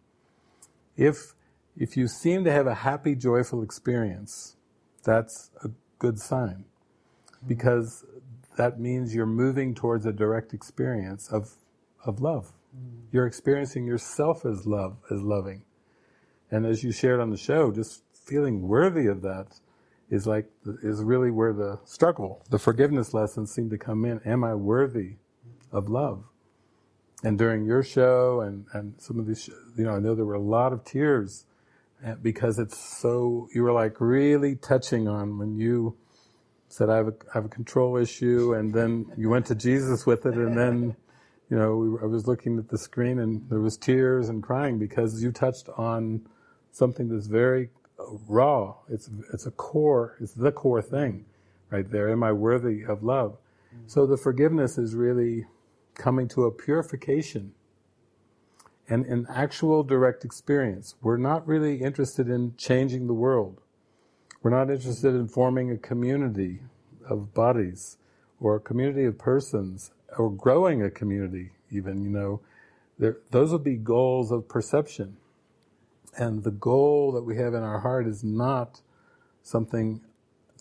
If, 0.95 1.33
if 1.75 1.97
you 1.97 2.07
seem 2.07 2.43
to 2.43 2.51
have 2.51 2.67
a 2.67 2.75
happy, 2.75 3.15
joyful 3.15 3.63
experience, 3.63 4.55
that's 5.03 5.49
a 5.63 5.69
good 5.97 6.19
sign. 6.19 6.65
Because 7.47 8.05
that 8.57 8.79
means 8.79 9.15
you're 9.15 9.25
moving 9.25 9.73
towards 9.73 10.05
a 10.05 10.11
direct 10.11 10.53
experience 10.53 11.31
of, 11.31 11.49
of 12.05 12.21
love. 12.21 12.51
Mm. 12.77 13.03
You're 13.11 13.25
experiencing 13.25 13.87
yourself 13.87 14.45
as 14.45 14.65
love, 14.65 14.97
as 15.09 15.21
loving. 15.21 15.63
And 16.51 16.65
as 16.65 16.83
you 16.83 16.91
shared 16.91 17.19
on 17.19 17.29
the 17.29 17.37
show, 17.37 17.71
just 17.71 18.03
feeling 18.13 18.67
worthy 18.67 19.07
of 19.07 19.21
that 19.21 19.59
is 20.09 20.25
like, 20.25 20.49
is 20.83 21.03
really 21.03 21.31
where 21.31 21.53
the 21.53 21.79
struggle, 21.85 22.43
the 22.49 22.59
forgiveness 22.59 23.13
lessons 23.13 23.53
seem 23.53 23.69
to 23.69 23.77
come 23.77 24.05
in. 24.05 24.19
Am 24.25 24.43
I 24.43 24.55
worthy 24.55 25.17
of 25.71 25.89
love? 25.89 26.23
And 27.23 27.37
during 27.37 27.65
your 27.65 27.83
show 27.83 28.41
and, 28.41 28.65
and 28.73 28.95
some 28.97 29.19
of 29.19 29.27
these, 29.27 29.49
you 29.77 29.83
know, 29.83 29.91
I 29.91 29.99
know 29.99 30.15
there 30.15 30.25
were 30.25 30.35
a 30.35 30.41
lot 30.41 30.73
of 30.73 30.83
tears 30.85 31.45
eh, 32.03 32.15
because 32.21 32.57
it's 32.57 32.77
so, 32.77 33.49
you 33.53 33.61
were 33.63 33.73
like 33.73 33.99
really 33.99 34.55
touching 34.55 35.07
on 35.07 35.37
when 35.37 35.57
you 35.57 35.97
said, 36.69 36.89
I 36.89 36.97
have 36.97 37.07
a, 37.07 37.13
I 37.29 37.33
have 37.33 37.45
a 37.45 37.49
control 37.49 37.97
issue 37.97 38.53
and 38.53 38.73
then 38.73 39.11
you 39.17 39.29
went 39.29 39.47
to 39.47 39.55
Jesus 39.55 40.05
with 40.05 40.25
it 40.25 40.35
and 40.35 40.57
then, 40.57 40.95
you 41.49 41.57
know, 41.57 41.75
we, 41.75 41.99
I 42.01 42.05
was 42.05 42.25
looking 42.25 42.57
at 42.57 42.69
the 42.69 42.77
screen 42.77 43.19
and 43.19 43.47
there 43.49 43.59
was 43.59 43.75
tears 43.75 44.29
and 44.29 44.41
crying 44.41 44.79
because 44.79 45.21
you 45.21 45.31
touched 45.31 45.67
on 45.77 46.21
something 46.71 47.09
that's 47.09 47.27
very 47.27 47.69
raw. 48.27 48.75
It's 48.89 49.09
it's 49.33 49.45
a 49.45 49.51
core. 49.51 50.15
It's 50.19 50.33
the 50.33 50.51
core 50.51 50.81
thing, 50.81 51.25
right 51.69 51.89
there. 51.89 52.09
Am 52.09 52.23
I 52.23 52.31
worthy 52.31 52.83
of 52.83 53.03
love? 53.03 53.37
Mm-hmm. 53.73 53.87
So 53.87 54.05
the 54.05 54.17
forgiveness 54.17 54.77
is 54.77 54.95
really 54.95 55.45
coming 55.95 56.27
to 56.29 56.45
a 56.45 56.51
purification 56.51 57.53
and 58.87 59.05
an 59.05 59.27
actual 59.29 59.83
direct 59.83 60.25
experience. 60.25 60.95
We're 61.01 61.17
not 61.17 61.47
really 61.47 61.81
interested 61.81 62.27
in 62.27 62.55
changing 62.57 63.07
the 63.07 63.13
world. 63.13 63.61
We're 64.41 64.51
not 64.51 64.71
interested 64.71 65.13
in 65.13 65.27
forming 65.27 65.71
a 65.71 65.77
community 65.77 66.61
of 67.07 67.33
bodies 67.33 67.97
or 68.39 68.55
a 68.55 68.59
community 68.59 69.05
of 69.05 69.17
persons 69.17 69.91
or 70.17 70.31
growing 70.31 70.81
a 70.81 70.89
community 70.89 71.51
even, 71.71 72.01
you 72.03 72.09
know. 72.09 72.41
There, 72.97 73.17
those 73.31 73.51
would 73.51 73.63
be 73.63 73.75
goals 73.75 74.31
of 74.31 74.47
perception. 74.47 75.17
And 76.19 76.43
the 76.43 76.51
goal 76.51 77.13
that 77.13 77.23
we 77.23 77.37
have 77.37 77.53
in 77.53 77.63
our 77.63 77.79
heart 77.79 78.05
is 78.05 78.25
not 78.25 78.81
something 79.41 80.01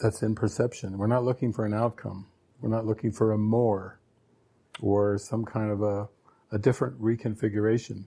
that's 0.00 0.22
in 0.22 0.36
perception. 0.36 0.96
We're 0.96 1.08
not 1.08 1.24
looking 1.24 1.52
for 1.52 1.66
an 1.66 1.74
outcome. 1.74 2.28
We're 2.60 2.70
not 2.70 2.86
looking 2.86 3.10
for 3.10 3.32
a 3.32 3.38
more 3.38 3.98
or 4.80 5.18
some 5.18 5.44
kind 5.44 5.72
of 5.72 5.82
a, 5.82 6.08
a 6.52 6.58
different 6.58 7.02
reconfiguration. 7.02 8.04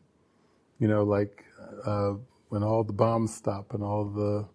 You 0.80 0.88
know, 0.88 1.04
like 1.04 1.44
uh, 1.86 2.14
when 2.48 2.64
all 2.64 2.86
the 2.86 2.94
bombs 2.94 3.36
stop 3.36 3.74
and 3.74 3.84
all 3.84 4.06
the 4.06 4.48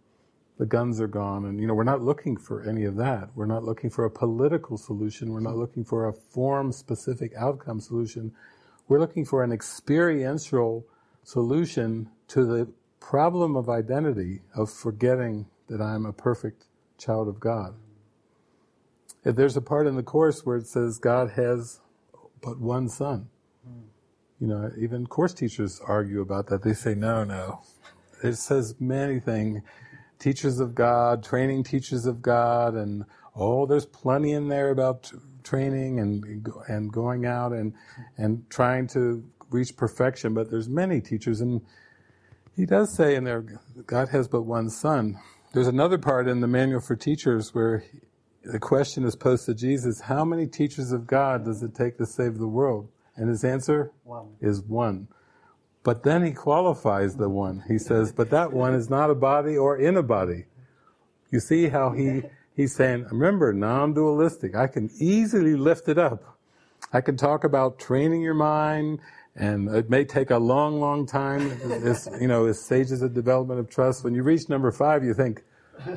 the 0.59 0.64
guns 0.64 1.03
are 1.03 1.07
gone, 1.07 1.44
and 1.44 1.61
you 1.61 1.66
know, 1.66 1.74
we're 1.74 1.84
not 1.84 2.01
looking 2.01 2.34
for 2.34 2.66
any 2.66 2.84
of 2.84 2.97
that. 2.97 3.28
We're 3.34 3.44
not 3.44 3.62
looking 3.62 3.90
for 3.90 4.07
a 4.07 4.11
political 4.11 4.78
solution. 4.78 5.32
We're 5.32 5.40
not 5.40 5.57
looking 5.57 5.84
for 5.84 6.09
a 6.09 6.14
form-specific 6.14 7.32
outcome 7.38 7.78
solution. 7.78 8.32
We're 8.88 8.99
looking 8.99 9.26
for 9.26 9.44
an 9.44 9.53
experiential 9.53 10.86
solution 11.24 12.09
to 12.28 12.47
the 12.47 12.72
problem 13.01 13.57
of 13.57 13.68
identity 13.68 14.40
of 14.55 14.70
forgetting 14.70 15.47
that 15.68 15.80
I'm 15.80 16.07
a 16.07 16.12
perfect 16.12 16.64
child 16.99 17.28
of 17.28 17.40
God. 17.40 17.74
There's 19.24 19.57
a 19.57 19.61
part 19.61 19.86
in 19.86 19.97
the 19.97 20.03
Course 20.03 20.47
where 20.47 20.57
it 20.57 20.66
says 20.66 20.99
God 20.99 21.30
has 21.32 21.80
but 22.40 22.61
one 22.61 22.88
son. 22.88 23.28
Hmm. 23.66 23.80
You 24.40 24.47
know, 24.47 24.70
even 24.78 25.07
course 25.07 25.34
teachers 25.34 25.80
argue 25.84 26.20
about 26.20 26.47
that. 26.49 26.62
They 26.62 26.74
say, 26.74 26.94
no, 26.94 27.24
no. 27.24 27.62
It 28.22 28.34
says 28.34 28.74
many 28.78 29.18
things. 29.20 29.62
Teachers 30.18 30.61
of 30.61 30.74
God, 30.74 31.22
training 31.22 31.64
teachers 31.64 32.07
of 32.07 32.22
God, 32.22 32.74
and 32.74 33.05
oh, 33.34 33.66
there's 33.66 33.84
plenty 33.84 34.32
in 34.32 34.49
there 34.49 34.70
about 34.70 35.12
training 35.44 36.01
and 36.01 36.24
and 36.68 36.90
going 36.90 37.26
out 37.26 37.53
and 37.53 37.74
and 38.16 38.49
trying 38.49 38.86
to 38.88 39.22
reach 39.51 39.76
perfection. 39.76 40.32
But 40.32 40.51
there's 40.51 40.70
many 40.70 41.03
teachers, 41.03 41.42
and 41.42 41.61
he 42.57 42.66
does 42.66 42.94
say 42.94 43.14
in 43.14 43.24
there, 43.24 43.44
God 43.86 44.09
has 44.09 44.28
but 44.28 44.42
one 44.42 44.70
son. 44.70 45.20
There's 45.52 45.68
another 45.68 45.98
part 45.98 46.26
in 46.26 46.40
the 46.40 46.46
Manual 46.46 46.80
for 46.80 46.96
Teachers 46.96 47.54
where 47.54 47.84
the 48.42 48.59
question 48.59 49.04
is 49.04 49.16
posed 49.16 49.46
to 49.46 49.54
Jesus, 49.54 50.00
how 50.00 50.24
many 50.24 50.46
teachers 50.46 50.92
of 50.92 51.07
God 51.07 51.44
does 51.44 51.62
it 51.62 51.74
take 51.74 51.98
to 51.98 52.07
save 52.07 52.38
the 52.38 52.48
world? 52.48 52.88
And 53.16 53.28
his 53.28 53.44
answer 53.44 53.92
one. 54.04 54.36
is 54.40 54.62
one. 54.62 55.09
But 55.82 56.02
then 56.02 56.24
he 56.24 56.32
qualifies 56.32 57.16
the 57.16 57.28
one. 57.28 57.64
He 57.68 57.78
says, 57.78 58.12
but 58.12 58.30
that 58.30 58.52
one 58.52 58.74
is 58.74 58.90
not 58.90 59.11
a 59.11 59.14
body 59.14 59.57
or 59.57 59.76
in 59.76 59.96
a 59.96 60.02
body. 60.02 60.46
You 61.30 61.40
see 61.40 61.68
how 61.68 61.90
he, 61.90 62.22
he's 62.54 62.74
saying, 62.74 63.07
remember, 63.11 63.52
non-dualistic. 63.52 64.54
I 64.54 64.66
can 64.66 64.90
easily 64.98 65.54
lift 65.54 65.88
it 65.88 65.98
up. 65.98 66.38
I 66.92 67.00
can 67.00 67.16
talk 67.16 67.44
about 67.44 67.78
training 67.78 68.22
your 68.22 68.34
mind, 68.34 69.00
and 69.37 69.68
it 69.68 69.91
may 69.91 70.05
take 70.05 70.30
a 70.30 70.39
long, 70.39 70.80
long 70.80 71.07
time. 71.07 71.49
This, 71.61 72.09
you 72.20 72.26
know, 72.26 72.47
as 72.47 72.64
stages 72.64 73.03
of 73.03 73.14
development 73.14 73.61
of 73.61 73.68
trust. 73.68 74.03
When 74.03 74.14
you 74.14 74.22
reach 74.22 74.49
number 74.49 74.72
five, 74.72 75.05
you 75.05 75.14
think, 75.14 75.45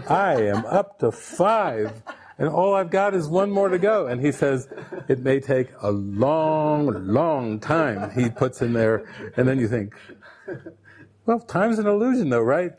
I 0.09 0.41
am 0.41 0.65
up 0.65 0.99
to 0.99 1.11
five 1.11 2.03
and 2.39 2.47
all 2.47 2.73
I've 2.73 2.89
got 2.89 3.13
is 3.13 3.27
one 3.27 3.51
more 3.51 3.67
to 3.67 3.77
go. 3.77 4.07
And 4.07 4.25
he 4.25 4.31
says, 4.31 4.69
it 5.09 5.19
may 5.19 5.41
take 5.41 5.67
a 5.81 5.91
long, 5.91 6.87
long 7.05 7.59
time, 7.59 8.11
he 8.11 8.29
puts 8.29 8.61
in 8.61 8.71
there. 8.71 9.05
And 9.35 9.45
then 9.45 9.59
you 9.59 9.67
think, 9.67 9.93
well, 11.25 11.41
time's 11.41 11.79
an 11.79 11.85
illusion 11.85 12.29
though, 12.29 12.41
right? 12.41 12.71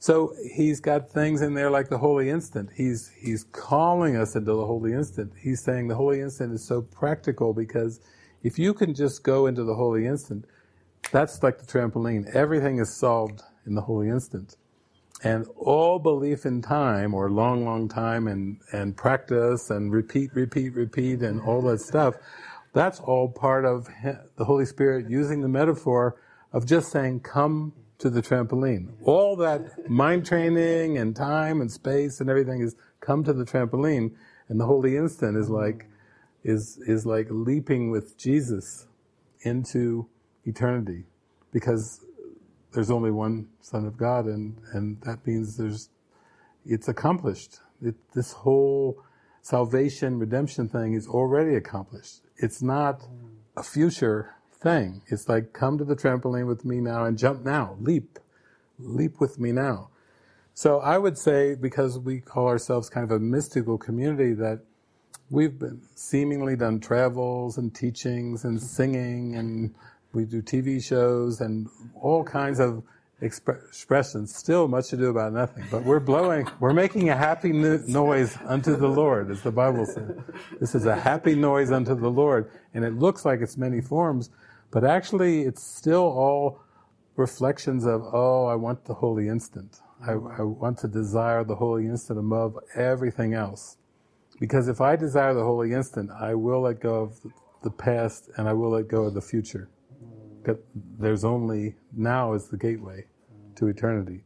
So 0.00 0.34
he's 0.52 0.80
got 0.80 1.08
things 1.08 1.42
in 1.42 1.54
there 1.54 1.70
like 1.70 1.88
the 1.88 1.98
holy 1.98 2.28
instant. 2.28 2.70
He's, 2.76 3.10
he's 3.16 3.44
calling 3.44 4.16
us 4.16 4.34
into 4.34 4.52
the 4.52 4.66
holy 4.66 4.92
instant. 4.92 5.32
He's 5.40 5.62
saying 5.62 5.86
the 5.86 5.94
holy 5.94 6.20
instant 6.20 6.52
is 6.52 6.66
so 6.66 6.82
practical 6.82 7.54
because 7.54 8.00
if 8.44 8.58
you 8.58 8.74
can 8.74 8.94
just 8.94 9.24
go 9.24 9.46
into 9.46 9.64
the 9.64 9.74
holy 9.74 10.06
instant, 10.06 10.44
that's 11.10 11.42
like 11.42 11.58
the 11.58 11.66
trampoline. 11.66 12.32
Everything 12.34 12.78
is 12.78 12.94
solved 12.94 13.42
in 13.66 13.74
the 13.74 13.80
holy 13.80 14.08
instant. 14.08 14.56
And 15.22 15.46
all 15.56 15.98
belief 15.98 16.44
in 16.44 16.60
time, 16.60 17.14
or 17.14 17.30
long, 17.30 17.64
long 17.64 17.88
time, 17.88 18.28
and, 18.28 18.58
and 18.72 18.94
practice, 18.94 19.70
and 19.70 19.90
repeat, 19.90 20.30
repeat, 20.34 20.74
repeat, 20.74 21.22
and 21.22 21.40
all 21.40 21.62
that 21.62 21.80
stuff, 21.80 22.16
that's 22.74 23.00
all 23.00 23.28
part 23.28 23.64
of 23.64 23.88
the 24.36 24.44
Holy 24.44 24.66
Spirit 24.66 25.08
using 25.08 25.40
the 25.40 25.48
metaphor 25.48 26.20
of 26.52 26.66
just 26.66 26.92
saying, 26.92 27.20
come 27.20 27.72
to 27.98 28.10
the 28.10 28.20
trampoline. 28.20 28.92
All 29.04 29.36
that 29.36 29.88
mind 29.88 30.26
training 30.26 30.98
and 30.98 31.16
time 31.16 31.62
and 31.62 31.72
space 31.72 32.20
and 32.20 32.28
everything 32.28 32.60
is 32.60 32.76
come 33.00 33.24
to 33.24 33.32
the 33.32 33.44
trampoline, 33.44 34.12
and 34.48 34.60
the 34.60 34.66
holy 34.66 34.96
instant 34.96 35.38
is 35.38 35.48
like, 35.48 35.86
is, 36.44 36.78
is 36.86 37.06
like 37.06 37.26
leaping 37.30 37.90
with 37.90 38.16
Jesus 38.16 38.86
into 39.40 40.06
eternity. 40.44 41.04
Because 41.52 42.00
there's 42.72 42.90
only 42.90 43.10
one 43.10 43.48
Son 43.60 43.86
of 43.86 43.96
God, 43.96 44.26
and, 44.26 44.56
and 44.72 45.00
that 45.02 45.26
means 45.26 45.56
there's, 45.56 45.88
it's 46.66 46.88
accomplished. 46.88 47.60
It, 47.82 47.94
this 48.14 48.32
whole 48.32 49.02
salvation, 49.42 50.18
redemption 50.18 50.68
thing 50.68 50.94
is 50.94 51.06
already 51.06 51.54
accomplished. 51.54 52.22
It's 52.36 52.60
not 52.62 53.02
a 53.56 53.62
future 53.62 54.34
thing. 54.52 55.02
It's 55.06 55.28
like, 55.28 55.52
come 55.52 55.78
to 55.78 55.84
the 55.84 55.94
trampoline 55.94 56.46
with 56.46 56.64
me 56.64 56.80
now 56.80 57.04
and 57.04 57.16
jump 57.16 57.44
now, 57.44 57.76
leap, 57.80 58.18
leap 58.78 59.20
with 59.20 59.38
me 59.38 59.52
now. 59.52 59.90
So 60.54 60.80
I 60.80 60.98
would 60.98 61.18
say, 61.18 61.54
because 61.54 61.98
we 61.98 62.20
call 62.20 62.48
ourselves 62.48 62.88
kind 62.88 63.04
of 63.04 63.10
a 63.10 63.18
mystical 63.20 63.76
community, 63.76 64.32
that 64.34 64.60
we've 65.30 65.58
been 65.58 65.80
seemingly 65.94 66.56
done 66.56 66.80
travels 66.80 67.58
and 67.58 67.74
teachings 67.74 68.44
and 68.44 68.60
singing 68.60 69.36
and 69.36 69.74
we 70.12 70.24
do 70.24 70.42
TV 70.42 70.82
shows 70.82 71.40
and 71.40 71.68
all 72.00 72.22
kinds 72.22 72.60
of 72.60 72.82
expressions. 73.20 74.34
Still 74.34 74.68
much 74.68 74.88
to 74.88 74.96
do 74.96 75.08
about 75.08 75.32
nothing, 75.32 75.64
but 75.70 75.82
we're 75.82 76.00
blowing, 76.00 76.46
we're 76.60 76.72
making 76.72 77.08
a 77.08 77.16
happy 77.16 77.52
noise 77.52 78.36
unto 78.46 78.76
the 78.76 78.88
Lord, 78.88 79.30
as 79.30 79.42
the 79.42 79.50
Bible 79.50 79.86
says. 79.86 80.16
This 80.60 80.74
is 80.74 80.86
a 80.86 80.94
happy 80.94 81.34
noise 81.34 81.72
unto 81.72 81.94
the 81.94 82.10
Lord, 82.10 82.50
and 82.74 82.84
it 82.84 82.94
looks 82.94 83.24
like 83.24 83.40
it's 83.40 83.56
many 83.56 83.80
forms, 83.80 84.30
but 84.70 84.84
actually 84.84 85.42
it's 85.42 85.62
still 85.62 86.02
all 86.02 86.60
reflections 87.16 87.86
of, 87.86 88.02
oh, 88.12 88.46
I 88.46 88.56
want 88.56 88.84
the 88.84 88.94
holy 88.94 89.28
instant. 89.28 89.80
I, 90.06 90.12
I 90.12 90.42
want 90.42 90.78
to 90.78 90.88
desire 90.88 91.44
the 91.44 91.54
holy 91.54 91.86
instant 91.86 92.18
above 92.18 92.58
everything 92.74 93.34
else. 93.34 93.78
Because 94.40 94.68
if 94.68 94.80
I 94.80 94.96
desire 94.96 95.34
the 95.34 95.44
holy 95.44 95.72
instant, 95.72 96.10
I 96.10 96.34
will 96.34 96.62
let 96.62 96.80
go 96.80 97.02
of 97.02 97.20
the 97.62 97.70
past 97.70 98.30
and 98.36 98.48
I 98.48 98.52
will 98.52 98.70
let 98.70 98.88
go 98.88 99.04
of 99.04 99.14
the 99.14 99.22
future 99.22 99.68
there's 100.98 101.24
only 101.24 101.76
now 101.92 102.34
is 102.34 102.48
the 102.48 102.56
gateway 102.56 103.06
to 103.56 103.68
eternity. 103.68 104.24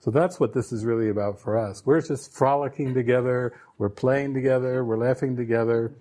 So 0.00 0.10
that's 0.10 0.40
what 0.40 0.54
this 0.54 0.72
is 0.72 0.84
really 0.84 1.10
about 1.10 1.38
for 1.38 1.58
us. 1.58 1.84
We're 1.84 2.00
just 2.00 2.32
frolicking 2.32 2.94
together, 2.94 3.60
we're 3.78 3.90
playing 3.90 4.32
together, 4.34 4.84
we're 4.84 4.96
laughing 4.96 5.36
together, 5.36 5.92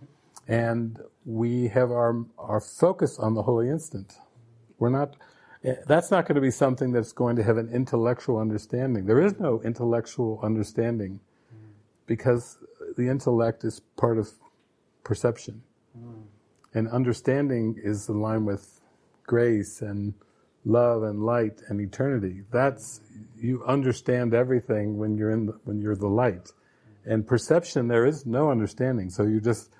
and 0.47 0.99
we 1.25 1.67
have 1.67 1.91
our 1.91 2.25
our 2.37 2.61
focus 2.61 3.19
on 3.19 3.33
the 3.33 3.43
holy 3.43 3.69
instant. 3.69 4.13
We're 4.77 4.89
not 4.89 5.17
eh, 5.65 5.75
that's 5.85 6.11
not 6.11 6.25
going 6.25 6.35
to 6.35 6.41
be 6.41 6.51
something 6.51 6.93
that's 6.93 7.11
going 7.11 7.35
to 7.35 7.43
have 7.43 7.57
an 7.57 7.69
intellectual 7.69 8.37
understanding. 8.37 9.05
There 9.05 9.21
is 9.21 9.37
no 9.39 9.61
intellectual 9.63 10.39
understanding 10.41 11.19
because 12.07 12.57
the 12.99 13.07
intellect 13.07 13.63
is 13.63 13.79
part 13.95 14.17
of 14.17 14.29
perception. 15.03 15.63
Hmm. 15.97 16.21
And 16.73 16.87
understanding 16.89 17.75
is 17.81 18.09
in 18.09 18.19
line 18.19 18.45
with 18.45 18.81
grace 19.25 19.81
and 19.81 20.13
love 20.65 21.03
and 21.03 21.23
light 21.23 21.61
and 21.69 21.79
eternity. 21.79 22.41
That's 22.51 22.99
you 23.37 23.63
understand 23.65 24.33
everything 24.33 24.97
when 24.97 25.17
you're 25.17 25.31
in 25.31 25.45
the, 25.47 25.53
when 25.63 25.79
you're 25.81 25.95
the 25.95 26.09
light. 26.09 26.51
And 27.05 27.25
perception, 27.25 27.87
there 27.87 28.05
is 28.05 28.25
no 28.25 28.51
understanding. 28.51 29.09
So 29.09 29.23
you 29.23 29.39
just 29.39 29.71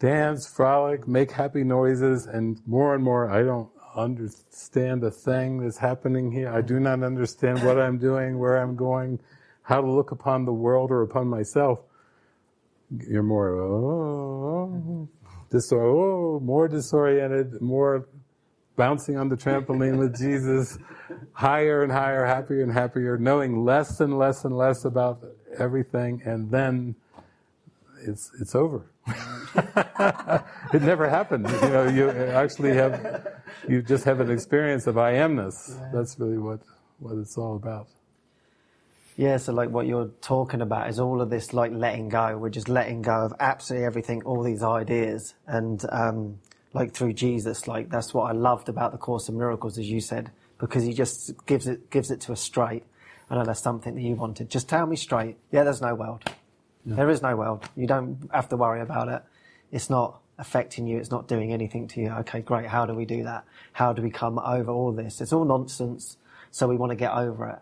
dance, 0.00 0.46
frolic, 0.46 1.06
make 1.06 1.30
happy 1.30 1.62
noises, 1.62 2.26
and 2.26 2.60
more 2.66 2.94
and 2.94 3.04
more, 3.04 3.30
I 3.30 3.42
don't 3.44 3.70
understand 3.96 5.04
a 5.04 5.10
thing 5.12 5.60
that's 5.60 5.78
happening 5.78 6.32
here. 6.32 6.52
I 6.52 6.60
do 6.60 6.80
not 6.80 7.04
understand 7.04 7.64
what 7.64 7.78
I'm 7.78 7.98
doing, 7.98 8.38
where 8.38 8.58
I'm 8.58 8.74
going, 8.74 9.20
how 9.62 9.80
to 9.80 9.90
look 9.90 10.10
upon 10.10 10.44
the 10.44 10.52
world 10.52 10.90
or 10.90 11.02
upon 11.02 11.28
myself. 11.28 11.78
You're 13.08 13.22
more, 13.22 13.50
oh, 13.50 15.08
disor- 15.50 15.82
oh 15.82 16.40
more 16.40 16.68
disoriented, 16.68 17.60
more 17.60 18.06
bouncing 18.76 19.16
on 19.16 19.28
the 19.28 19.36
trampoline 19.36 19.98
with 19.98 20.16
Jesus, 20.16 20.78
higher 21.32 21.82
and 21.82 21.92
higher, 21.92 22.24
happier 22.24 22.62
and 22.62 22.72
happier, 22.72 23.16
knowing 23.18 23.64
less 23.64 24.00
and 24.00 24.18
less 24.18 24.44
and 24.44 24.56
less 24.56 24.84
about 24.84 25.24
everything, 25.58 26.22
and 26.24 26.50
then 26.50 26.94
it's 28.02 28.30
it's 28.40 28.54
over. 28.54 28.90
it 30.72 30.82
never 30.82 31.08
happened. 31.08 31.48
You 31.48 31.68
know, 31.68 31.88
you 31.88 32.10
actually 32.10 32.74
have 32.74 33.42
you 33.68 33.82
just 33.82 34.04
have 34.04 34.20
an 34.20 34.30
experience 34.30 34.86
of 34.86 34.98
I 34.98 35.14
amness. 35.14 35.78
That's 35.92 36.18
really 36.18 36.38
what 36.38 36.60
what 36.98 37.16
it's 37.18 37.36
all 37.38 37.56
about. 37.56 37.88
Yeah, 39.16 39.36
so 39.36 39.52
like 39.52 39.70
what 39.70 39.86
you're 39.86 40.10
talking 40.20 40.60
about 40.60 40.88
is 40.88 40.98
all 40.98 41.20
of 41.20 41.30
this 41.30 41.52
like 41.52 41.72
letting 41.72 42.08
go. 42.08 42.36
We're 42.36 42.48
just 42.50 42.68
letting 42.68 43.02
go 43.02 43.24
of 43.26 43.34
absolutely 43.38 43.86
everything, 43.86 44.22
all 44.24 44.42
these 44.42 44.62
ideas, 44.62 45.34
and 45.46 45.84
um, 45.90 46.40
like 46.72 46.92
through 46.92 47.12
Jesus, 47.12 47.68
like 47.68 47.90
that's 47.90 48.12
what 48.12 48.24
I 48.24 48.32
loved 48.32 48.68
about 48.68 48.90
the 48.90 48.98
Course 48.98 49.28
of 49.28 49.36
Miracles, 49.36 49.78
as 49.78 49.88
you 49.88 50.00
said, 50.00 50.32
because 50.58 50.82
he 50.82 50.92
just 50.92 51.32
gives 51.46 51.68
it 51.68 51.90
gives 51.90 52.10
it 52.10 52.20
to 52.22 52.32
us 52.32 52.40
straight. 52.40 52.82
I 53.30 53.36
know 53.36 53.44
that's 53.44 53.62
something 53.62 53.94
that 53.94 54.02
you 54.02 54.16
wanted. 54.16 54.50
Just 54.50 54.68
tell 54.68 54.86
me 54.86 54.96
straight. 54.96 55.36
Yeah, 55.52 55.62
there's 55.62 55.80
no 55.80 55.94
world. 55.94 56.24
No. 56.84 56.96
There 56.96 57.08
is 57.08 57.22
no 57.22 57.36
world. 57.36 57.68
You 57.76 57.86
don't 57.86 58.28
have 58.32 58.48
to 58.48 58.56
worry 58.56 58.80
about 58.80 59.08
it. 59.08 59.22
It's 59.70 59.88
not 59.88 60.20
affecting 60.38 60.86
you. 60.86 60.98
It's 60.98 61.10
not 61.10 61.28
doing 61.28 61.52
anything 61.52 61.86
to 61.88 62.00
you. 62.00 62.10
Okay, 62.10 62.40
great. 62.40 62.66
How 62.66 62.84
do 62.84 62.94
we 62.94 63.04
do 63.04 63.22
that? 63.22 63.44
How 63.72 63.92
do 63.92 64.02
we 64.02 64.10
come 64.10 64.38
over 64.40 64.72
all 64.72 64.92
this? 64.92 65.20
It's 65.20 65.32
all 65.32 65.44
nonsense. 65.44 66.16
So 66.50 66.68
we 66.68 66.76
want 66.76 66.90
to 66.90 66.96
get 66.96 67.12
over 67.12 67.48
it. 67.48 67.58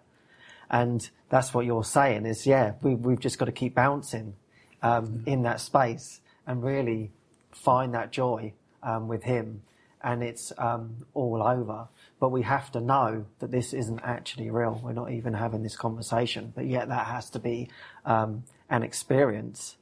And 0.72 1.08
that's 1.28 1.52
what 1.52 1.66
you're 1.66 1.84
saying 1.84 2.24
is, 2.24 2.46
yeah, 2.46 2.72
we, 2.80 2.94
we've 2.94 3.20
just 3.20 3.38
got 3.38 3.44
to 3.44 3.52
keep 3.52 3.74
bouncing 3.74 4.34
um, 4.82 5.06
mm. 5.06 5.26
in 5.26 5.42
that 5.42 5.60
space 5.60 6.20
and 6.46 6.64
really 6.64 7.12
find 7.50 7.94
that 7.94 8.10
joy 8.10 8.54
um, 8.82 9.06
with 9.06 9.22
Him. 9.22 9.62
And 10.02 10.24
it's 10.24 10.50
um, 10.58 10.96
all 11.14 11.42
over. 11.42 11.88
But 12.18 12.30
we 12.30 12.42
have 12.42 12.72
to 12.72 12.80
know 12.80 13.26
that 13.38 13.50
this 13.52 13.72
isn't 13.72 14.00
actually 14.02 14.50
real. 14.50 14.80
We're 14.82 14.94
not 14.94 15.12
even 15.12 15.34
having 15.34 15.62
this 15.62 15.76
conversation. 15.76 16.52
But 16.56 16.66
yet 16.66 16.88
that 16.88 17.06
has 17.06 17.30
to 17.30 17.38
be 17.38 17.68
um, 18.04 18.44
an 18.70 18.82
experience 18.82 19.76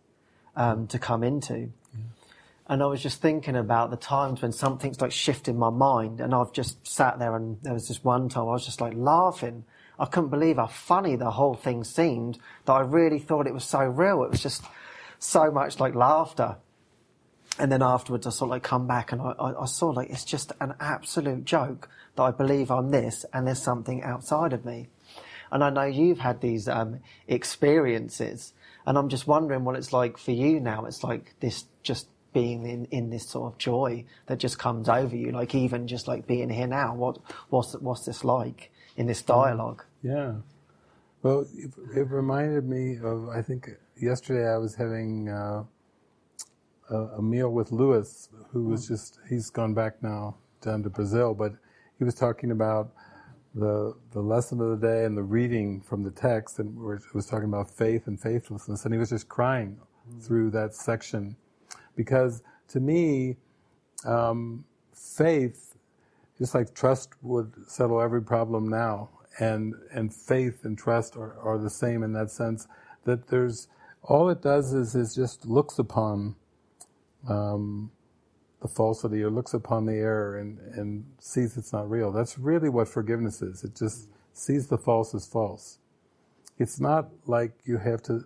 um, 0.56 0.88
to 0.88 0.98
come 0.98 1.22
into. 1.22 1.54
Yeah. 1.94 2.00
And 2.66 2.82
I 2.82 2.86
was 2.86 3.02
just 3.02 3.22
thinking 3.22 3.56
about 3.56 3.90
the 3.90 3.96
times 3.96 4.42
when 4.42 4.52
something's 4.52 5.00
like 5.00 5.10
shifted 5.10 5.56
my 5.56 5.70
mind, 5.70 6.20
and 6.20 6.34
I've 6.34 6.52
just 6.52 6.86
sat 6.86 7.18
there, 7.18 7.34
and 7.34 7.58
there 7.62 7.72
was 7.72 7.88
this 7.88 8.04
one 8.04 8.28
time 8.28 8.44
I 8.44 8.52
was 8.52 8.64
just 8.64 8.80
like 8.80 8.92
laughing 8.94 9.64
I 10.00 10.06
couldn't 10.06 10.30
believe 10.30 10.56
how 10.56 10.66
funny 10.66 11.14
the 11.14 11.30
whole 11.30 11.54
thing 11.54 11.84
seemed 11.84 12.38
that 12.64 12.72
I 12.72 12.80
really 12.80 13.18
thought 13.18 13.46
it 13.46 13.52
was 13.52 13.64
so 13.64 13.80
real. 13.80 14.24
It 14.24 14.30
was 14.30 14.42
just 14.42 14.64
so 15.18 15.50
much 15.50 15.78
like 15.78 15.94
laughter. 15.94 16.56
And 17.58 17.70
then 17.70 17.82
afterwards, 17.82 18.26
I 18.26 18.30
sort 18.30 18.48
of 18.48 18.52
like 18.52 18.62
come 18.62 18.86
back 18.86 19.12
and 19.12 19.20
I, 19.20 19.32
I, 19.38 19.62
I 19.62 19.66
saw 19.66 19.88
like 19.88 20.08
it's 20.08 20.24
just 20.24 20.52
an 20.58 20.74
absolute 20.80 21.44
joke 21.44 21.90
that 22.16 22.22
I 22.22 22.30
believe 22.30 22.70
I'm 22.70 22.90
this 22.90 23.26
and 23.34 23.46
there's 23.46 23.62
something 23.62 24.02
outside 24.02 24.54
of 24.54 24.64
me. 24.64 24.88
And 25.52 25.62
I 25.62 25.68
know 25.68 25.84
you've 25.84 26.20
had 26.20 26.40
these 26.40 26.66
um, 26.66 27.00
experiences, 27.28 28.54
and 28.86 28.96
I'm 28.96 29.08
just 29.08 29.26
wondering 29.26 29.64
what 29.64 29.76
it's 29.76 29.92
like 29.92 30.16
for 30.16 30.30
you 30.30 30.60
now. 30.60 30.86
It's 30.86 31.02
like 31.02 31.34
this 31.40 31.64
just 31.82 32.06
being 32.32 32.64
in, 32.66 32.84
in 32.86 33.10
this 33.10 33.28
sort 33.28 33.52
of 33.52 33.58
joy 33.58 34.04
that 34.26 34.38
just 34.38 34.58
comes 34.58 34.88
over 34.88 35.14
you, 35.16 35.32
like 35.32 35.54
even 35.54 35.88
just 35.88 36.06
like 36.06 36.26
being 36.26 36.48
here 36.48 36.68
now. 36.68 36.94
What 36.94 37.18
what's 37.50 37.74
what's 37.74 38.06
this 38.06 38.24
like 38.24 38.70
in 38.96 39.06
this 39.06 39.22
dialogue? 39.22 39.84
Yeah. 40.02 40.34
Well, 41.22 41.46
it, 41.54 41.70
it, 41.94 42.08
reminded 42.08 42.64
me 42.66 42.96
of, 43.02 43.28
I 43.28 43.42
think 43.42 43.68
yesterday 44.00 44.48
I 44.48 44.56
was 44.56 44.74
having 44.74 45.28
uh, 45.28 45.64
a, 46.88 46.96
a, 47.18 47.22
meal 47.22 47.50
with 47.50 47.72
Lewis, 47.72 48.30
who 48.50 48.64
was 48.64 48.88
just, 48.88 49.18
he's 49.28 49.50
gone 49.50 49.74
back 49.74 50.02
now 50.02 50.36
down 50.62 50.82
to 50.82 50.90
Brazil, 50.90 51.34
but 51.34 51.52
he 51.98 52.04
was 52.04 52.14
talking 52.14 52.50
about 52.50 52.92
the, 53.54 53.94
the 54.12 54.20
lesson 54.20 54.60
of 54.60 54.80
the 54.80 54.86
day 54.86 55.04
and 55.04 55.16
the 55.16 55.22
reading 55.22 55.82
from 55.82 56.02
the 56.02 56.10
text, 56.10 56.58
and 56.58 56.70
it 56.94 57.14
was 57.14 57.26
talking 57.26 57.48
about 57.48 57.70
faith 57.70 58.06
and 58.06 58.18
faithlessness, 58.18 58.86
and 58.86 58.94
he 58.94 58.98
was 58.98 59.10
just 59.10 59.28
crying 59.28 59.76
mm. 60.10 60.26
through 60.26 60.50
that 60.52 60.74
section. 60.74 61.36
Because 61.96 62.42
to 62.68 62.80
me, 62.80 63.36
um, 64.06 64.64
faith, 64.94 65.74
just 66.38 66.54
like 66.54 66.74
trust 66.74 67.10
would 67.20 67.52
settle 67.66 68.00
every 68.00 68.22
problem 68.22 68.68
now, 68.68 69.10
and 69.40 69.74
and 69.92 70.14
faith 70.14 70.64
and 70.64 70.78
trust 70.78 71.16
are, 71.16 71.36
are 71.40 71.58
the 71.58 71.70
same 71.70 72.04
in 72.04 72.12
that 72.12 72.30
sense 72.30 72.68
that 73.04 73.28
there's 73.28 73.66
all 74.02 74.28
it 74.28 74.42
does 74.42 74.72
is 74.72 74.94
is 74.94 75.14
just 75.14 75.46
looks 75.46 75.78
upon 75.78 76.36
um, 77.28 77.90
the 78.60 78.68
falsity 78.68 79.22
or 79.22 79.30
looks 79.30 79.54
upon 79.54 79.86
the 79.86 79.94
error 79.94 80.38
and, 80.38 80.58
and 80.74 81.04
sees 81.18 81.56
it's 81.56 81.72
not 81.72 81.90
real. 81.90 82.12
That's 82.12 82.38
really 82.38 82.68
what 82.68 82.88
forgiveness 82.88 83.42
is. 83.42 83.64
It 83.64 83.74
just 83.74 84.08
sees 84.34 84.68
the 84.68 84.78
false 84.78 85.14
as 85.14 85.26
false. 85.26 85.78
It's 86.58 86.78
not 86.78 87.08
like 87.26 87.52
you 87.64 87.78
have 87.78 88.02
to 88.04 88.24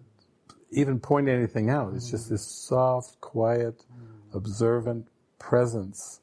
even 0.72 0.98
point 0.98 1.28
anything 1.28 1.70
out. 1.70 1.94
It's 1.94 2.10
just 2.10 2.30
this 2.30 2.44
soft, 2.44 3.20
quiet, 3.20 3.84
observant 4.32 5.06
presence. 5.38 6.20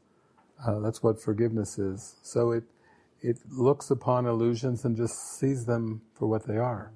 Uh, 0.66 0.80
that's 0.80 1.02
what 1.02 1.22
forgiveness 1.22 1.80
is. 1.80 2.16
So 2.22 2.52
it 2.52 2.64
it 3.22 3.38
looks 3.50 3.92
upon 3.92 4.26
illusions 4.26 4.84
and 4.86 4.98
just 4.98 5.38
sees 5.40 5.66
them 5.66 6.02
for 6.14 6.28
what 6.28 6.48
they 6.48 6.58
are. 6.58 6.92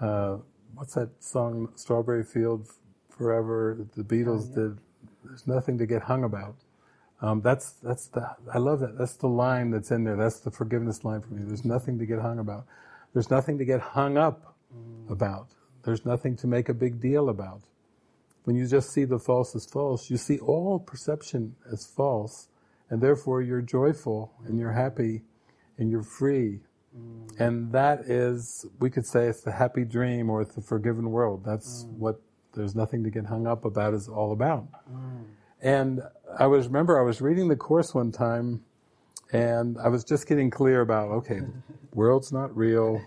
Uh, 0.00 0.38
what's 0.74 0.94
that 0.94 1.22
song, 1.22 1.72
Strawberry 1.74 2.24
Field 2.24 2.68
Forever, 3.08 3.76
that 3.78 3.92
the 3.94 4.02
Beatles 4.02 4.46
oh, 4.46 4.60
yeah. 4.60 4.68
did? 4.68 4.78
There's 5.24 5.46
nothing 5.46 5.78
to 5.78 5.86
get 5.86 6.02
hung 6.02 6.24
about. 6.24 6.56
Um, 7.22 7.42
that's 7.42 7.72
that's 7.82 8.06
the 8.06 8.34
I 8.52 8.58
love 8.58 8.80
that. 8.80 8.96
That's 8.96 9.16
the 9.16 9.26
line 9.26 9.70
that's 9.70 9.90
in 9.90 10.04
there. 10.04 10.16
That's 10.16 10.40
the 10.40 10.50
forgiveness 10.50 11.04
line 11.04 11.20
for 11.20 11.34
me. 11.34 11.42
There's 11.44 11.66
nothing 11.66 11.98
to 11.98 12.06
get 12.06 12.20
hung 12.20 12.38
about. 12.38 12.64
There's 13.12 13.30
nothing 13.30 13.58
to 13.58 13.64
get 13.64 13.80
hung 13.80 14.16
up 14.16 14.54
mm. 14.74 15.10
about. 15.10 15.48
There's 15.82 16.06
nothing 16.06 16.36
to 16.38 16.46
make 16.46 16.68
a 16.68 16.74
big 16.74 17.00
deal 17.00 17.28
about. 17.28 17.62
When 18.44 18.56
you 18.56 18.66
just 18.66 18.90
see 18.90 19.04
the 19.04 19.18
false 19.18 19.54
as 19.54 19.66
false, 19.66 20.08
you 20.08 20.16
see 20.16 20.38
all 20.38 20.78
perception 20.78 21.56
as 21.70 21.86
false, 21.86 22.48
and 22.88 23.02
therefore 23.02 23.42
you're 23.42 23.60
joyful 23.60 24.32
and 24.46 24.58
you're 24.58 24.72
happy 24.72 25.22
and 25.80 25.90
you're 25.90 26.02
free. 26.02 26.60
Mm. 26.96 27.40
And 27.40 27.72
that 27.72 28.00
is, 28.02 28.66
we 28.78 28.90
could 28.90 29.06
say 29.06 29.26
it's 29.26 29.42
the 29.42 29.52
happy 29.52 29.84
dream 29.84 30.30
or 30.30 30.42
it's 30.42 30.54
the 30.54 30.62
forgiven 30.62 31.10
world. 31.10 31.42
That's 31.44 31.84
mm. 31.84 31.92
what 31.94 32.20
there's 32.54 32.74
nothing 32.74 33.02
to 33.04 33.10
get 33.10 33.26
hung 33.26 33.46
up 33.46 33.64
about 33.64 33.94
is 33.94 34.08
all 34.08 34.32
about. 34.32 34.66
Mm. 34.90 35.24
And 35.62 36.00
I 36.38 36.46
was, 36.46 36.66
remember 36.66 37.00
I 37.00 37.04
was 37.04 37.20
reading 37.20 37.48
the 37.48 37.56
course 37.56 37.94
one 37.94 38.12
time 38.12 38.62
and 39.32 39.78
I 39.78 39.88
was 39.88 40.04
just 40.04 40.26
getting 40.26 40.50
clear 40.50 40.80
about, 40.80 41.10
okay, 41.10 41.40
world's 41.94 42.32
not 42.32 42.56
real, 42.56 43.00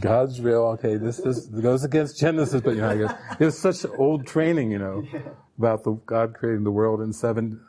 God's 0.00 0.40
real, 0.40 0.62
okay, 0.78 0.96
this, 0.96 1.18
this 1.18 1.46
goes 1.46 1.84
against 1.84 2.18
Genesis, 2.18 2.60
but 2.60 2.74
you 2.74 2.80
know, 2.80 2.88
I 2.88 2.96
guess 2.96 3.14
it 3.38 3.44
was 3.44 3.58
such 3.58 3.84
old 3.98 4.26
training, 4.26 4.70
you 4.70 4.78
know, 4.78 5.04
about 5.58 5.84
the 5.84 5.92
God 6.06 6.34
creating 6.34 6.64
the 6.64 6.70
world 6.70 7.00
in 7.00 7.12
seven 7.12 7.60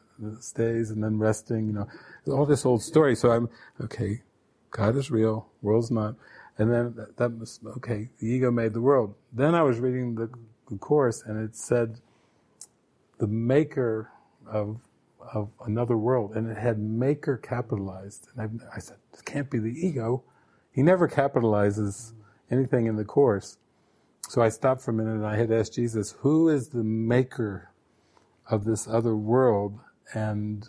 days 0.55 0.91
and 0.91 1.03
then 1.03 1.17
resting, 1.17 1.67
you 1.67 1.73
know 1.73 1.87
all 2.27 2.45
this 2.45 2.65
old 2.65 2.81
story. 2.81 3.15
So 3.15 3.31
I'm, 3.31 3.49
okay, 3.81 4.21
God 4.71 4.95
is 4.95 5.11
real, 5.11 5.47
world's 5.61 5.91
not. 5.91 6.15
And 6.57 6.71
then 6.71 6.93
that, 6.95 7.17
that 7.17 7.39
was, 7.39 7.59
okay, 7.77 8.09
the 8.19 8.27
ego 8.27 8.51
made 8.51 8.73
the 8.73 8.81
world. 8.81 9.15
Then 9.33 9.55
I 9.55 9.63
was 9.63 9.79
reading 9.79 10.15
the, 10.15 10.29
the 10.69 10.77
course 10.77 11.23
and 11.25 11.43
it 11.43 11.55
said 11.55 11.99
the 13.17 13.27
maker 13.27 14.11
of, 14.45 14.81
of 15.33 15.49
another 15.65 15.97
world. 15.97 16.35
And 16.35 16.49
it 16.49 16.57
had 16.57 16.79
maker 16.79 17.37
capitalized. 17.37 18.27
And 18.35 18.61
I, 18.71 18.75
I 18.75 18.79
said, 18.79 18.97
this 19.11 19.21
can't 19.21 19.49
be 19.49 19.59
the 19.59 19.69
ego. 19.69 20.23
He 20.71 20.83
never 20.83 21.07
capitalizes 21.07 22.13
anything 22.49 22.85
in 22.85 22.95
the 22.95 23.05
course. 23.05 23.57
So 24.29 24.41
I 24.41 24.49
stopped 24.49 24.81
for 24.81 24.91
a 24.91 24.93
minute 24.93 25.15
and 25.15 25.25
I 25.25 25.37
had 25.37 25.51
asked 25.51 25.73
Jesus, 25.73 26.15
who 26.19 26.47
is 26.47 26.69
the 26.69 26.83
maker 26.83 27.71
of 28.49 28.65
this 28.65 28.87
other 28.87 29.15
world? 29.15 29.79
And 30.13 30.67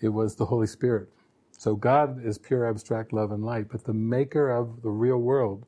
it 0.00 0.08
was 0.08 0.36
the 0.36 0.46
Holy 0.46 0.66
Spirit. 0.66 1.08
So 1.52 1.76
God 1.76 2.24
is 2.24 2.38
pure 2.38 2.68
abstract 2.68 3.12
love 3.12 3.30
and 3.30 3.44
light, 3.44 3.68
but 3.70 3.84
the 3.84 3.92
maker 3.92 4.50
of 4.50 4.82
the 4.82 4.90
real 4.90 5.18
world, 5.18 5.64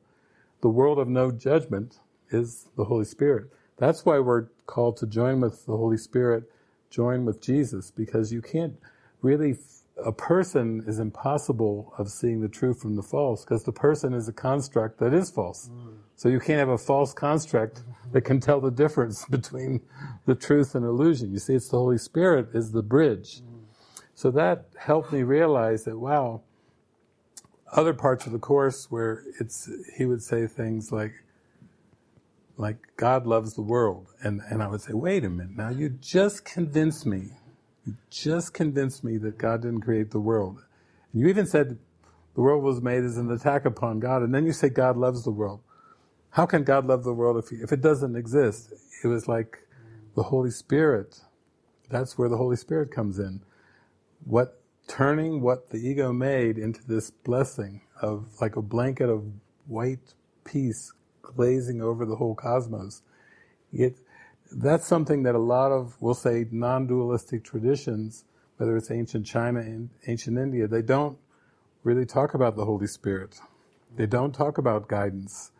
the 0.61 0.69
world 0.69 0.99
of 0.99 1.07
no 1.07 1.31
judgment, 1.31 1.99
is 2.31 2.67
the 2.75 2.85
Holy 2.85 3.05
Spirit. 3.05 3.45
That's 3.77 4.05
why 4.05 4.19
we're 4.19 4.47
called 4.65 4.97
to 4.97 5.07
join 5.07 5.41
with 5.41 5.65
the 5.65 5.77
Holy 5.77 5.97
Spirit, 5.97 6.43
join 6.89 7.25
with 7.25 7.41
Jesus, 7.41 7.91
because 7.91 8.33
you 8.33 8.41
can't 8.41 8.77
really, 9.21 9.55
a 10.03 10.11
person 10.11 10.83
is 10.85 10.99
impossible 10.99 11.93
of 11.97 12.09
seeing 12.09 12.41
the 12.41 12.49
true 12.49 12.73
from 12.73 12.95
the 12.95 13.03
false, 13.03 13.45
because 13.45 13.63
the 13.63 13.71
person 13.71 14.13
is 14.13 14.27
a 14.27 14.33
construct 14.33 14.99
that 14.99 15.13
is 15.13 15.31
false. 15.31 15.69
Mm. 15.69 15.94
So 16.15 16.29
you 16.29 16.39
can't 16.39 16.59
have 16.59 16.69
a 16.69 16.77
false 16.77 17.13
construct 17.13 17.83
that 18.13 18.21
can 18.21 18.39
tell 18.39 18.61
the 18.61 18.71
difference 18.71 19.25
between 19.29 19.81
the 20.25 20.35
truth 20.35 20.75
and 20.75 20.85
illusion. 20.85 21.31
You 21.31 21.39
see, 21.39 21.55
it's 21.55 21.69
the 21.69 21.77
Holy 21.77 21.97
Spirit 21.97 22.49
is 22.53 22.71
the 22.71 22.83
bridge. 22.83 23.41
So 24.13 24.31
that 24.31 24.67
helped 24.77 25.11
me 25.11 25.23
realize 25.23 25.83
that, 25.83 25.99
wow, 25.99 26.41
other 27.73 27.93
parts 27.93 28.25
of 28.25 28.31
the 28.31 28.39
course 28.39 28.89
where 28.89 29.23
it's, 29.39 29.69
he 29.97 30.05
would 30.05 30.23
say 30.23 30.47
things 30.47 30.91
like, 30.91 31.11
like, 32.57 32.77
God 32.95 33.27
loves 33.27 33.55
the 33.55 33.61
world. 33.61 34.07
And, 34.23 34.41
and 34.49 34.63
I 34.63 34.67
would 34.67 34.79
say, 34.79 34.93
wait 34.93 35.25
a 35.25 35.29
minute, 35.29 35.57
now 35.57 35.69
you 35.69 35.89
just 35.89 36.45
convinced 36.45 37.05
me, 37.05 37.31
you 37.85 37.97
just 38.09 38.53
convinced 38.53 39.03
me 39.03 39.17
that 39.17 39.37
God 39.37 39.63
didn't 39.63 39.81
create 39.81 40.11
the 40.11 40.21
world. 40.21 40.63
And 41.11 41.21
you 41.21 41.27
even 41.27 41.45
said 41.45 41.77
the 42.35 42.41
world 42.41 42.63
was 42.63 42.81
made 42.81 43.03
as 43.03 43.17
an 43.17 43.29
attack 43.29 43.65
upon 43.65 43.99
God, 43.99 44.21
and 44.21 44.33
then 44.33 44.45
you 44.45 44.53
say 44.53 44.69
God 44.69 44.95
loves 44.95 45.25
the 45.25 45.31
world. 45.31 45.59
How 46.35 46.45
can 46.45 46.65
God 46.65 46.85
love 46.85 47.05
the 47.05 47.13
world 47.13 47.37
if, 47.37 47.49
he, 47.49 47.63
if 47.63 47.71
it 47.71 47.79
doesn't 47.79 48.17
exist? 48.17 48.73
It 49.01 49.07
was 49.07 49.25
like 49.29 49.57
the 50.17 50.23
Holy 50.23 50.51
Spirit, 50.51 51.21
that's 51.89 52.17
where 52.17 52.27
the 52.27 52.35
Holy 52.35 52.57
Spirit 52.57 52.91
comes 52.91 53.19
in. 53.19 53.39
What 54.25 54.59
turning 54.85 55.39
what 55.39 55.69
the 55.69 55.77
ego 55.77 56.11
made 56.11 56.57
into 56.57 56.85
this 56.85 57.09
blessing 57.09 57.83
of 58.01 58.27
like 58.41 58.57
a 58.57 58.61
blanket 58.61 59.09
of 59.09 59.23
white 59.67 60.13
peace 60.43 60.91
glazing 61.21 61.81
over 61.81 62.05
the 62.05 62.17
whole 62.17 62.35
cosmos. 62.35 63.01
It, 63.71 63.95
that's 64.51 64.85
something 64.85 65.23
that 65.23 65.35
a 65.35 65.39
lot 65.39 65.71
of, 65.71 65.95
we'll 66.01 66.15
say, 66.15 66.47
non-dualistic 66.51 67.45
traditions, 67.45 68.25
whether 68.57 68.75
it's 68.75 68.91
ancient 68.91 69.25
China 69.25 69.61
and 69.61 69.89
ancient 70.05 70.37
India, 70.37 70.67
they 70.67 70.81
don't 70.81 71.17
really 71.83 72.05
talk 72.05 72.33
about 72.33 72.57
the 72.57 72.65
Holy 72.65 72.87
Spirit. 72.87 73.39
They 73.95 74.05
don't 74.05 74.33
talk 74.33 74.57
about 74.57 74.89
guidance. 74.89 75.51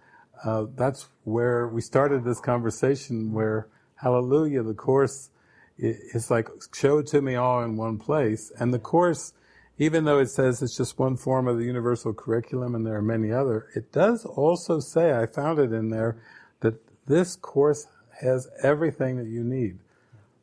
Uh, 0.44 0.66
that's 0.76 1.08
where 1.24 1.68
we 1.68 1.82
started 1.82 2.24
this 2.24 2.40
conversation 2.40 3.32
where, 3.32 3.68
hallelujah, 3.96 4.64
the 4.64 4.74
Course 4.74 5.30
is 5.78 6.32
like, 6.32 6.48
show 6.74 7.00
it 7.00 7.08
to 7.08 7.22
me 7.22 7.36
all 7.36 7.64
in 7.64 7.78
one 7.78 7.98
place. 7.98 8.52
And 8.60 8.74
the 8.74 8.80
Course, 8.80 9.34
even 9.78 10.06
though 10.06 10.20
it 10.20 10.30
says 10.30 10.62
it's 10.62 10.78
just 10.78 11.00
one 11.00 11.18
form 11.18 11.48
of 11.48 11.58
the 11.58 11.66
universal 11.66 12.14
curriculum 12.14 12.76
and 12.76 12.86
there 12.86 12.96
are 12.96 13.02
many 13.02 13.32
other, 13.32 13.68
it 13.76 13.92
does 13.92 14.26
also 14.26 14.80
say, 14.80 15.14
I 15.14 15.26
found 15.26 15.60
it 15.60 15.72
in 15.74 15.90
there, 15.90 16.18
that 16.62 16.76
this 17.08 17.36
Course 17.36 17.88
has 18.22 18.48
everything 18.64 19.18
that 19.18 19.28
you 19.28 19.44
need. 19.44 19.80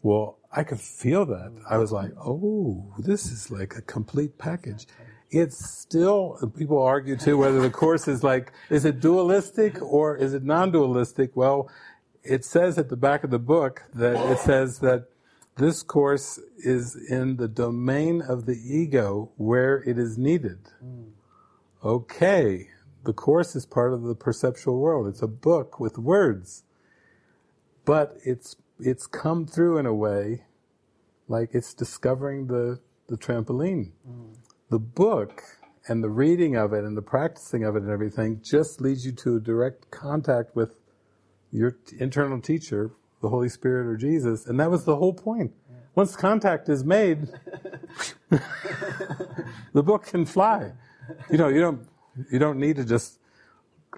Well, 0.02 0.38
I 0.50 0.64
could 0.64 0.80
feel 0.80 1.24
that. 1.26 1.52
I 1.68 1.78
was 1.78 1.92
like, 1.92 2.10
oh, 2.18 2.92
this 2.98 3.26
is 3.26 3.50
like 3.50 3.76
a 3.76 3.82
complete 3.82 4.36
package. 4.36 4.86
It's 5.34 5.80
still, 5.80 6.38
people 6.56 6.80
argue 6.80 7.16
too 7.16 7.38
whether 7.38 7.60
the 7.60 7.70
course 7.70 8.06
is 8.06 8.22
like, 8.22 8.52
is 8.70 8.84
it 8.84 9.00
dualistic 9.00 9.80
or 9.80 10.16
is 10.16 10.34
it 10.34 10.44
non-dualistic? 10.44 11.34
Well, 11.34 11.70
it 12.22 12.44
says 12.44 12.78
at 12.78 12.90
the 12.90 12.96
back 12.96 13.24
of 13.24 13.30
the 13.30 13.38
book 13.38 13.82
that 13.94 14.14
it 14.30 14.38
says 14.38 14.78
that 14.80 15.08
this 15.56 15.82
course 15.82 16.38
is 16.58 16.96
in 17.08 17.36
the 17.36 17.48
domain 17.48 18.22
of 18.22 18.46
the 18.46 18.56
ego 18.56 19.32
where 19.36 19.82
it 19.82 19.98
is 19.98 20.18
needed. 20.18 20.58
Okay, 21.82 22.68
the 23.04 23.12
course 23.12 23.56
is 23.56 23.66
part 23.66 23.92
of 23.92 24.02
the 24.02 24.14
perceptual 24.14 24.78
world. 24.78 25.08
It's 25.08 25.22
a 25.22 25.26
book 25.26 25.80
with 25.80 25.98
words 25.98 26.62
but 27.84 28.16
it's 28.24 28.56
it's 28.78 29.06
come 29.06 29.46
through 29.46 29.78
in 29.78 29.86
a 29.86 29.94
way 29.94 30.44
like 31.28 31.50
it's 31.52 31.74
discovering 31.74 32.46
the 32.46 32.80
the 33.08 33.16
trampoline. 33.16 33.90
Mm. 34.08 34.34
The 34.72 34.78
book 34.78 35.42
and 35.86 36.02
the 36.02 36.08
reading 36.08 36.56
of 36.56 36.72
it 36.72 36.82
and 36.82 36.96
the 36.96 37.02
practicing 37.02 37.62
of 37.62 37.76
it 37.76 37.82
and 37.82 37.92
everything 37.92 38.40
just 38.42 38.80
leads 38.80 39.04
you 39.04 39.12
to 39.12 39.36
a 39.36 39.38
direct 39.38 39.90
contact 39.90 40.56
with 40.56 40.80
your 41.50 41.72
t- 41.72 41.96
internal 42.00 42.40
teacher, 42.40 42.90
the 43.20 43.28
Holy 43.28 43.50
Spirit 43.50 43.86
or 43.86 43.98
Jesus, 43.98 44.46
and 44.46 44.58
that 44.58 44.70
was 44.70 44.86
the 44.86 44.96
whole 44.96 45.12
point. 45.12 45.52
Yeah. 45.68 45.76
Once 45.94 46.16
contact 46.16 46.70
is 46.70 46.86
made, 46.86 47.28
the 48.30 49.82
book 49.82 50.06
can 50.06 50.24
fly. 50.24 50.72
You 51.30 51.36
know, 51.36 51.48
you 51.48 51.60
don't 51.60 51.86
you 52.30 52.38
don't 52.38 52.58
need 52.58 52.76
to 52.76 52.84
just 52.86 53.18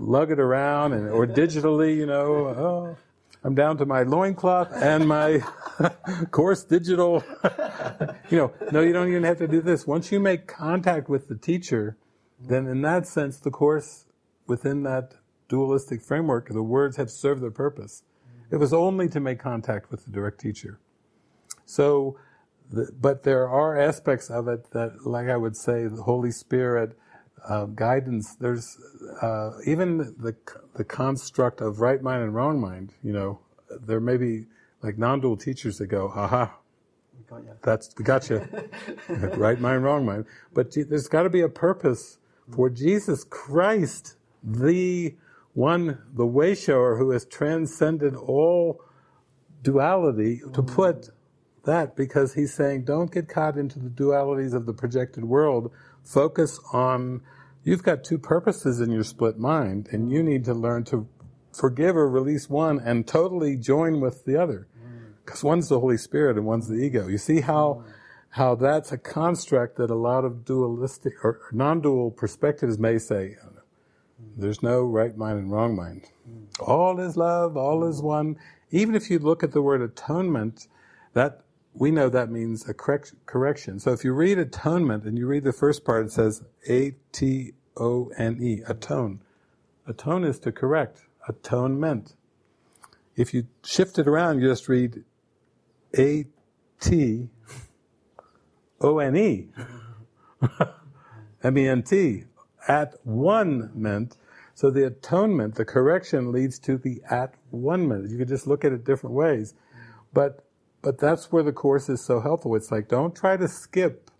lug 0.01 0.33
it 0.33 0.41
around 0.41 0.93
and 0.93 1.09
or 1.09 1.25
digitally, 1.25 1.95
you 1.97 2.07
know, 2.07 2.49
oh, 2.49 2.97
I'm 3.45 3.55
down 3.55 3.77
to 3.77 3.85
my 3.85 4.05
loincloth 4.05 4.73
and 4.73 5.07
my 5.07 5.41
course 6.31 6.65
digital. 6.65 7.23
you 8.31 8.39
know, 8.39 8.53
no, 8.73 8.81
you 8.81 8.95
don't 8.95 9.09
even 9.09 9.25
have 9.25 9.37
to 9.39 9.47
do 9.47 9.61
this. 9.61 9.87
Once 9.87 10.11
you 10.11 10.19
make 10.19 10.47
contact 10.47 11.11
with 11.11 11.29
the 11.29 11.37
teacher, 11.37 11.99
then 12.41 12.67
in 12.67 12.81
that 12.83 13.07
sense, 13.07 13.39
the 13.39 13.51
course 13.51 14.07
within 14.47 14.83
that 14.85 15.17
dualistic 15.49 16.03
framework, 16.03 16.49
the 16.49 16.63
words 16.63 16.97
have 16.97 17.11
served 17.11 17.43
their 17.43 17.51
purpose. 17.51 18.03
It 18.51 18.57
was 18.57 18.73
only 18.73 19.09
to 19.11 19.21
make 19.21 19.39
contact 19.39 19.91
with 19.91 20.07
the 20.07 20.11
direct 20.11 20.41
teacher. 20.41 20.81
So, 21.67 22.19
but 22.71 23.25
there 23.25 23.47
are 23.49 23.79
aspects 23.79 24.31
of 24.31 24.49
it 24.49 24.71
that, 24.73 25.07
like 25.07 25.29
I 25.29 25.37
would 25.37 25.57
say, 25.57 25.87
the 25.87 26.03
Holy 26.03 26.31
Spirit, 26.31 26.97
uh, 27.49 27.67
guidance. 27.67 28.37
There's 28.37 28.79
uh, 29.23 29.53
even 29.67 29.99
the 29.99 30.35
the 30.75 30.85
construct 30.85 31.61
of 31.61 31.81
right 31.81 32.03
mind 32.03 32.23
and 32.23 32.35
wrong 32.35 32.61
mind. 32.61 32.93
You 33.03 33.13
know, 33.13 33.41
there 33.87 34.01
may 34.01 34.17
be 34.17 34.47
like 34.83 34.99
non-dual 34.99 35.37
teachers 35.37 35.79
that 35.79 35.87
go, 35.87 36.09
"Aha, 36.09 36.57
that's 37.63 37.95
we 37.99 38.05
got 38.05 38.29
you, 38.31 38.47
right 39.09 39.61
mind, 39.61 39.85
wrong 39.85 40.05
mind." 40.05 40.27
But 40.53 40.73
there's 40.75 41.09
got 41.09 41.23
to 41.23 41.31
be 41.31 41.43
a 41.43 41.49
purpose 41.49 42.19
for 42.53 42.69
Jesus 42.69 43.25
Christ, 43.25 44.17
the 44.43 45.15
one, 45.55 45.99
the 46.13 46.27
way 46.27 46.55
shower 46.55 46.97
who 46.97 47.11
has 47.11 47.25
transcended 47.25 48.15
all 48.17 48.81
duality, 49.63 50.41
to 50.53 50.63
mm. 50.63 50.75
put 50.75 51.09
that 51.65 51.97
because 51.97 52.35
he's 52.35 52.53
saying, 52.53 52.85
don't 52.85 53.11
get 53.11 53.29
caught 53.29 53.57
into 53.57 53.79
the 53.79 53.89
dualities 53.89 54.55
of 54.55 54.67
the 54.67 54.73
projected 54.73 55.25
world. 55.25 55.73
Focus 56.05 56.61
on 56.73 57.23
You've 57.65 57.83
got 57.83 58.05
two 58.05 58.19
purposes 58.19 58.81
in 58.81 58.91
your 58.91 59.05
split 59.05 59.39
mind, 59.39 59.89
and 59.91 60.13
you 60.13 60.23
need 60.23 60.45
to 60.45 60.53
learn 60.53 60.85
to 60.85 61.09
forgive 61.51 61.97
or 61.97 62.09
release 62.09 62.49
one 62.49 62.79
and 62.79 63.07
totally 63.07 63.57
join 63.57 64.01
with 64.01 64.27
the 64.27 64.37
other. 64.41 64.69
Mm. 64.79 65.15
Because 65.25 65.43
one's 65.43 65.71
the 65.71 65.81
Holy 65.81 65.97
Spirit 65.97 66.37
and 66.37 66.45
one's 66.45 66.69
the 66.69 66.77
ego. 66.77 67.09
You 67.09 67.17
see 67.17 67.41
how, 67.41 67.83
mm. 67.87 67.93
how 68.31 68.55
that's 68.55 68.93
a 68.93 68.99
construct 68.99 69.77
that 69.77 69.89
a 69.89 69.95
lot 69.95 70.27
of 70.27 70.45
dualistic 70.45 71.15
or 71.25 71.41
non-dual 71.53 72.11
perspectives 72.11 72.79
may 72.79 72.99
say, 72.99 73.37
mm. 73.43 73.63
there's 74.37 74.63
no 74.63 74.83
right 74.83 75.17
mind 75.17 75.39
and 75.39 75.51
wrong 75.51 75.75
mind. 75.75 76.05
All 76.61 77.01
is 77.01 77.17
love, 77.17 77.57
all 77.57 77.85
is 77.85 78.03
one. 78.03 78.37
Even 78.71 78.95
if 78.95 79.09
you 79.09 79.19
look 79.19 79.43
at 79.43 79.53
the 79.53 79.63
word 79.63 79.81
atonement, 79.81 80.69
that 81.15 81.44
we 81.75 81.91
know 81.91 82.09
that 82.09 82.31
means 82.31 82.69
a 82.69 82.75
correct, 82.75 83.15
correction. 83.27 83.81
So 83.81 83.93
if 83.93 84.05
you 84.05 84.13
read 84.13 84.39
atonement 84.39 85.05
and 85.05 85.19
you 85.19 85.27
read 85.27 85.43
the 85.43 85.53
first 85.53 85.85
part, 85.85 86.07
it 86.07 86.13
says 86.13 86.43
A 86.69 86.95
T 87.13 87.53
O 87.77 88.11
N 88.17 88.39
E, 88.41 88.63
atone. 88.67 89.21
Atone 89.87 90.25
is 90.25 90.39
to 90.41 90.53
correct, 90.53 91.03
atonement. 91.29 92.15
If 93.17 93.35
you 93.35 93.49
shift 93.65 93.99
it 93.99 94.07
around, 94.07 94.41
you 94.41 94.49
just 94.49 94.69
read 94.69 95.03
A 95.99 96.27
T 96.81 97.29
O 98.81 98.99
N 98.99 99.17
E, 99.17 99.49
M 101.43 101.59
E 101.59 101.69
N 101.69 101.83
T, 101.83 102.25
at 102.69 102.95
one 103.03 103.71
meant. 103.75 104.17
So 104.55 104.71
the 104.71 104.87
atonement, 104.87 105.57
the 105.57 105.65
correction 105.65 106.31
leads 106.31 106.61
to 106.61 106.79
the 106.79 107.03
at 107.11 107.35
one 107.51 107.89
meant. 107.89 108.09
You 108.09 108.19
could 108.19 108.29
just 108.29 108.47
look 108.47 108.65
at 108.65 108.73
it 108.73 108.85
different 108.85 109.17
ways. 109.17 109.55
But 110.13 110.44
but 110.85 110.99
that's 110.99 111.33
where 111.33 111.43
the 111.43 111.53
course 111.53 111.89
is 111.89 112.05
so 112.05 112.21
helpful. 112.21 112.55
It's 112.55 112.71
like, 112.71 112.89
don't 112.89 113.17
try 113.17 113.37
to 113.39 113.49
skip, 113.49 114.11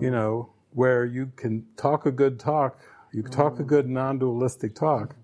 you 0.00 0.08
mm. 0.08 0.12
know, 0.12 0.50
where 0.72 1.04
you 1.04 1.30
can 1.36 1.66
talk 1.76 2.06
a 2.06 2.10
good 2.10 2.40
talk, 2.40 2.80
you 3.12 3.22
talk 3.22 3.60
a 3.60 3.62
mm. 3.62 3.66
good 3.66 3.88
non-dualistic 3.88 4.74
talk, 4.74 5.14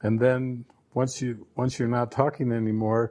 and 0.00 0.20
then 0.20 0.64
once 0.94 1.20
you, 1.20 1.46
once 1.56 1.78
you're 1.78 1.88
not 1.88 2.12
talking 2.12 2.52
anymore, 2.52 3.10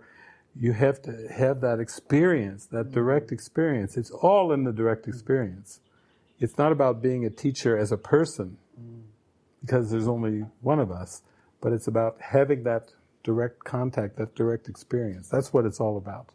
you 0.55 0.71
have 0.71 1.01
to 1.01 1.27
have 1.29 1.59
that 1.59 1.79
experience, 1.81 2.65
that 2.67 2.87
mm. 2.87 2.93
direct 2.93 3.31
experience. 3.31 3.97
It's 3.97 4.11
all 4.11 4.53
in 4.53 4.63
the 4.63 4.71
direct 4.71 5.05
experience. 5.05 5.81
It's 6.39 6.57
not 6.57 6.71
about 6.71 7.01
being 7.01 7.25
a 7.25 7.29
teacher 7.29 7.77
as 7.77 7.91
a 7.91 7.97
person, 7.97 8.57
because 9.61 9.91
there's 9.91 10.07
only 10.07 10.45
one 10.61 10.79
of 10.79 10.91
us, 10.91 11.23
but 11.59 11.73
it's 11.73 11.87
about 11.87 12.21
having 12.21 12.63
that 12.63 12.93
direct 13.23 13.63
contact, 13.63 14.15
that 14.17 14.35
direct 14.35 14.69
experience. 14.69 15.27
That's 15.29 15.51
what 15.51 15.65
it's 15.65 15.79
all 15.79 15.97
about. 15.97 16.29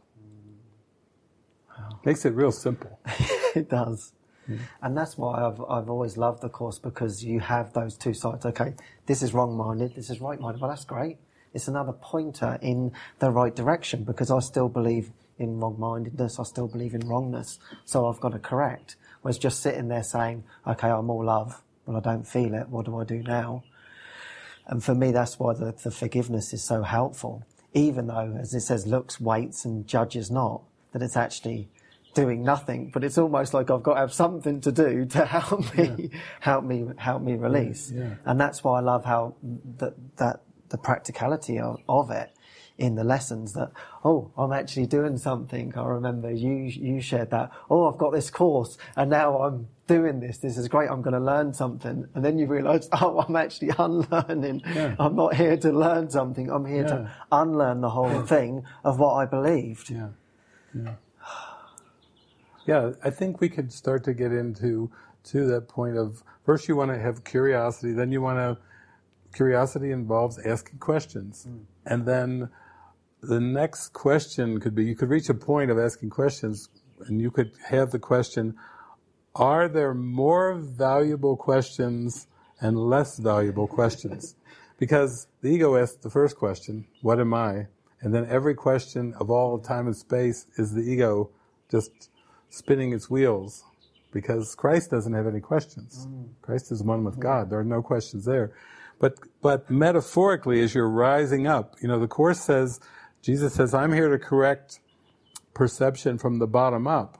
Makes 2.04 2.24
it 2.24 2.34
real 2.34 2.52
simple. 2.52 2.98
it 3.54 3.68
does. 3.68 4.12
Mm. 4.48 4.58
And 4.82 4.96
that's 4.96 5.16
why 5.18 5.44
I've, 5.44 5.60
I've 5.68 5.90
always 5.90 6.16
loved 6.16 6.42
the 6.42 6.48
course 6.48 6.78
because 6.78 7.24
you 7.24 7.40
have 7.40 7.72
those 7.72 7.96
two 7.96 8.14
sides. 8.14 8.46
Okay, 8.46 8.74
this 9.06 9.22
is 9.22 9.34
wrong 9.34 9.56
minded, 9.56 9.94
this 9.94 10.10
is 10.10 10.20
right 10.20 10.40
minded. 10.40 10.60
Well, 10.60 10.70
that's 10.70 10.84
great. 10.84 11.18
It's 11.52 11.68
another 11.68 11.92
pointer 11.92 12.58
in 12.62 12.92
the 13.18 13.30
right 13.30 13.54
direction 13.54 14.04
because 14.04 14.30
I 14.30 14.38
still 14.38 14.68
believe 14.68 15.10
in 15.38 15.58
wrong 15.58 15.76
mindedness, 15.78 16.38
I 16.38 16.44
still 16.44 16.68
believe 16.68 16.94
in 16.94 17.00
wrongness. 17.08 17.58
So 17.84 18.06
I've 18.06 18.20
got 18.20 18.32
to 18.32 18.38
correct. 18.38 18.96
Whereas 19.22 19.38
just 19.38 19.60
sitting 19.60 19.88
there 19.88 20.02
saying, 20.02 20.44
okay, 20.66 20.88
I'm 20.88 21.10
all 21.10 21.24
love, 21.24 21.62
but 21.86 21.96
I 21.96 22.00
don't 22.00 22.26
feel 22.26 22.54
it. 22.54 22.68
What 22.68 22.86
do 22.86 22.96
I 22.98 23.04
do 23.04 23.22
now? 23.22 23.64
And 24.66 24.84
for 24.84 24.94
me, 24.94 25.10
that's 25.10 25.38
why 25.38 25.54
the, 25.54 25.72
the 25.72 25.90
forgiveness 25.90 26.52
is 26.52 26.62
so 26.62 26.82
helpful. 26.82 27.44
Even 27.72 28.06
though, 28.06 28.36
as 28.38 28.54
it 28.54 28.60
says, 28.60 28.86
looks, 28.86 29.18
waits, 29.20 29.64
and 29.64 29.86
judges 29.86 30.30
not, 30.30 30.62
that 30.92 31.02
it's 31.02 31.16
actually 31.16 31.68
doing 32.14 32.42
nothing, 32.42 32.90
but 32.92 33.04
it's 33.04 33.18
almost 33.18 33.54
like 33.54 33.70
I've 33.70 33.82
got 33.82 33.94
to 33.94 34.00
have 34.00 34.12
something 34.12 34.60
to 34.62 34.72
do 34.72 35.04
to 35.06 35.24
help 35.40 35.76
me, 35.76 36.10
yeah. 36.12 36.18
help 36.40 36.64
me, 36.64 36.86
help 36.96 37.22
me 37.22 37.34
release. 37.34 37.92
Yeah. 37.94 38.14
And 38.24 38.40
that's 38.40 38.64
why 38.64 38.78
I 38.78 38.82
love 38.82 39.04
how 39.04 39.36
that, 39.78 39.94
that 40.16 40.42
the 40.68 40.78
practicality 40.78 41.58
of, 41.58 41.80
of, 41.88 42.10
it 42.10 42.30
in 42.78 42.94
the 42.94 43.04
lessons 43.04 43.52
that, 43.52 43.70
oh, 44.04 44.30
I'm 44.38 44.52
actually 44.52 44.86
doing 44.86 45.18
something. 45.18 45.76
I 45.76 45.84
remember 45.84 46.30
you, 46.30 46.54
you 46.54 47.00
shared 47.00 47.30
that. 47.30 47.50
Oh, 47.68 47.90
I've 47.90 47.98
got 47.98 48.12
this 48.12 48.30
course 48.30 48.78
and 48.96 49.10
now 49.10 49.42
I'm 49.42 49.68
doing 49.86 50.20
this. 50.20 50.38
This 50.38 50.56
is 50.56 50.68
great. 50.68 50.88
I'm 50.88 51.02
going 51.02 51.14
to 51.14 51.20
learn 51.20 51.52
something. 51.52 52.08
And 52.14 52.24
then 52.24 52.38
you 52.38 52.46
realize, 52.46 52.88
oh, 52.92 53.20
I'm 53.20 53.36
actually 53.36 53.72
unlearning. 53.78 54.62
Yeah. 54.74 54.96
I'm 54.98 55.14
not 55.14 55.34
here 55.34 55.56
to 55.58 55.72
learn 55.72 56.08
something. 56.08 56.50
I'm 56.50 56.64
here 56.64 56.82
yeah. 56.82 56.88
to 56.88 57.12
unlearn 57.30 57.82
the 57.82 57.90
whole 57.90 58.22
thing 58.22 58.64
of 58.82 58.98
what 58.98 59.14
I 59.14 59.26
believed. 59.26 59.90
Yeah. 59.90 60.08
Yeah. 60.74 60.94
Yeah, 62.66 62.92
I 63.02 63.10
think 63.10 63.40
we 63.40 63.48
could 63.48 63.72
start 63.72 64.04
to 64.04 64.14
get 64.14 64.32
into 64.32 64.90
to 65.24 65.46
that 65.46 65.68
point 65.68 65.96
of 65.96 66.22
first 66.44 66.68
you 66.68 66.76
want 66.76 66.92
to 66.92 66.98
have 66.98 67.24
curiosity, 67.24 67.92
then 67.92 68.12
you 68.12 68.20
want 68.20 68.38
to 68.38 68.58
curiosity 69.34 69.90
involves 69.90 70.38
asking 70.44 70.78
questions. 70.78 71.46
Mm. 71.48 71.64
And 71.86 72.06
then 72.06 72.50
the 73.22 73.40
next 73.40 73.88
question 73.92 74.60
could 74.60 74.74
be 74.74 74.84
you 74.84 74.96
could 74.96 75.10
reach 75.10 75.28
a 75.28 75.34
point 75.34 75.70
of 75.70 75.78
asking 75.78 76.10
questions 76.10 76.68
and 77.06 77.20
you 77.20 77.30
could 77.30 77.52
have 77.66 77.90
the 77.90 77.98
question 77.98 78.54
are 79.34 79.68
there 79.68 79.94
more 79.94 80.54
valuable 80.56 81.36
questions 81.36 82.26
and 82.60 82.76
less 82.76 83.18
valuable 83.18 83.68
questions? 83.68 84.34
Because 84.78 85.28
the 85.40 85.48
ego 85.50 85.76
asks 85.76 85.96
the 85.96 86.10
first 86.10 86.36
question, 86.36 86.86
what 87.00 87.20
am 87.20 87.32
I? 87.32 87.66
And 88.00 88.14
then 88.14 88.26
every 88.28 88.54
question 88.54 89.14
of 89.20 89.30
all 89.30 89.58
time 89.58 89.86
and 89.86 89.96
space 89.96 90.46
is 90.56 90.72
the 90.72 90.82
ego 90.82 91.30
just 91.70 92.10
spinning 92.48 92.92
its 92.92 93.10
wheels 93.10 93.64
because 94.12 94.54
Christ 94.54 94.90
doesn't 94.90 95.12
have 95.12 95.26
any 95.26 95.40
questions. 95.40 96.06
Mm. 96.06 96.30
Christ 96.42 96.72
is 96.72 96.82
one 96.82 97.04
with 97.04 97.16
mm. 97.16 97.20
God. 97.20 97.50
There 97.50 97.58
are 97.58 97.64
no 97.64 97.82
questions 97.82 98.24
there. 98.24 98.52
But, 98.98 99.14
but 99.40 99.70
metaphorically, 99.70 100.60
as 100.62 100.74
you're 100.74 100.88
rising 100.88 101.46
up, 101.46 101.76
you 101.80 101.88
know, 101.88 101.98
the 101.98 102.08
Course 102.08 102.40
says, 102.40 102.80
Jesus 103.22 103.54
says, 103.54 103.72
I'm 103.72 103.92
here 103.92 104.08
to 104.08 104.18
correct 104.18 104.80
perception 105.54 106.18
from 106.18 106.38
the 106.38 106.46
bottom 106.46 106.86
up. 106.86 107.18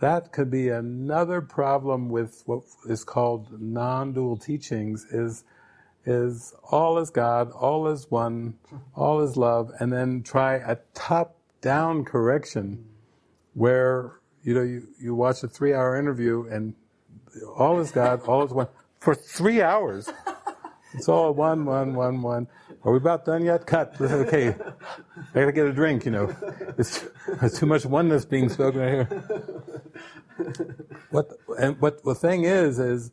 That 0.00 0.32
could 0.32 0.50
be 0.50 0.68
another 0.68 1.40
problem 1.40 2.08
with 2.08 2.42
what 2.46 2.62
is 2.88 3.04
called 3.04 3.60
non-dual 3.60 4.38
teachings 4.38 5.04
is, 5.10 5.44
is 6.04 6.54
all 6.70 6.98
is 6.98 7.10
God, 7.10 7.50
all 7.52 7.86
is 7.88 8.10
one, 8.10 8.54
all 8.94 9.20
is 9.20 9.36
love, 9.36 9.70
and 9.80 9.92
then 9.92 10.22
try 10.22 10.56
a 10.56 10.78
top-down 10.94 12.04
correction 12.04 12.84
where 13.54 14.20
you 14.42 14.54
know 14.54 14.62
you, 14.62 14.88
you 15.00 15.14
watch 15.14 15.42
a 15.42 15.48
three 15.48 15.74
hour 15.74 15.96
interview 15.96 16.46
and 16.50 16.74
all 17.56 17.80
is 17.80 17.90
God, 17.90 18.22
all 18.22 18.44
is 18.44 18.52
one 18.52 18.68
for 19.00 19.14
three 19.14 19.62
hours. 19.62 20.10
It's 20.94 21.08
all 21.08 21.32
one, 21.32 21.64
one, 21.64 21.94
one, 21.94 22.20
one. 22.22 22.48
Are 22.84 22.92
we 22.92 22.98
about 22.98 23.24
done 23.24 23.44
yet? 23.44 23.66
Cut. 23.66 23.96
Okay. 24.00 24.48
I 24.48 25.40
gotta 25.40 25.52
get 25.52 25.66
a 25.66 25.72
drink, 25.72 26.04
you 26.04 26.10
know. 26.10 26.34
It's, 26.78 27.04
there's 27.40 27.58
too 27.58 27.66
much 27.66 27.86
oneness 27.86 28.24
being 28.24 28.48
spoken 28.48 28.80
right 28.80 28.90
here. 28.90 29.22
What, 31.10 31.28
and 31.58 31.80
what 31.80 32.04
the 32.04 32.14
thing 32.14 32.44
is, 32.44 32.78
is 32.78 33.10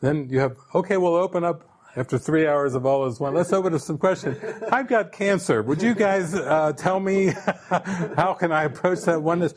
then 0.00 0.28
you 0.30 0.40
have, 0.40 0.56
okay, 0.74 0.96
we'll 0.96 1.14
open 1.14 1.44
up 1.44 1.68
after 1.96 2.18
three 2.18 2.46
hours 2.46 2.74
of 2.74 2.86
all 2.86 3.06
is 3.06 3.20
one. 3.20 3.34
Let's 3.34 3.52
open 3.52 3.74
up 3.74 3.80
some 3.80 3.98
questions. 3.98 4.38
I've 4.70 4.88
got 4.88 5.12
cancer. 5.12 5.62
Would 5.62 5.82
you 5.82 5.94
guys 5.94 6.34
uh, 6.34 6.72
tell 6.76 7.00
me 7.00 7.26
how 8.16 8.36
can 8.38 8.52
I 8.52 8.64
approach 8.64 9.00
that 9.02 9.22
oneness? 9.22 9.54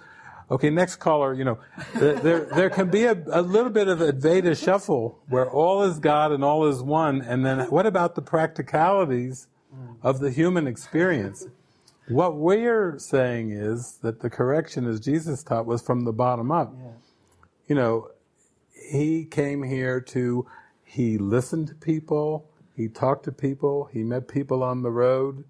Okay, 0.52 0.70
next 0.70 0.98
caller, 0.98 1.34
you 1.34 1.44
know, 1.44 1.58
there, 1.96 2.42
there 2.42 2.70
can 2.70 2.90
be 2.92 3.06
a, 3.06 3.18
a 3.32 3.42
little 3.42 3.72
bit 3.72 3.88
of 3.88 3.98
Advaita 3.98 4.62
shuffle 4.62 5.20
where 5.28 5.50
all 5.50 5.82
is 5.82 5.98
God 5.98 6.32
and 6.32 6.44
all 6.44 6.68
is 6.68 6.84
one, 6.84 7.22
and 7.22 7.44
then 7.44 7.62
what 7.72 7.88
about 7.88 8.14
the 8.14 8.22
practicalities 8.22 9.48
of 10.04 10.20
the 10.20 10.30
human 10.30 10.68
experience? 10.68 11.48
What 12.08 12.36
we're 12.36 13.00
saying 13.00 13.50
is 13.50 13.98
that 14.04 14.20
the 14.20 14.30
correction, 14.30 14.86
as 14.86 15.00
Jesus 15.00 15.42
taught, 15.42 15.66
was 15.66 15.82
from 15.82 16.06
the 16.06 16.14
bottom 16.14 16.52
up. 16.52 16.76
Yeah. 16.78 16.92
You 17.68 17.76
know, 17.76 18.10
he 18.72 19.26
came 19.26 19.64
here 19.64 20.00
to, 20.00 20.46
he 20.96 21.18
listened 21.18 21.68
to 21.68 21.76
people, 21.76 22.50
he 22.74 22.88
talked 22.88 23.26
to 23.26 23.32
people, 23.34 23.90
he 23.92 24.02
met 24.02 24.30
people 24.30 24.64
on 24.64 24.82
the 24.82 24.92
road, 24.92 25.44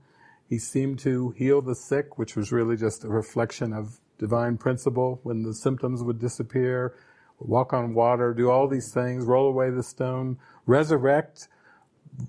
he 0.49 0.57
seemed 0.57 0.97
to 0.99 1.29
heal 1.37 1.61
the 1.61 1.75
sick, 1.75 2.17
which 2.17 2.35
was 2.35 2.51
really 2.51 2.75
just 2.75 3.03
a 3.03 3.09
reflection 3.09 3.71
of 3.71 3.99
divine 4.17 4.57
principle 4.57 5.19
when 5.21 5.43
the 5.43 5.53
symptoms 5.53 6.01
would 6.01 6.17
disappear, 6.17 6.95
walk 7.37 7.73
on 7.73 7.93
water, 7.93 8.33
do 8.33 8.49
all 8.49 8.67
these 8.67 8.91
things, 8.91 9.23
roll 9.23 9.47
away 9.47 9.69
the 9.69 9.83
stone, 9.83 10.39
resurrect, 10.65 11.47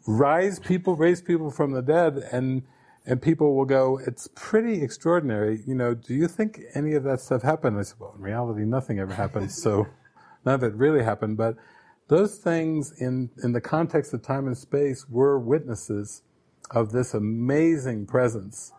rise 0.06 0.58
people, 0.58 0.94
raise 0.94 1.22
people 1.22 1.50
from 1.50 1.72
the 1.72 1.82
dead, 1.82 2.16
and 2.32 2.64
and 3.08 3.22
people 3.22 3.54
will 3.54 3.64
go, 3.64 4.00
it's 4.04 4.28
pretty 4.34 4.82
extraordinary. 4.82 5.62
You 5.64 5.76
know, 5.76 5.94
do 5.94 6.12
you 6.12 6.26
think 6.26 6.60
any 6.74 6.94
of 6.94 7.04
that 7.04 7.20
stuff 7.20 7.40
happened? 7.40 7.78
I 7.78 7.82
said, 7.82 8.00
well, 8.00 8.12
in 8.16 8.20
reality, 8.20 8.64
nothing 8.64 8.98
ever 8.98 9.14
happened, 9.14 9.52
so 9.52 9.86
none 10.44 10.56
of 10.56 10.64
it 10.64 10.74
really 10.74 11.04
happened. 11.04 11.36
But 11.36 11.56
those 12.08 12.36
things, 12.36 12.92
in 13.00 13.30
in 13.42 13.52
the 13.52 13.60
context 13.60 14.14
of 14.14 14.22
time 14.22 14.46
and 14.46 14.56
space, 14.56 15.06
were 15.08 15.38
witnesses 15.38 16.22
of 16.70 16.92
this 16.92 17.14
amazing 17.14 18.06
presence 18.06 18.72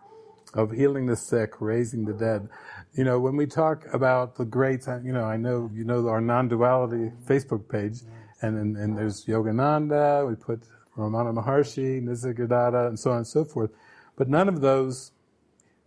of 0.54 0.70
healing 0.72 1.06
the 1.06 1.16
sick, 1.16 1.60
raising 1.60 2.04
the 2.04 2.12
dead. 2.12 2.48
You 2.94 3.04
know, 3.04 3.20
when 3.20 3.36
we 3.36 3.46
talk 3.46 3.84
about 3.92 4.36
the 4.36 4.44
greats, 4.44 4.88
you 5.04 5.12
know, 5.12 5.24
I 5.24 5.36
know 5.36 5.70
you 5.74 5.84
know 5.84 6.08
our 6.08 6.20
non-duality 6.20 7.12
Facebook 7.26 7.68
page, 7.68 8.00
and, 8.40 8.56
and, 8.56 8.76
and 8.76 8.96
there's 8.96 9.26
Yogananda, 9.26 10.26
we 10.26 10.34
put 10.34 10.62
Ramana 10.96 11.34
Maharshi, 11.34 12.02
Nisargadatta, 12.02 12.88
and 12.88 12.98
so 12.98 13.10
on 13.10 13.18
and 13.18 13.26
so 13.26 13.44
forth. 13.44 13.70
But 14.16 14.28
none 14.28 14.48
of 14.48 14.60
those 14.60 15.12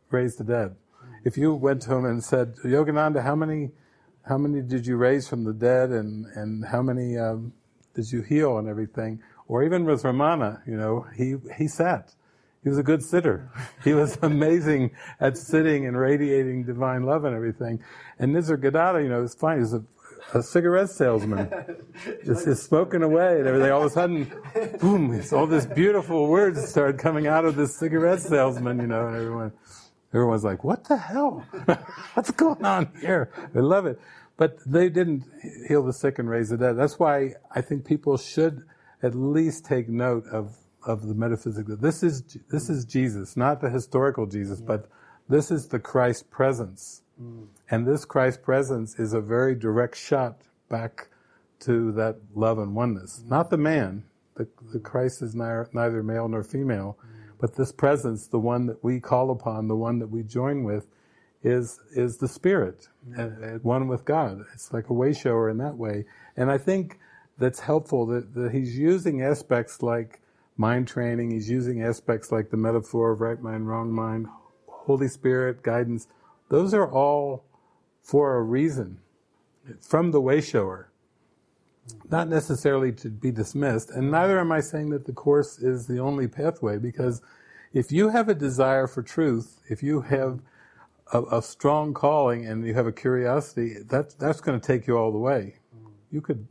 raised 0.10 0.38
the 0.40 0.44
dead. 0.44 0.76
If 1.24 1.38
you 1.38 1.54
went 1.54 1.82
to 1.84 1.96
him 1.96 2.06
and 2.06 2.24
said, 2.24 2.56
Yogananda, 2.64 3.24
how 3.24 3.36
many, 3.36 3.72
how 4.28 4.38
many 4.38 4.62
did 4.62 4.86
you 4.86 4.98
raise 4.98 5.28
from 5.28 5.44
the 5.44 5.54
dead, 5.54 5.92
and 5.92 6.26
and 6.36 6.66
how 6.66 6.82
many 6.82 7.18
um, 7.18 7.54
did 7.96 8.12
you 8.12 8.22
heal 8.22 8.58
and 8.58 8.68
everything? 8.68 9.22
Or 9.48 9.64
even 9.64 9.86
with 9.86 10.04
Ramana, 10.04 10.62
you 10.66 10.78
know, 10.78 11.06
he 11.16 11.36
he 11.58 11.68
sat 11.68 12.14
he 12.64 12.70
was 12.70 12.78
a 12.78 12.84
good 12.84 13.04
sitter. 13.04 13.50
He 13.84 13.94
was 13.94 14.16
amazing 14.22 14.92
at 15.20 15.38
sitting 15.38 15.88
and 15.88 15.98
radiating 15.98 16.64
divine 16.66 17.04
love 17.04 17.26
and 17.26 17.36
everything. 17.36 17.84
And 18.20 18.36
Nisargadatta, 18.36 19.02
you 19.02 19.10
know, 19.10 19.24
it's 19.24 19.34
fine. 19.34 19.58
He 19.58 19.62
was 19.62 19.74
a, 19.74 19.84
a 20.36 20.44
cigarette 20.44 20.92
salesman. 20.92 21.50
just, 22.24 22.46
just 22.46 22.64
smoking 22.66 23.02
away 23.02 23.40
and 23.40 23.48
everything. 23.48 23.72
All 23.72 23.82
of 23.82 23.88
a 23.88 23.90
sudden, 23.90 24.32
boom, 24.80 25.20
all 25.32 25.48
these 25.48 25.66
beautiful 25.66 26.28
words 26.28 26.64
started 26.70 27.00
coming 27.00 27.26
out 27.26 27.44
of 27.44 27.56
this 27.56 27.76
cigarette 27.76 28.20
salesman, 28.20 28.80
you 28.80 28.86
know, 28.86 29.08
and 29.08 29.16
everyone, 29.16 29.52
everyone's 30.14 30.44
like, 30.44 30.64
what 30.64 30.86
the 30.86 30.98
hell? 30.98 31.46
What's 32.14 32.32
going 32.32 32.66
on 32.66 32.90
here? 33.00 33.32
I 33.56 33.60
love 33.60 33.86
it. 33.86 34.00
But 34.38 34.58
they 34.66 34.90
didn't 34.90 35.26
heal 35.68 35.84
the 35.84 35.94
sick 35.94 36.20
and 36.20 36.30
raise 36.30 36.50
the 36.50 36.58
dead. 36.58 36.78
That's 36.78 36.98
why 36.98 37.36
I 37.54 37.62
think 37.62 37.86
people 37.86 38.18
should 38.18 38.64
at 39.04 39.16
least 39.16 39.66
take 39.66 39.90
note 39.90 40.26
of 40.32 40.58
of 40.84 41.08
the 41.08 41.14
metaphysical. 41.14 41.78
This 41.78 42.04
is 42.04 42.24
this 42.50 42.70
is 42.70 42.86
Jesus, 42.86 43.38
not 43.38 43.62
the 43.62 43.70
historical 43.70 44.26
Jesus, 44.26 44.62
mm. 44.62 44.66
but 44.66 44.88
this 45.30 45.52
is 45.52 45.68
the 45.68 45.80
Christ 45.80 46.30
presence, 46.32 47.04
mm. 47.22 47.48
and 47.70 47.88
this 47.88 48.06
Christ 48.06 48.42
presence 48.42 48.98
is 49.00 49.14
a 49.14 49.22
very 49.22 49.56
direct 49.56 49.96
shot 49.96 50.42
back 50.70 51.10
to 51.62 51.92
that 51.94 52.18
love 52.34 52.58
and 52.58 52.76
oneness, 52.76 53.22
mm. 53.24 53.30
not 53.30 53.50
the 53.50 53.58
man. 53.58 54.04
The, 54.36 54.48
the 54.72 54.80
Christ 54.80 55.22
is 55.22 55.36
neither, 55.36 55.70
neither 55.74 56.02
male 56.02 56.28
nor 56.28 56.44
female, 56.44 56.98
mm. 57.06 57.21
But 57.42 57.56
this 57.56 57.72
presence, 57.72 58.28
the 58.28 58.40
one 58.40 58.68
that 58.68 58.84
we 58.84 59.00
call 59.00 59.32
upon, 59.32 59.68
the 59.68 59.76
one 59.76 60.00
that 60.00 60.12
we 60.12 60.24
join 60.24 60.64
with, 60.64 60.86
is 61.44 61.80
is 61.92 62.18
the 62.18 62.28
Spirit, 62.28 62.88
and, 63.16 63.44
and 63.44 63.64
one 63.64 63.88
with 63.88 64.06
God. 64.06 64.46
It's 64.54 64.72
like 64.72 64.90
a 64.90 64.94
way 64.94 65.12
shower 65.12 65.50
in 65.50 65.58
that 65.58 65.76
way, 65.76 66.06
and 66.38 66.52
I 66.52 66.60
think 66.60 67.00
that's 67.40 67.60
helpful 67.62 68.06
that, 68.06 68.36
that 68.36 68.52
he's 68.52 68.78
using 68.78 69.24
aspects 69.24 69.82
like 69.82 70.22
mind 70.56 70.88
training. 70.88 71.32
He's 71.32 71.50
using 71.50 71.82
aspects 71.82 72.32
like 72.32 72.52
the 72.52 72.58
metaphor 72.58 73.12
of 73.12 73.22
right 73.22 73.42
mind, 73.42 73.68
wrong 73.68 73.92
mind, 73.92 74.28
Holy 74.68 75.08
Spirit, 75.08 75.64
guidance. 75.64 76.08
Those 76.50 76.76
are 76.76 76.90
all 76.90 77.44
for 78.04 78.36
a 78.36 78.44
reason 78.44 79.00
from 79.82 80.12
the 80.12 80.22
way 80.22 80.42
shower. 80.42 80.91
Not 82.10 82.28
necessarily 82.28 82.92
to 82.94 83.10
be 83.10 83.32
dismissed, 83.32 83.90
and 83.90 84.12
neither 84.12 84.40
am 84.40 84.52
I 84.52 84.60
saying 84.60 84.90
that 84.90 85.06
the 85.06 85.14
Course 85.14 85.60
is 85.60 85.88
the 85.88 86.00
only 86.00 86.28
pathway, 86.28 86.78
because 86.78 87.22
if 87.74 87.92
you 87.92 88.10
have 88.10 88.28
a 88.28 88.34
desire 88.34 88.88
for 88.88 89.02
truth, 89.02 89.62
if 89.70 89.82
you 89.82 90.02
have 90.02 90.40
a, 91.14 91.22
a 91.38 91.42
strong 91.42 91.94
calling 91.94 92.46
and 92.46 92.66
you 92.66 92.74
have 92.74 92.88
a 92.88 92.92
curiosity, 92.92 93.78
that, 93.90 94.18
that's 94.20 94.42
going 94.42 94.60
to 94.60 94.66
take 94.66 94.88
you 94.88 94.98
all 94.98 95.12
the 95.12 95.18
way. 95.18 95.56
You 96.12 96.22
could 96.22 96.48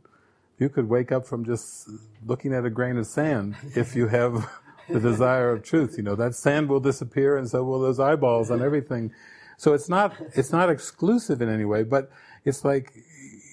you 0.61 0.69
could 0.69 0.87
wake 0.87 1.11
up 1.11 1.25
from 1.25 1.43
just 1.43 1.89
looking 2.23 2.53
at 2.53 2.65
a 2.65 2.69
grain 2.69 2.95
of 2.97 3.07
sand 3.07 3.55
if 3.75 3.95
you 3.95 4.07
have 4.07 4.47
the 4.87 4.99
desire 4.99 5.51
of 5.51 5.63
truth. 5.63 5.95
You 5.97 6.03
know, 6.03 6.13
that 6.15 6.35
sand 6.35 6.69
will 6.69 6.79
disappear 6.79 7.35
and 7.35 7.49
so 7.49 7.63
will 7.63 7.79
those 7.79 7.99
eyeballs 7.99 8.51
and 8.51 8.61
everything. 8.61 9.11
So 9.57 9.73
it's 9.73 9.89
not, 9.89 10.15
it's 10.35 10.51
not 10.51 10.69
exclusive 10.69 11.41
in 11.41 11.49
any 11.49 11.65
way, 11.65 11.81
but 11.81 12.11
it's 12.45 12.63
like 12.63 12.93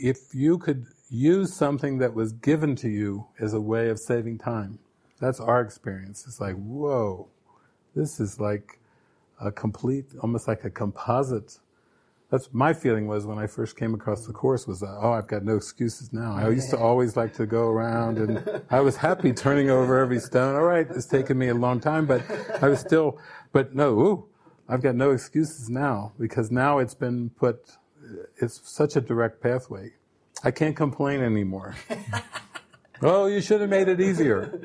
if 0.03 0.35
you 0.35 0.59
could 0.59 0.85
use 1.11 1.55
something 1.55 1.99
that 1.99 2.15
was 2.15 2.33
given 2.33 2.77
to 2.77 2.89
you 2.89 3.27
as 3.41 3.55
a 3.55 3.61
way 3.61 3.89
of 3.89 3.99
saving 3.99 4.39
time. 4.39 4.79
That's 5.21 5.41
our 5.41 5.61
experience. 5.61 6.25
It's 6.27 6.41
like, 6.41 6.55
whoa, 6.57 7.29
this 7.95 8.21
is 8.21 8.39
like 8.39 8.79
a 9.41 9.51
complete, 9.51 10.07
almost 10.23 10.47
like 10.47 10.65
a 10.65 10.71
composite. 10.71 11.59
That's 12.31 12.51
my 12.53 12.75
feeling 12.75 13.07
was 13.07 13.25
when 13.25 13.39
I 13.39 13.47
first 13.47 13.77
came 13.77 13.95
across 13.95 14.27
the 14.27 14.35
course 14.35 14.67
was 14.67 14.81
that, 14.81 14.99
oh, 15.01 15.13
I've 15.13 15.27
got 15.27 15.45
no 15.45 15.57
excuses 15.57 16.13
now. 16.13 16.35
I 16.37 16.51
used 16.51 16.69
to 16.71 16.79
always 16.79 17.17
like 17.17 17.33
to 17.35 17.47
go 17.47 17.69
around 17.69 18.19
and 18.19 18.63
I 18.71 18.81
was 18.81 18.97
happy 18.97 19.33
turning 19.33 19.71
over 19.71 19.99
every 19.99 20.21
stone. 20.21 20.55
All 20.55 20.63
right, 20.63 20.87
it's 20.91 21.07
taken 21.07 21.39
me 21.39 21.49
a 21.49 21.55
long 21.55 21.81
time, 21.81 22.05
but 22.05 22.23
I 22.63 22.69
was 22.69 22.81
still, 22.81 23.19
but 23.53 23.75
no, 23.75 23.99
ooh, 23.99 24.29
I've 24.69 24.83
got 24.83 24.95
no 24.95 25.13
excuses 25.13 25.71
now 25.71 26.13
because 26.21 26.51
now 26.51 26.79
it's 26.79 26.95
been 26.95 27.31
put, 27.31 27.79
it's 28.37 28.61
such 28.63 28.95
a 28.95 29.01
direct 29.01 29.41
pathway. 29.41 29.93
I 30.45 30.51
can't 30.51 30.77
complain 30.77 31.21
anymore. 31.21 31.75
oh, 33.03 33.27
you 33.27 33.41
should 33.41 33.61
have 33.61 33.71
made 33.71 33.89
it 33.89 34.01
easier. 34.01 34.61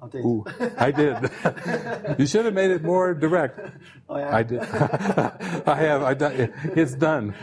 I 0.00 0.06
did. 0.06 0.24
Ooh, 0.24 0.44
I 0.78 0.90
did. 0.92 1.16
you 2.20 2.26
should 2.26 2.44
have 2.44 2.54
made 2.54 2.70
it 2.70 2.84
more 2.84 3.14
direct. 3.14 3.58
I 4.08 4.20
am. 4.20 4.34
I 4.34 4.42
did. 4.44 4.60
I 4.62 5.74
have. 5.74 6.02
I 6.04 6.14
done. 6.14 6.52
It's 6.76 6.94
done. 6.94 7.34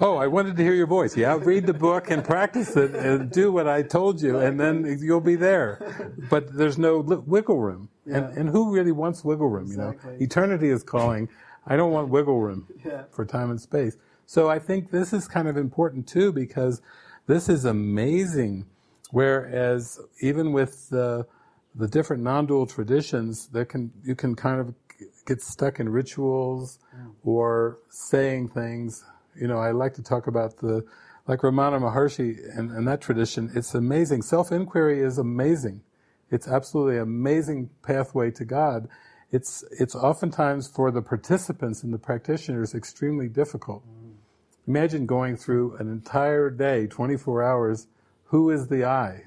Oh, 0.00 0.16
I 0.16 0.28
wanted 0.28 0.56
to 0.56 0.62
hear 0.62 0.74
your 0.74 0.86
voice. 0.86 1.16
Yeah, 1.16 1.36
read 1.42 1.66
the 1.66 1.74
book 1.74 2.08
and 2.10 2.24
practice 2.24 2.76
it 2.76 2.94
and 2.94 3.30
do 3.32 3.50
what 3.50 3.66
I 3.66 3.82
told 3.82 4.22
you, 4.22 4.38
and 4.38 4.60
then 4.60 4.96
you'll 5.00 5.20
be 5.20 5.34
there. 5.34 6.14
But 6.30 6.56
there's 6.56 6.78
no 6.78 7.00
wiggle 7.00 7.58
room. 7.58 7.88
And, 8.06 8.14
Yeah. 8.32 8.40
and 8.40 8.48
who 8.48 8.72
really 8.72 8.92
wants 8.92 9.24
wiggle 9.24 9.48
room? 9.48 9.68
You 9.70 9.76
know, 9.76 9.94
eternity 10.20 10.70
is 10.70 10.84
calling. 10.84 11.28
I 11.66 11.76
don't 11.76 11.90
want 11.92 12.08
wiggle 12.10 12.40
room 12.40 12.68
Yeah. 12.84 13.04
for 13.10 13.24
time 13.24 13.50
and 13.50 13.60
space. 13.60 13.96
So 14.32 14.48
I 14.48 14.58
think 14.58 14.90
this 14.90 15.12
is 15.12 15.28
kind 15.28 15.46
of 15.46 15.58
important 15.58 16.08
too 16.08 16.32
because 16.32 16.80
this 17.26 17.50
is 17.50 17.66
amazing. 17.66 18.64
Whereas 19.10 20.00
even 20.22 20.54
with 20.54 20.88
the 20.88 21.26
the 21.74 21.86
different 21.86 22.22
non-dual 22.22 22.66
traditions, 22.66 23.48
there 23.48 23.66
can 23.66 23.92
you 24.02 24.14
can 24.14 24.34
kind 24.34 24.58
of 24.58 24.74
get 25.26 25.42
stuck 25.42 25.80
in 25.80 25.90
rituals 25.90 26.78
hmm. 26.96 27.10
or 27.22 27.76
saying 27.90 28.48
things. 28.48 29.04
You 29.38 29.48
know, 29.48 29.58
I 29.58 29.72
like 29.72 29.92
to 29.94 30.02
talk 30.02 30.26
about 30.28 30.56
the 30.56 30.82
like 31.26 31.40
Ramana 31.40 31.78
Maharshi 31.78 32.38
and, 32.56 32.70
and 32.70 32.88
that 32.88 33.02
tradition. 33.02 33.50
It's 33.54 33.74
amazing. 33.74 34.22
Self-inquiry 34.22 35.02
is 35.02 35.18
amazing. 35.18 35.82
It's 36.30 36.48
absolutely 36.48 36.96
amazing 36.96 37.68
pathway 37.82 38.30
to 38.30 38.46
God. 38.46 38.88
It's 39.30 39.62
it's 39.78 39.94
oftentimes 39.94 40.68
for 40.68 40.90
the 40.90 41.02
participants 41.02 41.82
and 41.82 41.92
the 41.92 41.98
practitioners 41.98 42.74
extremely 42.74 43.28
difficult. 43.28 43.82
Hmm. 43.82 44.01
Imagine 44.66 45.06
going 45.06 45.36
through 45.36 45.76
an 45.76 45.90
entire 45.90 46.50
day, 46.50 46.86
24 46.86 47.42
hours. 47.42 47.88
Who 48.26 48.50
is 48.50 48.68
the 48.68 48.84
I? 48.84 49.24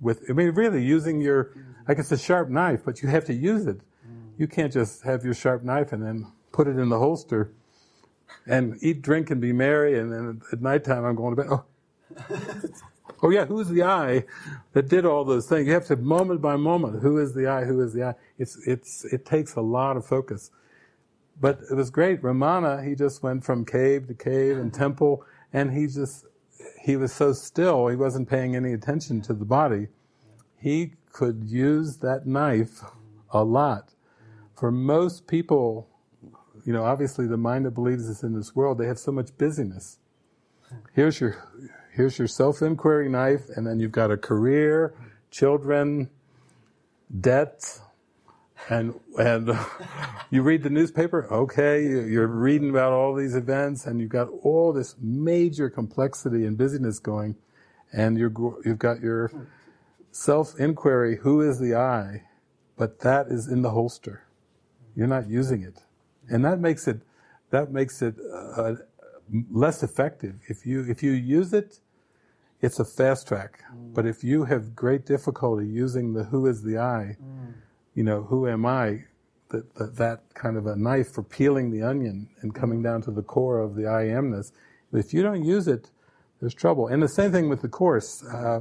With 0.00 0.24
I 0.28 0.32
mean, 0.32 0.50
really 0.50 0.82
using 0.82 1.20
your 1.20 1.50
like 1.88 1.98
it's 1.98 2.12
a 2.12 2.18
sharp 2.18 2.48
knife, 2.48 2.82
but 2.84 3.02
you 3.02 3.08
have 3.08 3.24
to 3.26 3.34
use 3.34 3.66
it. 3.66 3.80
You 4.36 4.46
can't 4.46 4.72
just 4.72 5.02
have 5.02 5.24
your 5.24 5.34
sharp 5.34 5.64
knife 5.64 5.92
and 5.92 6.02
then 6.02 6.30
put 6.52 6.68
it 6.68 6.78
in 6.78 6.88
the 6.88 6.98
holster 6.98 7.52
and 8.46 8.78
eat, 8.80 9.02
drink, 9.02 9.30
and 9.30 9.40
be 9.40 9.52
merry. 9.52 9.98
And 9.98 10.12
then 10.12 10.40
at 10.52 10.62
nighttime, 10.62 11.04
I'm 11.04 11.16
going 11.16 11.34
to 11.34 11.42
bed. 11.42 11.50
Oh, 11.50 11.64
oh 13.22 13.30
yeah, 13.30 13.46
who's 13.46 13.68
the 13.68 13.82
I 13.82 14.24
that 14.74 14.88
did 14.88 15.04
all 15.04 15.24
those 15.24 15.46
things? 15.46 15.66
You 15.66 15.72
have 15.74 15.86
to 15.86 15.96
moment 15.96 16.40
by 16.40 16.56
moment. 16.56 17.02
Who 17.02 17.18
is 17.18 17.34
the 17.34 17.48
I? 17.48 17.64
Who 17.64 17.80
is 17.80 17.92
the 17.92 18.04
I? 18.04 18.14
It's 18.38 18.58
it's 18.66 19.04
it 19.06 19.26
takes 19.26 19.56
a 19.56 19.60
lot 19.60 19.96
of 19.96 20.06
focus. 20.06 20.50
But 21.40 21.60
it 21.70 21.74
was 21.74 21.90
great. 21.90 22.22
Ramana, 22.22 22.86
he 22.86 22.94
just 22.94 23.22
went 23.22 23.44
from 23.44 23.64
cave 23.64 24.08
to 24.08 24.14
cave 24.14 24.58
and 24.58 24.72
temple, 24.74 25.24
and 25.52 25.72
he 25.72 25.86
just 25.86 26.24
he 26.82 26.96
was 26.96 27.12
so 27.12 27.32
still. 27.32 27.86
He 27.88 27.96
wasn't 27.96 28.28
paying 28.28 28.56
any 28.56 28.72
attention 28.72 29.20
to 29.22 29.34
the 29.34 29.44
body. 29.44 29.88
He 30.60 30.94
could 31.12 31.44
use 31.44 31.98
that 31.98 32.26
knife 32.26 32.82
a 33.30 33.44
lot. 33.44 33.94
For 34.56 34.72
most 34.72 35.26
people, 35.26 35.88
you 36.64 36.72
know, 36.72 36.84
obviously 36.84 37.26
the 37.26 37.36
mind 37.36 37.66
that 37.66 37.72
believes 37.72 38.08
is 38.08 38.22
in 38.22 38.34
this 38.34 38.56
world, 38.56 38.78
they 38.78 38.86
have 38.86 38.98
so 38.98 39.12
much 39.12 39.36
busyness. 39.38 39.98
Here's 40.92 41.20
your 41.20 41.36
here's 41.94 42.18
your 42.18 42.28
self-inquiry 42.28 43.08
knife, 43.08 43.48
and 43.54 43.66
then 43.66 43.78
you've 43.80 43.92
got 43.92 44.10
a 44.10 44.16
career, 44.16 44.94
children, 45.30 46.10
debt, 47.20 47.80
and 48.68 48.98
and 49.18 49.50
uh, 49.50 49.64
you 50.30 50.42
read 50.42 50.62
the 50.62 50.70
newspaper. 50.70 51.26
Okay, 51.32 51.82
you- 51.82 52.02
you're 52.02 52.26
reading 52.26 52.70
about 52.70 52.92
all 52.92 53.14
these 53.14 53.34
events, 53.34 53.86
and 53.86 54.00
you've 54.00 54.10
got 54.10 54.28
all 54.42 54.72
this 54.72 54.96
major 55.00 55.70
complexity 55.70 56.44
and 56.44 56.56
busyness 56.56 56.98
going, 56.98 57.36
and 57.92 58.18
you're 58.18 58.32
you've 58.64 58.78
got 58.78 59.00
your 59.00 59.30
self-inquiry. 60.10 61.18
Who 61.18 61.40
is 61.40 61.58
the 61.58 61.74
I? 61.74 62.24
But 62.76 63.00
that 63.00 63.28
is 63.28 63.48
in 63.48 63.62
the 63.62 63.70
holster. 63.70 64.24
You're 64.94 65.06
not 65.08 65.28
using 65.28 65.62
it, 65.62 65.82
and 66.28 66.44
that 66.44 66.60
makes 66.60 66.86
it 66.88 67.02
that 67.50 67.72
makes 67.72 68.02
it 68.02 68.16
uh, 68.32 68.62
uh 68.62 68.76
less 69.50 69.82
effective. 69.82 70.36
If 70.48 70.66
you 70.66 70.84
if 70.88 71.02
you 71.02 71.12
use 71.12 71.52
it, 71.52 71.80
it's 72.60 72.78
a 72.80 72.84
fast 72.84 73.28
track. 73.28 73.62
But 73.94 74.06
if 74.06 74.24
you 74.24 74.44
have 74.44 74.74
great 74.74 75.06
difficulty 75.06 75.66
using 75.66 76.12
the 76.14 76.24
who 76.24 76.46
is 76.46 76.62
the 76.62 76.78
I, 76.78 77.16
mm. 77.22 77.54
You 77.98 78.04
know, 78.04 78.22
who 78.22 78.46
am 78.46 78.64
I? 78.64 79.00
That, 79.48 79.74
that 79.74 79.96
that 79.96 80.32
kind 80.34 80.56
of 80.56 80.66
a 80.66 80.76
knife 80.76 81.12
for 81.12 81.24
peeling 81.24 81.72
the 81.72 81.82
onion 81.82 82.28
and 82.42 82.54
coming 82.54 82.80
down 82.80 83.02
to 83.02 83.10
the 83.10 83.22
core 83.22 83.58
of 83.58 83.74
the 83.74 83.88
I 83.88 84.04
amness. 84.04 84.52
If 84.92 85.12
you 85.12 85.20
don't 85.20 85.42
use 85.42 85.66
it, 85.66 85.90
there's 86.38 86.54
trouble. 86.54 86.86
And 86.86 87.02
the 87.02 87.08
same 87.08 87.32
thing 87.32 87.48
with 87.48 87.60
the 87.60 87.68
course. 87.68 88.24
Uh, 88.24 88.60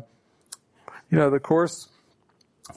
you 1.12 1.20
know, 1.20 1.30
the 1.30 1.40
course 1.40 1.90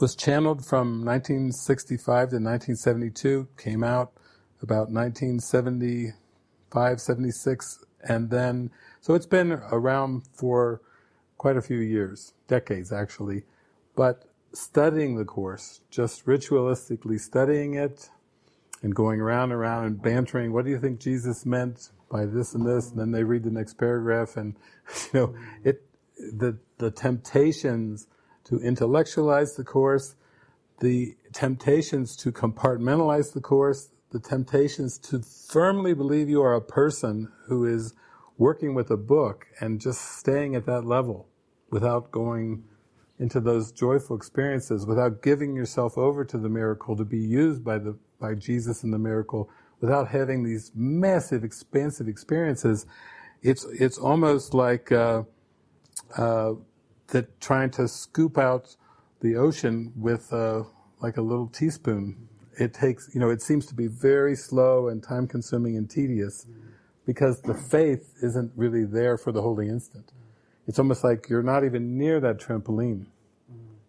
was 0.01 0.15
channeled 0.15 0.67
from 0.67 1.03
1965 1.03 2.05
to 2.05 2.37
1972, 2.37 3.49
came 3.57 3.83
out 3.83 4.13
about 4.61 4.91
1975, 4.91 7.01
76, 7.01 7.85
and 8.05 8.29
then, 8.29 8.71
so 9.01 9.15
it's 9.15 9.25
been 9.25 9.53
around 9.53 10.25
for 10.35 10.83
quite 11.39 11.57
a 11.57 11.63
few 11.63 11.79
years, 11.79 12.35
decades 12.49 12.93
actually. 12.93 13.45
But 13.97 14.30
studying 14.53 15.17
the 15.17 15.25
course, 15.25 15.81
just 15.91 16.27
ritualistically 16.27 17.21
studying 17.21 17.75
it 17.75 18.11
and 18.83 18.95
going 18.95 19.21
around 19.21 19.53
and 19.53 19.61
around 19.61 19.85
and 19.87 20.03
bantering, 20.03 20.53
what 20.53 20.65
do 20.65 20.71
you 20.71 20.79
think 20.79 21.01
Jesus 21.01 21.45
meant 21.47 21.91
by 22.11 22.25
this 22.25 22.55
and 22.55 22.67
this? 22.67 22.91
And 22.91 22.99
then 22.99 23.13
they 23.13 23.25
read 23.25 23.45
the 23.45 23.51
next 23.51 23.75
paragraph 23.75 24.37
and, 24.37 24.57
you 25.13 25.21
know, 25.21 25.35
it, 25.65 25.83
the, 26.17 26.59
the 26.79 26.91
temptations 26.91 28.07
to 28.45 28.59
intellectualize 28.59 29.55
the 29.55 29.65
course, 29.65 30.17
the 30.81 31.15
temptations 31.33 32.17
to 32.17 32.33
compartmentalize 32.33 33.33
the 33.33 33.41
course, 33.41 33.91
the 34.11 34.19
temptations 34.19 34.99
to 34.99 35.21
firmly 35.21 35.95
believe 35.95 36.29
you 36.29 36.43
are 36.43 36.55
a 36.55 36.61
person 36.61 37.31
who 37.47 37.65
is 37.65 37.95
working 38.39 38.75
with 38.75 38.91
a 38.91 38.97
book 38.97 39.47
and 39.61 39.81
just 39.81 40.19
staying 40.19 40.57
at 40.57 40.67
that 40.67 40.85
level 40.85 41.29
without 41.71 42.11
going 42.11 42.65
into 43.21 43.39
those 43.39 43.71
joyful 43.71 44.17
experiences, 44.17 44.87
without 44.87 45.23
giving 45.23 45.55
yourself 45.55 45.97
over 45.97 46.25
to 46.25 46.39
the 46.39 46.49
miracle 46.49 46.97
to 46.97 47.05
be 47.05 47.19
used 47.19 47.63
by 47.63 47.79
the 47.79 47.97
by 48.19 48.35
Jesus 48.35 48.83
in 48.83 48.91
the 48.91 48.99
miracle, 48.99 49.49
without 49.81 50.09
having 50.09 50.43
these 50.43 50.73
massive, 50.75 51.45
expansive 51.45 52.09
experiences, 52.09 52.87
it's 53.43 53.65
it's 53.79 53.99
almost 53.99 54.55
like 54.55 54.91
uh, 54.91 55.23
uh, 56.17 56.53
that 57.09 57.41
trying 57.41 57.71
to 57.71 57.87
scoop 57.87 58.39
out 58.39 58.77
the 59.21 59.37
ocean 59.37 59.93
with 59.97 60.33
uh, 60.33 60.63
like 61.01 61.17
a 61.17 61.23
little 61.23 61.49
teaspoon. 61.49 62.29
It 62.59 62.75
takes, 62.75 63.11
you 63.15 63.21
know, 63.21 63.31
it 63.31 63.43
seems 63.43 63.67
to 63.67 63.75
be 63.75 63.87
very 63.87 64.35
slow 64.37 64.89
and 64.89 65.03
time 65.03 65.27
consuming 65.27 65.77
and 65.77 65.89
tedious 65.89 66.47
because 67.07 67.41
the 67.43 67.55
faith 67.55 68.15
isn't 68.23 68.53
really 68.55 68.85
there 68.85 69.17
for 69.17 69.33
the 69.33 69.41
holy 69.41 69.69
instant. 69.69 70.13
It's 70.71 70.79
almost 70.79 71.03
like 71.03 71.29
you're 71.29 71.43
not 71.43 71.65
even 71.65 71.99
near 71.99 72.21
that 72.21 72.39
trampoline 72.39 73.07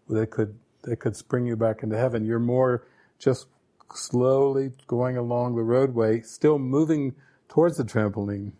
that 0.09 0.31
could 0.31 0.57
that 0.81 0.95
could 0.95 1.15
spring 1.15 1.45
you 1.45 1.55
back 1.55 1.83
into 1.83 1.95
heaven. 1.95 2.25
You're 2.25 2.39
more 2.39 2.87
just 3.19 3.45
slowly 3.93 4.71
going 4.87 5.15
along 5.15 5.57
the 5.57 5.61
roadway, 5.61 6.21
still 6.21 6.57
moving 6.57 7.13
towards 7.49 7.77
the 7.77 7.83
trampoline, 7.83 8.53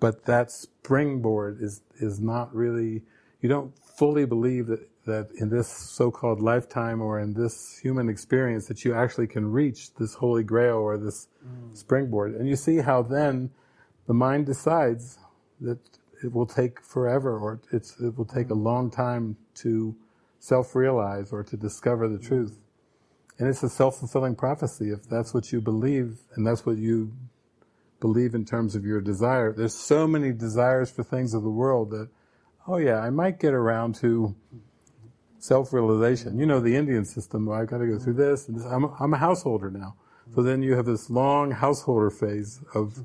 but 0.00 0.24
that 0.24 0.50
springboard 0.50 1.60
is 1.60 1.82
is 2.00 2.18
not 2.18 2.54
really. 2.54 3.02
You 3.42 3.50
don't 3.50 3.74
fully 3.98 4.24
believe 4.24 4.68
that 4.68 4.88
that 5.04 5.28
in 5.38 5.50
this 5.50 5.68
so-called 5.68 6.40
lifetime 6.40 7.02
or 7.02 7.20
in 7.20 7.34
this 7.34 7.76
human 7.76 8.08
experience 8.08 8.68
that 8.68 8.86
you 8.86 8.94
actually 8.94 9.26
can 9.26 9.52
reach 9.52 9.92
this 9.96 10.14
holy 10.14 10.44
grail 10.44 10.76
or 10.76 10.96
this 10.96 11.28
mm. 11.46 11.76
springboard. 11.76 12.36
And 12.36 12.48
you 12.48 12.56
see 12.56 12.78
how 12.78 13.02
then 13.02 13.50
the 14.06 14.14
mind 14.14 14.46
decides 14.46 15.18
that 15.60 15.78
it 16.24 16.32
will 16.32 16.46
take 16.46 16.80
forever 16.80 17.38
or 17.38 17.60
it's, 17.70 18.00
it 18.00 18.16
will 18.16 18.24
take 18.24 18.46
a 18.46 18.54
mm-hmm. 18.54 18.64
long 18.64 18.90
time 18.90 19.36
to 19.56 19.94
self-realize 20.38 21.32
or 21.32 21.44
to 21.44 21.56
discover 21.56 22.08
the 22.08 22.16
mm-hmm. 22.16 22.26
truth. 22.28 22.58
And 23.38 23.48
it's 23.48 23.62
a 23.62 23.68
self-fulfilling 23.68 24.36
prophecy 24.36 24.90
if 24.90 25.08
that's 25.08 25.34
what 25.34 25.52
you 25.52 25.60
believe 25.60 26.18
and 26.34 26.46
that's 26.46 26.64
what 26.64 26.78
you 26.78 27.12
believe 28.00 28.34
in 28.34 28.44
terms 28.44 28.74
of 28.74 28.84
your 28.84 29.00
desire. 29.00 29.52
There's 29.52 29.74
so 29.74 30.06
many 30.06 30.32
desires 30.32 30.90
for 30.90 31.02
things 31.02 31.34
of 31.34 31.42
the 31.42 31.50
world 31.50 31.90
that, 31.90 32.08
oh 32.66 32.78
yeah, 32.78 33.00
I 33.00 33.10
might 33.10 33.38
get 33.38 33.54
around 33.54 33.96
to 33.96 34.34
self-realization. 35.38 36.38
You 36.38 36.46
know, 36.46 36.60
the 36.60 36.76
Indian 36.76 37.04
system, 37.04 37.48
oh, 37.48 37.52
I've 37.52 37.66
got 37.66 37.78
to 37.78 37.86
go 37.86 37.98
through 37.98 38.14
mm-hmm. 38.14 38.30
this 38.30 38.48
and 38.48 38.58
this. 38.58 38.66
I'm, 38.66 38.84
I'm 38.98 39.12
a 39.12 39.18
householder 39.18 39.70
now. 39.70 39.96
So 40.34 40.42
then 40.42 40.62
you 40.62 40.74
have 40.74 40.86
this 40.86 41.10
long 41.10 41.50
householder 41.50 42.10
phase 42.10 42.60
of 42.74 43.04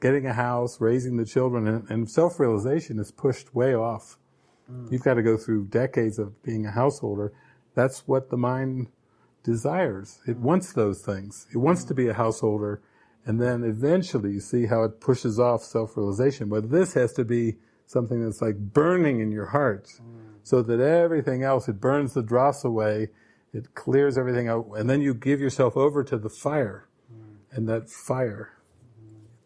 getting 0.00 0.26
a 0.26 0.32
house, 0.32 0.80
raising 0.80 1.16
the 1.16 1.24
children, 1.24 1.66
and, 1.66 1.90
and 1.90 2.10
self 2.10 2.40
realization 2.40 2.98
is 2.98 3.12
pushed 3.12 3.54
way 3.54 3.74
off. 3.74 4.18
Mm. 4.70 4.90
You've 4.92 5.02
got 5.02 5.14
to 5.14 5.22
go 5.22 5.36
through 5.36 5.66
decades 5.66 6.18
of 6.18 6.42
being 6.42 6.66
a 6.66 6.70
householder. 6.70 7.32
That's 7.74 8.06
what 8.06 8.30
the 8.30 8.36
mind 8.36 8.88
desires. 9.42 10.20
It 10.26 10.38
wants 10.38 10.72
those 10.72 11.02
things. 11.02 11.46
It 11.52 11.58
wants 11.58 11.84
to 11.84 11.94
be 11.94 12.08
a 12.08 12.14
householder. 12.14 12.82
And 13.24 13.40
then 13.40 13.64
eventually 13.64 14.32
you 14.32 14.40
see 14.40 14.66
how 14.66 14.82
it 14.82 15.00
pushes 15.00 15.38
off 15.38 15.62
self 15.62 15.96
realization. 15.96 16.48
But 16.48 16.70
this 16.70 16.94
has 16.94 17.12
to 17.14 17.24
be 17.24 17.56
something 17.86 18.22
that's 18.24 18.40
like 18.40 18.56
burning 18.56 19.20
in 19.20 19.32
your 19.32 19.46
heart 19.46 19.86
mm. 19.86 20.34
so 20.42 20.62
that 20.62 20.80
everything 20.80 21.42
else, 21.42 21.68
it 21.68 21.80
burns 21.80 22.14
the 22.14 22.22
dross 22.22 22.64
away, 22.64 23.08
it 23.52 23.74
clears 23.74 24.16
everything 24.16 24.48
out, 24.48 24.66
and 24.76 24.88
then 24.88 25.00
you 25.00 25.12
give 25.12 25.40
yourself 25.40 25.76
over 25.76 26.04
to 26.04 26.16
the 26.16 26.28
fire. 26.28 26.88
Mm. 27.12 27.56
And 27.56 27.68
that 27.68 27.90
fire 27.90 28.52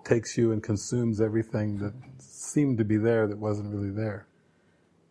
takes 0.05 0.36
you 0.36 0.52
and 0.52 0.62
consumes 0.62 1.20
everything 1.20 1.78
that 1.78 1.92
seemed 2.18 2.78
to 2.78 2.84
be 2.84 2.96
there 2.96 3.26
that 3.26 3.38
wasn't 3.38 3.72
really 3.72 3.90
there. 3.90 4.26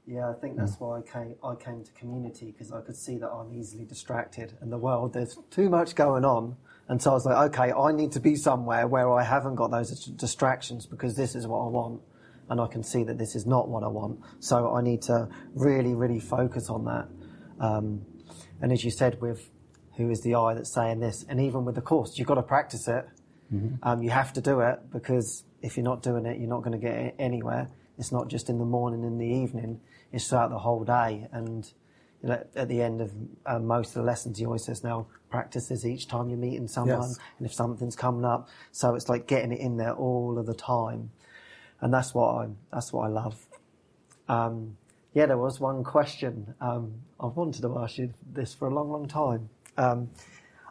Yeah, 0.05 0.29
I 0.29 0.33
think 0.33 0.57
that's 0.57 0.77
why 0.79 0.99
I 0.99 1.01
came. 1.01 1.35
I 1.41 1.55
came 1.55 1.81
to 1.81 1.91
community 1.93 2.51
because 2.51 2.73
I 2.73 2.81
could 2.81 2.97
see 2.97 3.17
that 3.19 3.29
I'm 3.29 3.53
easily 3.53 3.85
distracted 3.85 4.53
in 4.61 4.69
the 4.69 4.77
world. 4.77 5.13
There's 5.13 5.37
too 5.49 5.69
much 5.69 5.95
going 5.95 6.25
on, 6.25 6.57
and 6.89 7.01
so 7.01 7.11
I 7.11 7.13
was 7.13 7.25
like, 7.25 7.51
okay, 7.51 7.71
I 7.71 7.93
need 7.93 8.11
to 8.11 8.19
be 8.19 8.35
somewhere 8.35 8.85
where 8.85 9.09
I 9.09 9.23
haven't 9.23 9.55
got 9.55 9.71
those 9.71 9.91
distractions 10.07 10.85
because 10.85 11.15
this 11.15 11.35
is 11.35 11.47
what 11.47 11.59
I 11.59 11.69
want, 11.69 12.01
and 12.49 12.59
I 12.59 12.67
can 12.67 12.83
see 12.83 13.05
that 13.05 13.17
this 13.17 13.33
is 13.33 13.45
not 13.45 13.69
what 13.69 13.83
I 13.83 13.87
want. 13.87 14.19
So 14.39 14.75
I 14.75 14.81
need 14.81 15.03
to 15.03 15.29
really, 15.53 15.93
really 15.93 16.19
focus 16.19 16.69
on 16.69 16.83
that. 16.83 17.07
Um, 17.61 18.05
and 18.61 18.73
as 18.73 18.83
you 18.83 18.91
said, 18.91 19.21
with 19.21 19.49
who 19.95 20.09
is 20.09 20.21
the 20.21 20.35
I 20.35 20.53
that's 20.53 20.73
saying 20.73 20.99
this, 20.99 21.23
and 21.29 21.39
even 21.39 21.63
with 21.63 21.75
the 21.75 21.81
course, 21.81 22.17
you've 22.17 22.27
got 22.27 22.35
to 22.35 22.43
practice 22.43 22.89
it. 22.89 23.07
Mm-hmm. 23.53 23.75
Um, 23.83 24.01
you 24.01 24.09
have 24.09 24.33
to 24.33 24.41
do 24.41 24.61
it 24.61 24.79
because 24.91 25.43
if 25.61 25.77
you're 25.77 25.83
not 25.83 26.01
doing 26.01 26.25
it, 26.25 26.39
you're 26.39 26.49
not 26.49 26.63
going 26.63 26.71
to 26.71 26.77
get 26.77 27.15
anywhere. 27.19 27.69
It's 27.97 28.11
not 28.11 28.27
just 28.27 28.49
in 28.49 28.57
the 28.57 28.65
morning 28.65 29.03
and 29.03 29.19
the 29.19 29.27
evening; 29.27 29.79
it's 30.11 30.27
throughout 30.27 30.49
the 30.49 30.59
whole 30.59 30.83
day. 30.83 31.27
And 31.31 31.71
you 32.21 32.29
know, 32.29 32.43
at 32.55 32.67
the 32.67 32.81
end 32.81 33.01
of 33.01 33.11
uh, 33.45 33.59
most 33.59 33.89
of 33.89 33.95
the 33.95 34.03
lessons, 34.03 34.39
he 34.39 34.45
always 34.45 34.65
says, 34.65 34.83
"Now 34.83 35.07
practice 35.29 35.67
this 35.67 35.85
each 35.85 36.07
time 36.07 36.29
you're 36.29 36.37
meeting 36.37 36.67
someone, 36.67 37.09
yes. 37.09 37.19
and 37.37 37.45
if 37.45 37.53
something's 37.53 37.95
coming 37.95 38.25
up." 38.25 38.49
So 38.71 38.95
it's 38.95 39.09
like 39.09 39.27
getting 39.27 39.51
it 39.51 39.59
in 39.59 39.77
there 39.77 39.93
all 39.93 40.39
of 40.39 40.47
the 40.47 40.55
time, 40.55 41.11
and 41.81 41.93
that's 41.93 42.13
what 42.15 42.29
I 42.29 42.47
that's 42.71 42.91
what 42.91 43.03
I 43.03 43.09
love. 43.09 43.45
Um, 44.27 44.77
yeah, 45.13 45.27
there 45.27 45.37
was 45.37 45.59
one 45.59 45.83
question 45.83 46.55
um, 46.59 46.93
I 47.19 47.27
wanted 47.27 47.61
to 47.61 47.77
ask 47.77 47.99
you 47.99 48.13
this 48.31 48.53
for 48.53 48.67
a 48.67 48.73
long, 48.73 48.89
long 48.89 49.07
time. 49.07 49.49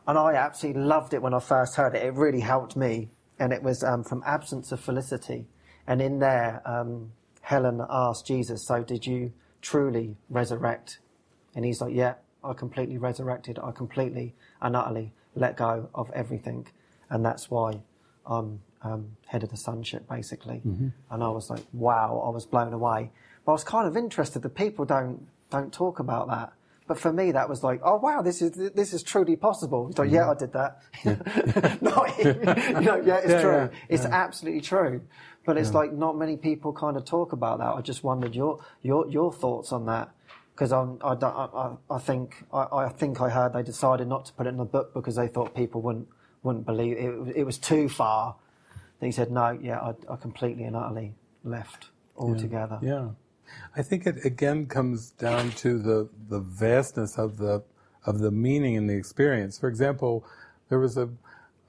And 0.07 0.19
I 0.19 0.35
absolutely 0.35 0.83
loved 0.83 1.15
it 1.15 1.23
when 1.23 1.35
I 1.35 1.39
first 1.39 1.77
heard 1.77 1.95
it. 1.95 2.03
It 2.03 2.15
really 2.15 2.41
helped 2.41 2.77
me, 2.77 3.11
and 3.39 3.53
it 3.53 3.63
was 3.63 3.85
um, 3.85 4.03
from 4.03 4.23
absence 4.27 4.73
of 4.73 4.81
felicity. 4.81 5.47
And 5.87 6.03
in 6.03 6.19
there, 6.19 6.63
um, 6.65 7.13
Helen 7.41 7.85
asked 7.89 8.27
Jesus, 8.27 8.67
"So 8.67 8.83
did 8.83 9.07
you 9.07 9.33
truly 9.61 10.17
resurrect?" 10.29 10.99
And 11.55 11.65
he's 11.65 11.81
like, 11.81 11.95
"Yeah, 11.95 12.15
I 12.43 12.53
completely 12.53 12.99
resurrected. 12.99 13.59
I 13.63 13.71
completely 13.71 14.35
and 14.61 14.75
utterly 14.75 15.13
let 15.35 15.57
go 15.57 15.89
of 15.95 16.11
everything, 16.13 16.67
and 17.09 17.25
that's 17.25 17.51
why 17.51 17.83
I'm 18.27 18.61
um, 18.83 19.17
head 19.27 19.45
of 19.45 19.51
the 19.51 19.57
sonship, 19.57 20.09
basically." 20.09 20.63
Mm-hmm. 20.67 20.89
And 21.11 21.23
I 21.23 21.29
was 21.29 21.49
like, 21.49 21.65
"Wow!" 21.73 22.23
I 22.27 22.31
was 22.31 22.45
blown 22.45 22.73
away. 22.73 23.13
But 23.45 23.53
I 23.53 23.55
was 23.55 23.65
kind 23.65 23.87
of 23.87 23.97
interested 23.97 24.43
that 24.43 24.55
people 24.55 24.85
don't 24.85 25.29
don't 25.51 25.73
talk 25.73 26.01
about 26.01 26.29
that. 26.29 26.53
But 26.93 27.01
for 27.01 27.11
me, 27.11 27.33
that 27.33 27.49
was 27.49 27.65
like, 27.65 27.81
oh 27.83 27.97
wow, 27.97 28.21
this 28.21 28.43
is 28.43 28.51
this 28.75 28.93
is 28.93 29.03
truly 29.03 29.35
possible. 29.35 29.91
So 29.97 30.03
yeah, 30.03 30.31
I 30.31 30.35
did 30.35 30.53
that. 30.53 30.83
Yeah. 31.03 31.77
not, 31.81 32.19
you 32.23 32.35
know, 32.35 33.03
yeah, 33.03 33.17
it's 33.17 33.31
yeah, 33.31 33.41
true. 33.41 33.53
Yeah, 33.53 33.69
it's 33.89 34.05
absolutely 34.05 34.61
true. 34.61 35.01
But 35.47 35.57
it's 35.57 35.73
like 35.73 35.95
not 35.95 36.19
many 36.19 36.37
people 36.37 36.75
kind 36.75 36.99
of 36.99 37.07
talk 37.07 37.33
about 37.33 37.61
that. 37.61 37.69
I 37.69 37.81
just 37.81 38.05
wondered 38.05 38.35
your 38.35 38.63
your 38.83 39.09
your 39.09 39.33
thoughts 39.33 39.73
on 39.73 39.87
that 39.87 40.11
because 40.55 40.71
I, 40.71 40.83
I, 41.03 41.77
I, 41.91 41.99
think 41.99 42.45
I, 42.53 42.67
I, 42.71 42.89
think 42.91 43.23
I 43.23 43.31
heard 43.31 43.55
they 43.55 43.63
decided 43.63 44.07
not 44.07 44.27
to 44.27 44.35
put 44.35 44.47
it 44.47 44.51
in 44.51 44.59
the 44.59 44.67
book 44.67 44.93
because 44.93 45.17
they 45.17 45.29
thought 45.29 45.55
people 45.55 45.81
wouldn't 45.81 46.09
wouldn't 46.43 46.67
believe 46.67 46.99
it. 46.99 47.37
It 47.37 47.45
was 47.45 47.57
too 47.57 47.89
far. 47.89 48.37
They 49.01 49.13
said 49.13 49.31
no, 49.31 49.59
yeah, 49.63 49.81
I, 49.81 50.13
I 50.13 50.17
completely 50.17 50.65
and 50.65 50.77
utterly 50.77 51.15
left 51.43 51.87
altogether. 52.19 52.81
Yeah. 52.83 53.09
I 53.77 53.83
think 53.83 54.07
it 54.07 54.25
again 54.25 54.67
comes 54.67 55.11
down 55.11 55.51
to 55.53 55.79
the, 55.79 56.09
the 56.29 56.41
vastness 56.41 57.19
of 57.19 57.39
the 57.39 57.63
of 58.05 58.19
the 58.19 58.33
meaning 58.33 58.77
and 58.77 58.91
the 58.91 58.97
experience. 58.97 59.59
For 59.59 59.69
example, 59.69 60.25
there 60.69 60.79
was 60.79 60.97
a 60.97 61.09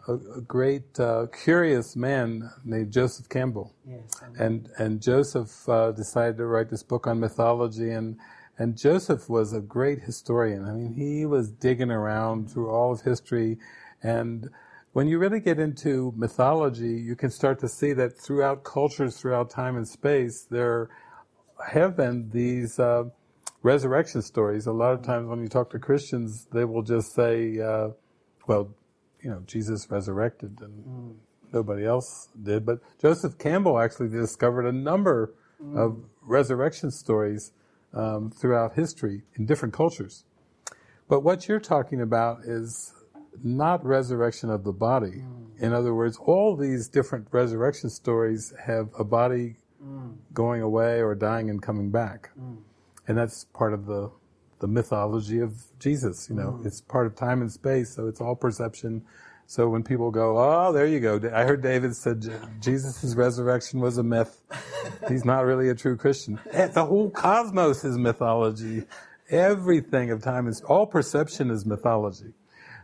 a, 0.08 0.14
a 0.14 0.42
great 0.42 1.00
uh, 1.00 1.28
curious 1.44 1.96
man 1.96 2.50
named 2.66 2.92
Joseph 2.92 3.30
Campbell, 3.30 3.74
yes, 3.88 4.22
and 4.38 4.70
and 4.78 5.02
Joseph 5.02 5.70
uh, 5.70 5.92
decided 5.92 6.38
to 6.38 6.46
write 6.46 6.70
this 6.70 6.84
book 6.84 7.08
on 7.08 7.20
mythology 7.20 7.92
and. 7.92 8.18
And 8.56 8.78
Joseph 8.78 9.30
was 9.30 9.52
a 9.52 9.60
great 9.60 10.02
historian. 10.02 10.64
I 10.66 10.74
mean, 10.74 10.94
he 10.94 11.26
was 11.26 11.50
digging 11.50 11.90
around 11.90 12.52
through 12.52 12.70
all 12.70 12.92
of 12.92 13.02
history. 13.02 13.58
And 14.04 14.52
when 14.92 15.08
you 15.08 15.18
really 15.18 15.40
get 15.40 15.60
into 15.60 16.14
mythology, 16.16 16.94
you 17.02 17.16
can 17.16 17.32
start 17.32 17.60
to 17.62 17.68
see 17.68 17.94
that 17.94 18.16
throughout 18.16 18.64
cultures, 18.64 19.18
throughout 19.18 19.50
time 19.50 19.76
and 19.76 19.88
space, 19.88 20.44
there 20.44 20.90
have 21.72 21.96
been 21.96 22.30
these 22.30 22.80
uh, 22.80 23.06
resurrection 23.62 24.22
stories. 24.22 24.68
A 24.68 24.72
lot 24.72 24.94
of 24.94 25.02
times 25.04 25.28
when 25.28 25.42
you 25.42 25.48
talk 25.48 25.70
to 25.72 25.80
Christians, 25.80 26.48
they 26.52 26.66
will 26.66 26.84
just 26.84 27.14
say, 27.14 27.60
uh, 27.60 27.90
well, 28.48 28.74
you 29.22 29.30
know, 29.30 29.42
Jesus 29.46 29.90
resurrected 29.90 30.60
and 30.62 30.84
mm. 30.86 31.16
nobody 31.54 31.86
else 31.86 32.30
did. 32.42 32.66
But 32.66 32.80
Joseph 33.02 33.38
Campbell 33.38 33.80
actually 33.80 34.10
discovered 34.10 34.68
a 34.68 34.74
number 34.74 35.34
mm. 35.64 35.78
of 35.78 36.04
resurrection 36.22 36.92
stories 36.92 37.54
um, 37.94 38.32
throughout 38.32 38.74
history 38.76 39.24
in 39.36 39.46
different 39.46 39.74
cultures. 39.74 40.26
But 41.08 41.22
what 41.22 41.48
you're 41.48 41.60
talking 41.60 42.02
about 42.02 42.40
is 42.44 42.94
not 43.42 43.86
resurrection 43.86 44.50
of 44.50 44.64
the 44.64 44.74
body. 44.74 45.24
Mm. 45.24 45.62
In 45.62 45.74
other 45.74 45.94
words, 45.94 46.18
all 46.18 46.56
these 46.56 46.90
different 46.90 47.28
resurrection 47.32 47.90
stories 47.90 48.54
have 48.66 48.90
a 49.00 49.04
body 49.04 49.56
mm. 49.84 50.16
going 50.34 50.62
away 50.62 51.02
or 51.02 51.16
dying 51.16 51.50
and 51.50 51.62
coming 51.62 51.92
back. 51.92 52.30
Mm. 52.40 52.58
And 53.08 53.18
that's 53.18 53.46
part 53.46 53.74
of 53.74 53.86
the 53.86 54.12
the 54.60 54.68
mythology 54.68 55.40
of 55.40 55.62
Jesus, 55.78 56.30
you 56.30 56.36
know. 56.36 56.58
Mm. 56.62 56.66
It's 56.66 56.80
part 56.80 57.06
of 57.06 57.16
time 57.16 57.42
and 57.42 57.52
space, 57.52 57.94
so 57.94 58.08
it's 58.08 58.22
all 58.22 58.34
perception. 58.34 59.04
So 59.46 59.68
when 59.68 59.84
people 59.84 60.10
go, 60.10 60.38
"Oh, 60.38 60.72
there 60.72 60.88
you 60.88 61.02
go." 61.02 61.20
I 61.34 61.44
heard 61.44 61.62
David 61.62 61.96
said 61.96 62.26
Jesus' 62.62 63.14
resurrection 63.16 63.82
was 63.82 63.98
a 63.98 64.04
myth. 64.04 64.42
He's 65.10 65.26
not 65.26 65.46
really 65.46 65.68
a 65.68 65.76
true 65.76 65.98
Christian. 65.98 66.40
Eh, 66.52 66.68
the 66.68 66.86
whole 66.86 67.10
cosmos 67.10 67.84
is 67.84 67.98
mythology. 67.98 68.86
Everything 69.30 70.12
of 70.12 70.22
time 70.22 70.48
is 70.48 70.62
all 70.62 70.86
perception 70.86 71.52
is 71.52 71.66
mythology. 71.66 72.34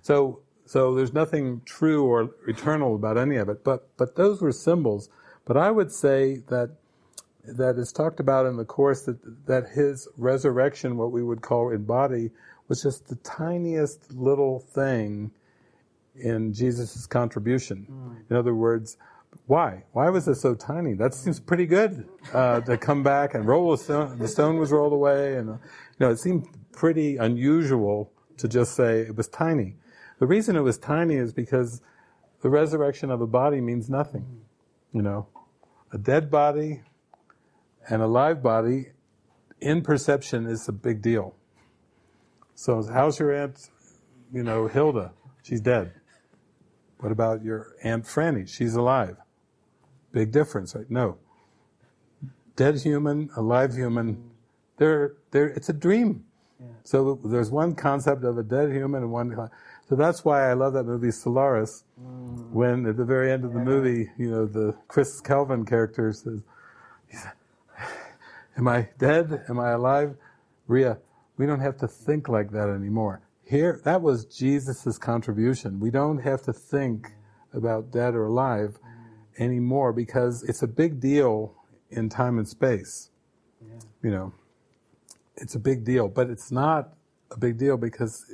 So 0.02 0.42
so 0.66 0.94
there's 0.94 1.14
nothing 1.14 1.62
true 1.66 2.06
or 2.06 2.30
eternal 2.48 2.94
about 2.94 3.18
any 3.18 3.38
of 3.38 3.48
it. 3.48 3.64
But 3.64 3.88
but 3.98 4.16
those 4.18 4.42
were 4.42 4.52
symbols. 4.52 5.10
But 5.46 5.58
I 5.58 5.72
would 5.72 5.92
say 5.92 6.44
that 6.50 6.76
that 7.46 7.78
is 7.78 7.92
talked 7.92 8.20
about 8.20 8.46
in 8.46 8.58
the 8.58 8.66
course 8.66 9.04
that 9.04 9.18
that 9.48 9.70
his 9.70 10.08
resurrection, 10.18 10.98
what 10.98 11.12
we 11.12 11.24
would 11.24 11.42
call 11.42 11.72
in 11.72 11.86
body, 11.86 12.32
was 12.68 12.84
just 12.84 13.08
the 13.08 13.16
tiniest 13.16 14.12
little 14.14 14.60
thing 14.60 15.32
in 16.16 16.54
Jesus' 16.54 17.06
contribution. 17.08 17.88
Mm. 17.90 18.30
In 18.30 18.36
other 18.36 18.54
words, 18.54 18.98
why? 19.48 19.84
Why 19.94 20.10
was 20.10 20.28
it 20.28 20.36
so 20.36 20.56
tiny? 20.56 20.94
That 20.94 21.14
seems 21.14 21.40
pretty 21.40 21.66
good 21.66 22.08
uh, 22.34 22.62
to 22.62 22.78
come 22.78 23.04
back 23.04 23.34
and 23.34 23.46
roll 23.46 23.74
a 23.74 23.78
stone. 23.78 24.18
The 24.20 24.28
stone 24.28 24.58
was 24.58 24.72
rolled 24.72 24.94
away, 24.94 25.36
and 25.36 25.50
uh, 25.50 25.54
you 25.54 25.60
know 26.00 26.10
it 26.10 26.20
seemed 26.20 26.48
pretty 26.72 27.18
unusual 27.18 28.12
to 28.38 28.48
just 28.48 28.76
say 28.76 29.02
it 29.02 29.16
was 29.16 29.28
tiny. 29.28 29.76
The 30.20 30.28
reason 30.28 30.56
it 30.56 30.62
was 30.62 30.78
tiny 30.78 31.16
is 31.16 31.34
because 31.34 31.82
the 32.42 32.50
resurrection 32.50 33.12
of 33.12 33.22
a 33.22 33.28
body 33.28 33.62
means 33.62 33.90
nothing. 33.90 34.42
You 34.94 35.02
know, 35.02 35.28
a 35.92 35.98
dead 35.98 36.32
body 36.32 36.82
and 37.90 38.02
a 38.02 38.08
live 38.08 38.42
body 38.42 38.92
in 39.60 39.82
perception 39.82 40.46
is 40.46 40.68
a 40.70 40.72
big 40.72 41.02
deal. 41.02 41.36
So, 42.56 42.84
how's 42.84 43.20
your 43.20 43.34
aunt, 43.34 43.70
you 44.34 44.44
know, 44.44 44.68
Hilda? 44.68 45.12
She's 45.44 45.62
dead. 45.62 45.94
What 47.00 47.12
about 47.12 47.44
your 47.44 47.76
aunt 47.84 48.06
Franny? 48.06 48.48
She's 48.48 48.76
alive. 48.76 49.18
Big 50.12 50.32
difference, 50.32 50.76
right? 50.76 50.90
No. 50.90 51.18
Dead 52.56 52.76
human, 52.82 53.30
alive 53.38 53.74
human, 53.74 54.32
they're, 54.78 55.14
they're, 55.32 55.48
it's 55.48 55.70
a 55.70 55.74
dream. 55.74 56.26
Yeah. 56.60 56.68
So 56.84 57.20
there's 57.24 57.50
one 57.50 57.74
concept 57.76 58.24
of 58.26 58.38
a 58.38 58.44
dead 58.44 58.72
human 58.72 59.04
and 59.04 59.12
one. 59.12 59.50
So 59.88 59.96
that's 59.96 60.26
why 60.26 60.50
I 60.50 60.54
love 60.54 60.74
that 60.74 60.84
movie 60.84 61.12
Solaris. 61.12 61.86
Mm. 62.02 62.52
When 62.52 62.86
at 62.86 62.98
the 62.98 63.06
very 63.06 63.32
end 63.32 63.46
of 63.46 63.54
the 63.54 63.60
yeah. 63.60 63.66
movie, 63.66 64.10
you 64.18 64.30
know, 64.30 64.46
the 64.46 64.76
Chris 64.90 65.22
Kelvin 65.22 65.66
character 65.66 66.12
says, 66.12 66.44
Am 68.60 68.68
I 68.68 68.90
dead? 68.98 69.46
Am 69.48 69.58
I 69.58 69.72
alive? 69.72 70.18
Rheya, 70.68 70.98
we 71.38 71.46
don't 71.46 71.62
have 71.62 71.78
to 71.78 71.88
think 71.88 72.28
like 72.28 72.52
that 72.52 72.68
anymore. 72.68 73.22
here, 73.46 73.80
that 73.86 74.02
was 74.02 74.26
Jesus' 74.26 74.98
contribution. 74.98 75.80
We 75.80 75.90
don't 75.90 76.20
have 76.20 76.42
to 76.42 76.52
think 76.52 77.14
about 77.54 77.90
dead 77.90 78.16
or 78.16 78.26
alive 78.26 78.78
anymore 79.40 79.94
because 79.94 80.44
it's 80.44 80.62
a 80.62 80.68
big 80.68 81.00
deal 81.00 81.56
in 81.90 82.10
time 82.10 82.38
and 82.38 82.48
space. 82.48 83.10
Yeah. 83.66 83.80
You 84.04 84.12
know, 84.12 84.34
it's 85.38 85.56
a 85.56 85.60
big 85.60 85.86
deal, 85.86 86.10
but 86.10 86.30
it's 86.30 86.52
not 86.52 86.90
a 87.32 87.38
big 87.38 87.58
deal 87.58 87.78
because 87.78 88.26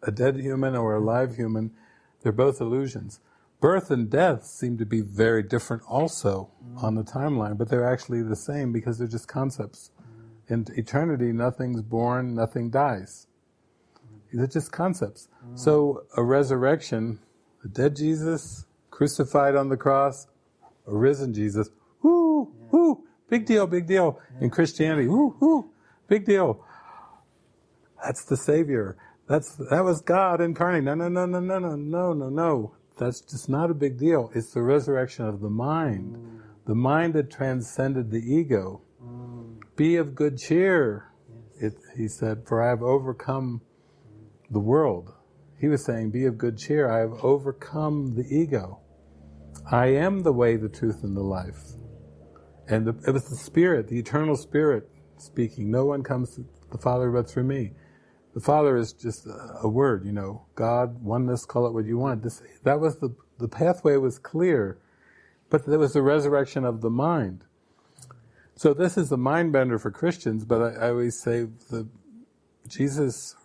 a 0.00 0.12
dead 0.12 0.36
human 0.36 0.76
or 0.76 0.94
a 0.94 1.00
live 1.00 1.34
human, 1.34 1.72
they're 2.22 2.30
both 2.30 2.60
illusions. 2.60 3.18
Birth 3.60 3.90
and 3.90 4.08
death 4.08 4.44
seem 4.44 4.78
to 4.78 4.86
be 4.86 5.00
very 5.00 5.42
different 5.42 5.82
also 5.88 6.50
on 6.76 6.94
the 6.94 7.02
timeline, 7.02 7.56
but 7.56 7.68
they're 7.68 7.90
actually 7.90 8.22
the 8.22 8.36
same 8.36 8.72
because 8.72 8.98
they're 8.98 9.06
just 9.08 9.28
concepts. 9.28 9.90
In 10.48 10.66
eternity, 10.76 11.32
nothing's 11.32 11.82
born, 11.82 12.34
nothing 12.34 12.70
dies. 12.70 13.26
They're 14.32 14.46
just 14.46 14.72
concepts. 14.72 15.28
So 15.54 16.04
a 16.16 16.22
resurrection, 16.22 17.20
a 17.64 17.68
dead 17.68 17.96
Jesus, 17.96 18.66
crucified 18.90 19.54
on 19.54 19.68
the 19.68 19.76
cross, 19.76 20.26
a 20.86 20.94
risen 20.94 21.32
Jesus, 21.32 21.68
whoo, 22.02 22.52
whoo, 22.70 23.04
big 23.28 23.46
deal, 23.46 23.66
big 23.66 23.86
deal. 23.86 24.20
In 24.40 24.50
Christianity, 24.50 25.06
whoo, 25.08 25.36
whoo, 25.40 25.70
big 26.08 26.24
deal. 26.24 26.64
That's 28.04 28.24
the 28.24 28.36
Savior. 28.36 28.96
That's 29.28 29.54
that 29.70 29.82
was 29.84 30.02
God 30.02 30.40
incarnate. 30.40 30.84
No, 30.84 30.94
no, 30.94 31.08
no, 31.08 31.24
no, 31.24 31.40
no, 31.40 31.58
no, 31.58 31.76
no, 31.76 32.12
no, 32.12 32.28
no. 32.28 32.74
That's 32.98 33.20
just 33.20 33.48
not 33.48 33.70
a 33.70 33.74
big 33.74 33.98
deal. 33.98 34.30
It's 34.34 34.52
the 34.52 34.62
resurrection 34.62 35.26
of 35.26 35.40
the 35.40 35.50
mind, 35.50 36.16
Mm. 36.16 36.40
The 36.66 36.74
mind 36.74 37.14
that 37.14 37.30
transcended 37.30 38.10
the 38.10 38.18
ego. 38.18 38.82
Mm. 39.02 39.58
Be 39.76 39.96
of 39.96 40.14
good 40.14 40.38
cheer, 40.38 41.12
it, 41.60 41.74
he 41.96 42.08
said, 42.08 42.46
for 42.46 42.62
I 42.62 42.70
have 42.70 42.82
overcome 42.82 43.60
the 44.50 44.60
world. 44.60 45.12
He 45.60 45.68
was 45.68 45.84
saying, 45.84 46.10
Be 46.10 46.26
of 46.26 46.38
good 46.38 46.58
cheer, 46.58 46.90
I 46.90 47.00
have 47.00 47.12
overcome 47.22 48.14
the 48.16 48.24
ego. 48.24 48.80
I 49.70 49.86
am 49.86 50.22
the 50.22 50.32
way, 50.32 50.56
the 50.56 50.68
truth, 50.68 51.02
and 51.02 51.16
the 51.16 51.22
life. 51.22 51.60
And 52.68 52.86
the, 52.86 52.94
it 53.06 53.12
was 53.12 53.28
the 53.28 53.36
Spirit, 53.36 53.88
the 53.88 53.98
eternal 53.98 54.36
Spirit 54.36 54.88
speaking. 55.18 55.70
No 55.70 55.84
one 55.84 56.02
comes 56.02 56.34
to 56.36 56.44
the 56.70 56.78
Father 56.78 57.10
but 57.10 57.30
through 57.30 57.44
me. 57.44 57.72
The 58.34 58.40
Father 58.40 58.76
is 58.76 58.92
just 58.92 59.26
a, 59.26 59.60
a 59.62 59.68
word, 59.68 60.04
you 60.04 60.12
know, 60.12 60.46
God, 60.54 61.02
oneness, 61.02 61.44
call 61.46 61.66
it 61.66 61.72
what 61.72 61.84
you 61.86 61.98
want. 61.98 62.22
This, 62.22 62.42
that 62.64 62.80
was 62.80 62.98
the, 62.98 63.14
the 63.38 63.48
pathway 63.48 63.96
was 63.96 64.18
clear, 64.18 64.78
but 65.54 65.66
there 65.66 65.78
was 65.78 65.92
the 65.92 66.02
resurrection 66.02 66.64
of 66.64 66.80
the 66.80 66.90
mind. 66.90 67.44
So 68.56 68.74
this 68.74 68.98
is 68.98 69.08
the 69.08 69.16
mind 69.16 69.52
bender 69.52 69.78
for 69.78 69.92
Christians, 69.92 70.44
but 70.44 70.60
I, 70.60 70.86
I 70.86 70.88
always 70.88 71.16
say 71.16 71.46
the 71.70 71.86
Jesus 72.66 73.36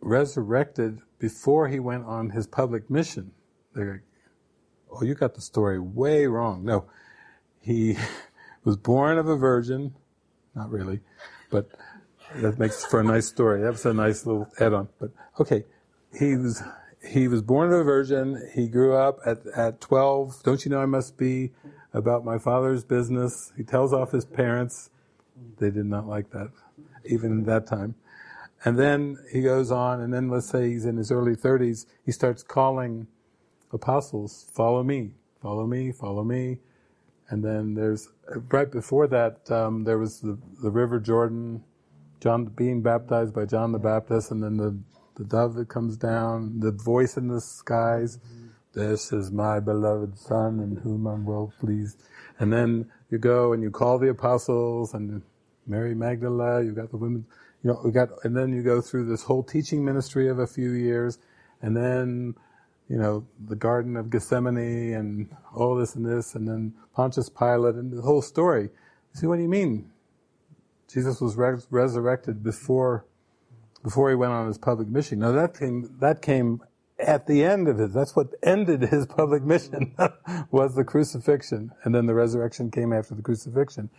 resurrected 0.00 0.98
before 1.20 1.68
he 1.68 1.78
went 1.78 2.04
on 2.04 2.30
his 2.30 2.48
public 2.48 2.90
mission. 2.90 3.30
They're 3.74 3.92
like, 3.92 4.02
oh, 4.90 5.04
you 5.04 5.14
got 5.14 5.36
the 5.36 5.40
story 5.40 5.78
way 5.78 6.26
wrong. 6.26 6.64
No, 6.64 6.86
he 7.60 7.96
was 8.64 8.76
born 8.76 9.18
of 9.18 9.28
a 9.28 9.36
virgin, 9.36 9.94
not 10.56 10.68
really, 10.68 10.98
but 11.48 11.68
that 12.34 12.58
makes 12.58 12.84
for 12.84 12.98
a 12.98 13.04
nice 13.04 13.28
story. 13.28 13.62
That 13.62 13.70
was 13.70 13.86
a 13.86 13.94
nice 13.94 14.26
little 14.26 14.50
add-on. 14.58 14.88
But 14.98 15.12
okay, 15.38 15.64
he 16.18 16.34
was 16.34 16.60
he 17.06 17.28
was 17.28 17.42
born 17.42 17.72
of 17.72 17.80
a 17.80 17.84
virgin. 17.84 18.50
He 18.54 18.68
grew 18.68 18.96
up 18.96 19.18
at 19.24 19.46
at 19.56 19.80
twelve. 19.80 20.42
Don't 20.42 20.64
you 20.64 20.70
know 20.70 20.80
I 20.80 20.86
must 20.86 21.16
be 21.16 21.52
about 21.92 22.24
my 22.24 22.38
father's 22.38 22.84
business? 22.84 23.52
He 23.56 23.62
tells 23.62 23.92
off 23.92 24.12
his 24.12 24.24
parents. 24.24 24.90
They 25.58 25.70
did 25.70 25.86
not 25.86 26.06
like 26.06 26.30
that, 26.30 26.50
even 27.04 27.40
at 27.40 27.46
that 27.46 27.66
time. 27.66 27.94
And 28.64 28.78
then 28.78 29.18
he 29.30 29.42
goes 29.42 29.70
on, 29.70 30.00
and 30.00 30.12
then 30.12 30.28
let's 30.28 30.48
say 30.48 30.70
he's 30.70 30.84
in 30.84 30.96
his 30.96 31.12
early 31.12 31.36
30s, 31.36 31.86
he 32.04 32.10
starts 32.10 32.42
calling 32.42 33.06
apostles, 33.72 34.48
follow 34.52 34.82
me, 34.82 35.12
follow 35.40 35.66
me, 35.66 35.92
follow 35.92 36.24
me. 36.24 36.58
And 37.30 37.44
then 37.44 37.74
there's, 37.74 38.08
right 38.50 38.70
before 38.70 39.06
that, 39.08 39.48
um, 39.50 39.84
there 39.84 39.98
was 39.98 40.20
the, 40.20 40.38
the 40.62 40.70
River 40.70 40.98
Jordan, 40.98 41.62
John 42.20 42.46
being 42.46 42.82
baptized 42.82 43.34
by 43.34 43.44
John 43.44 43.70
the 43.70 43.78
Baptist, 43.78 44.32
and 44.32 44.42
then 44.42 44.56
the, 44.56 44.76
the 45.18 45.24
dove 45.24 45.54
that 45.54 45.68
comes 45.68 45.96
down, 45.96 46.60
the 46.60 46.72
voice 46.72 47.16
in 47.16 47.28
the 47.28 47.40
skies, 47.40 48.18
this 48.72 49.12
is 49.12 49.32
my 49.32 49.58
beloved 49.58 50.16
Son 50.16 50.60
in 50.60 50.76
whom 50.76 51.06
I'm 51.06 51.26
well 51.26 51.52
pleased. 51.58 52.02
And 52.38 52.52
then 52.52 52.90
you 53.10 53.18
go 53.18 53.52
and 53.52 53.62
you 53.62 53.70
call 53.70 53.98
the 53.98 54.10
apostles 54.10 54.94
and 54.94 55.22
Mary 55.66 55.94
Magdalene, 55.94 56.66
you've 56.66 56.76
got 56.76 56.90
the 56.90 56.96
women, 56.96 57.26
you 57.62 57.70
know, 57.70 57.80
we 57.84 57.90
got, 57.90 58.08
and 58.24 58.36
then 58.36 58.52
you 58.52 58.62
go 58.62 58.80
through 58.80 59.06
this 59.06 59.24
whole 59.24 59.42
teaching 59.42 59.84
ministry 59.84 60.28
of 60.28 60.38
a 60.38 60.46
few 60.46 60.70
years, 60.70 61.18
and 61.60 61.76
then, 61.76 62.34
you 62.88 62.96
know, 62.96 63.26
the 63.44 63.56
Garden 63.56 63.96
of 63.96 64.10
Gethsemane 64.10 64.94
and 64.94 65.28
all 65.54 65.74
this 65.74 65.94
and 65.96 66.06
this, 66.06 66.34
and 66.34 66.46
then 66.46 66.72
Pontius 66.94 67.28
Pilate 67.28 67.74
and 67.74 67.92
the 67.92 68.02
whole 68.02 68.22
story. 68.22 68.70
See 69.12 69.26
what 69.26 69.36
do 69.36 69.42
you 69.42 69.48
mean? 69.48 69.90
Jesus 70.90 71.20
was 71.20 71.36
res- 71.36 71.66
resurrected 71.70 72.42
before, 72.42 73.04
before 73.82 74.10
he 74.10 74.16
went 74.16 74.32
on 74.32 74.46
his 74.46 74.58
public 74.58 74.88
mission. 74.88 75.20
Now 75.20 75.32
that 75.32 75.58
came, 75.58 75.96
that 76.00 76.22
came 76.22 76.60
at 76.98 77.26
the 77.26 77.44
end 77.44 77.68
of 77.68 77.80
it. 77.80 77.92
That's 77.92 78.16
what 78.16 78.28
ended 78.42 78.82
his 78.82 79.06
public 79.18 79.42
mission 79.42 79.94
was 80.50 80.74
the 80.74 80.84
crucifixion, 80.84 81.72
and 81.84 81.94
then 81.94 82.06
the 82.06 82.14
resurrection 82.14 82.70
came 82.70 82.92
after 82.92 83.14
the 83.14 83.22
crucifixion. 83.22 83.90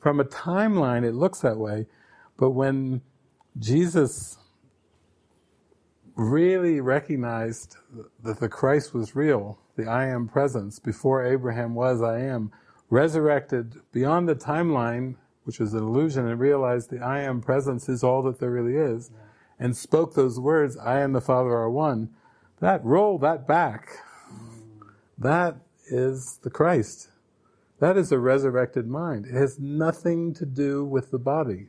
From 0.00 0.20
a 0.20 0.24
timeline, 0.24 1.04
it 1.04 1.14
looks 1.14 1.40
that 1.40 1.58
way, 1.58 1.86
but 2.36 2.50
when 2.50 3.02
Jesus 3.58 4.38
really 6.16 6.80
recognized 6.80 7.76
that 8.22 8.40
the 8.40 8.48
Christ 8.48 8.94
was 8.94 9.14
real, 9.14 9.58
the 9.76 9.86
I 9.86 10.06
am 10.06 10.28
presence, 10.28 10.78
before 10.78 11.24
Abraham 11.24 11.74
was 11.74 12.02
I 12.02 12.20
am, 12.20 12.50
resurrected 12.90 13.80
beyond 13.92 14.28
the 14.28 14.34
timeline, 14.34 15.16
which 15.44 15.58
was 15.58 15.74
an 15.74 15.80
illusion, 15.80 16.26
and 16.26 16.38
realized 16.38 16.90
the 16.90 17.00
I 17.00 17.20
am 17.20 17.40
presence 17.40 17.88
is 17.88 18.02
all 18.02 18.22
that 18.22 18.38
there 18.38 18.50
really 18.50 18.76
is, 18.76 19.10
and 19.58 19.76
spoke 19.76 20.14
those 20.14 20.40
words, 20.40 20.76
I 20.76 21.00
and 21.00 21.14
the 21.14 21.20
Father 21.20 21.50
are 21.50 21.70
one, 21.70 22.10
that 22.60 22.84
roll 22.84 23.18
that 23.18 23.46
back. 23.46 23.88
That 25.18 25.56
is 25.90 26.38
the 26.42 26.50
Christ. 26.50 27.08
That 27.80 27.96
is 27.96 28.12
a 28.12 28.18
resurrected 28.18 28.86
mind. 28.86 29.26
It 29.26 29.34
has 29.34 29.58
nothing 29.58 30.34
to 30.34 30.46
do 30.46 30.84
with 30.84 31.10
the 31.10 31.18
body. 31.18 31.68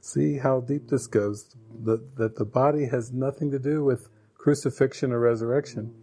See 0.00 0.38
how 0.38 0.60
deep 0.60 0.88
this 0.88 1.08
goes? 1.08 1.56
That, 1.84 2.16
that 2.16 2.36
the 2.36 2.44
body 2.44 2.86
has 2.86 3.12
nothing 3.12 3.50
to 3.50 3.58
do 3.58 3.82
with 3.82 4.08
crucifixion 4.36 5.12
or 5.12 5.18
resurrection. 5.18 5.94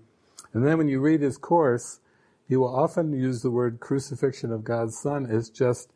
And 0.53 0.65
then 0.65 0.77
when 0.77 0.89
you 0.89 0.99
read 0.99 1.21
his 1.21 1.37
course, 1.37 1.99
he 2.47 2.55
will 2.55 2.75
often 2.75 3.13
use 3.13 3.41
the 3.41 3.51
word 3.51 3.79
crucifixion 3.79 4.51
of 4.51 4.63
God's 4.63 4.97
Son 4.97 5.25
as 5.25 5.49
just 5.49 5.91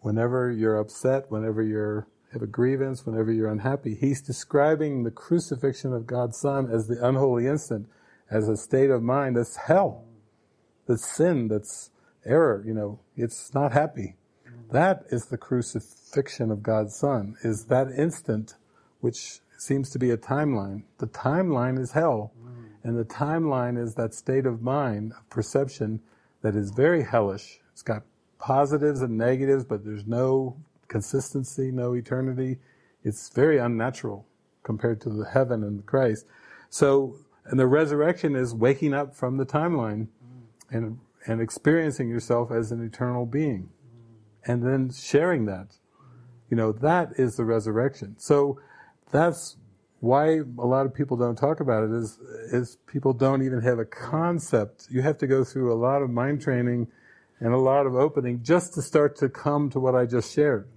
whenever 0.00 0.50
you're 0.50 0.78
upset, 0.78 1.30
whenever 1.30 1.62
you 1.62 2.04
have 2.32 2.42
a 2.42 2.46
grievance, 2.46 3.06
whenever 3.06 3.32
you're 3.32 3.50
unhappy. 3.50 3.94
He's 3.94 4.20
describing 4.20 5.02
the 5.02 5.10
crucifixion 5.10 5.92
of 5.92 6.06
God's 6.06 6.38
Son 6.38 6.70
as 6.70 6.86
the 6.86 7.04
unholy 7.06 7.46
instant, 7.46 7.88
as 8.30 8.48
a 8.48 8.56
state 8.56 8.90
of 8.90 9.02
mind 9.02 9.36
that's 9.36 9.56
hell, 9.56 10.04
that's 10.86 11.06
sin, 11.16 11.48
that's 11.48 11.90
error, 12.26 12.62
you 12.66 12.74
know, 12.74 13.00
it's 13.16 13.54
not 13.54 13.72
happy. 13.72 14.16
That 14.70 15.04
is 15.10 15.26
the 15.26 15.38
crucifixion 15.38 16.50
of 16.50 16.62
God's 16.62 16.94
Son, 16.94 17.36
is 17.42 17.64
that 17.66 17.88
instant 17.90 18.54
which 19.00 19.40
seems 19.56 19.90
to 19.90 19.98
be 19.98 20.10
a 20.10 20.18
timeline. 20.18 20.82
The 20.98 21.06
timeline 21.06 21.80
is 21.80 21.92
hell. 21.92 22.32
And 22.84 22.96
the 22.96 23.04
timeline 23.04 23.76
is 23.76 23.94
that 23.94 24.14
state 24.14 24.46
of 24.46 24.62
mind, 24.62 25.12
of 25.12 25.28
perception, 25.28 26.00
that 26.42 26.54
is 26.54 26.70
very 26.70 27.02
hellish. 27.02 27.58
It's 27.72 27.82
got 27.82 28.04
positives 28.38 29.02
and 29.02 29.16
negatives, 29.16 29.64
but 29.64 29.84
there's 29.84 30.06
no 30.06 30.56
consistency, 30.88 31.70
no 31.70 31.94
eternity. 31.94 32.58
It's 33.04 33.28
very 33.28 33.58
unnatural 33.58 34.26
compared 34.62 35.00
to 35.02 35.10
the 35.10 35.24
heaven 35.24 35.62
and 35.62 35.78
the 35.78 35.82
Christ. 35.82 36.26
So, 36.70 37.16
and 37.46 37.58
the 37.58 37.66
resurrection 37.66 38.36
is 38.36 38.54
waking 38.54 38.94
up 38.94 39.14
from 39.14 39.36
the 39.36 39.46
timeline 39.46 40.08
and, 40.70 40.98
and 41.26 41.40
experiencing 41.40 42.08
yourself 42.08 42.50
as 42.50 42.72
an 42.72 42.84
eternal 42.84 43.26
being. 43.26 43.70
And 44.44 44.62
then 44.62 44.90
sharing 44.90 45.46
that. 45.46 45.74
You 46.50 46.56
know, 46.56 46.72
that 46.72 47.12
is 47.16 47.36
the 47.36 47.44
resurrection. 47.44 48.14
So 48.18 48.60
that's 49.10 49.56
why 50.00 50.38
a 50.38 50.66
lot 50.66 50.86
of 50.86 50.94
people 50.94 51.16
don't 51.16 51.36
talk 51.36 51.60
about 51.60 51.84
it 51.84 51.90
is, 51.90 52.18
is 52.52 52.78
people 52.86 53.12
don't 53.12 53.42
even 53.42 53.60
have 53.62 53.78
a 53.78 53.84
concept. 53.84 54.86
You 54.90 55.02
have 55.02 55.18
to 55.18 55.26
go 55.26 55.44
through 55.44 55.72
a 55.72 55.76
lot 55.76 56.02
of 56.02 56.10
mind 56.10 56.40
training 56.40 56.88
and 57.40 57.52
a 57.54 57.58
lot 57.58 57.86
of 57.86 57.94
opening 57.94 58.42
just 58.42 58.74
to 58.74 58.82
start 58.82 59.16
to 59.16 59.28
come 59.28 59.70
to 59.70 59.80
what 59.80 59.94
I 59.94 60.06
just 60.06 60.34
shared. 60.34 60.68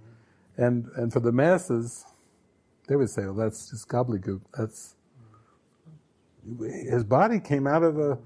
And, 0.58 0.88
and 0.96 1.12
for 1.12 1.20
the 1.20 1.32
masses, 1.32 2.06
they 2.88 2.96
would 2.96 3.10
say, 3.10 3.24
well, 3.26 3.34
that's 3.34 3.70
just 3.70 3.88
gobbledygook. 3.88 4.42
That's, 4.58 4.96
his 6.90 7.04
body 7.04 7.40
came 7.40 7.68
out 7.68 7.84
of 7.84 7.98
a, 7.98 8.18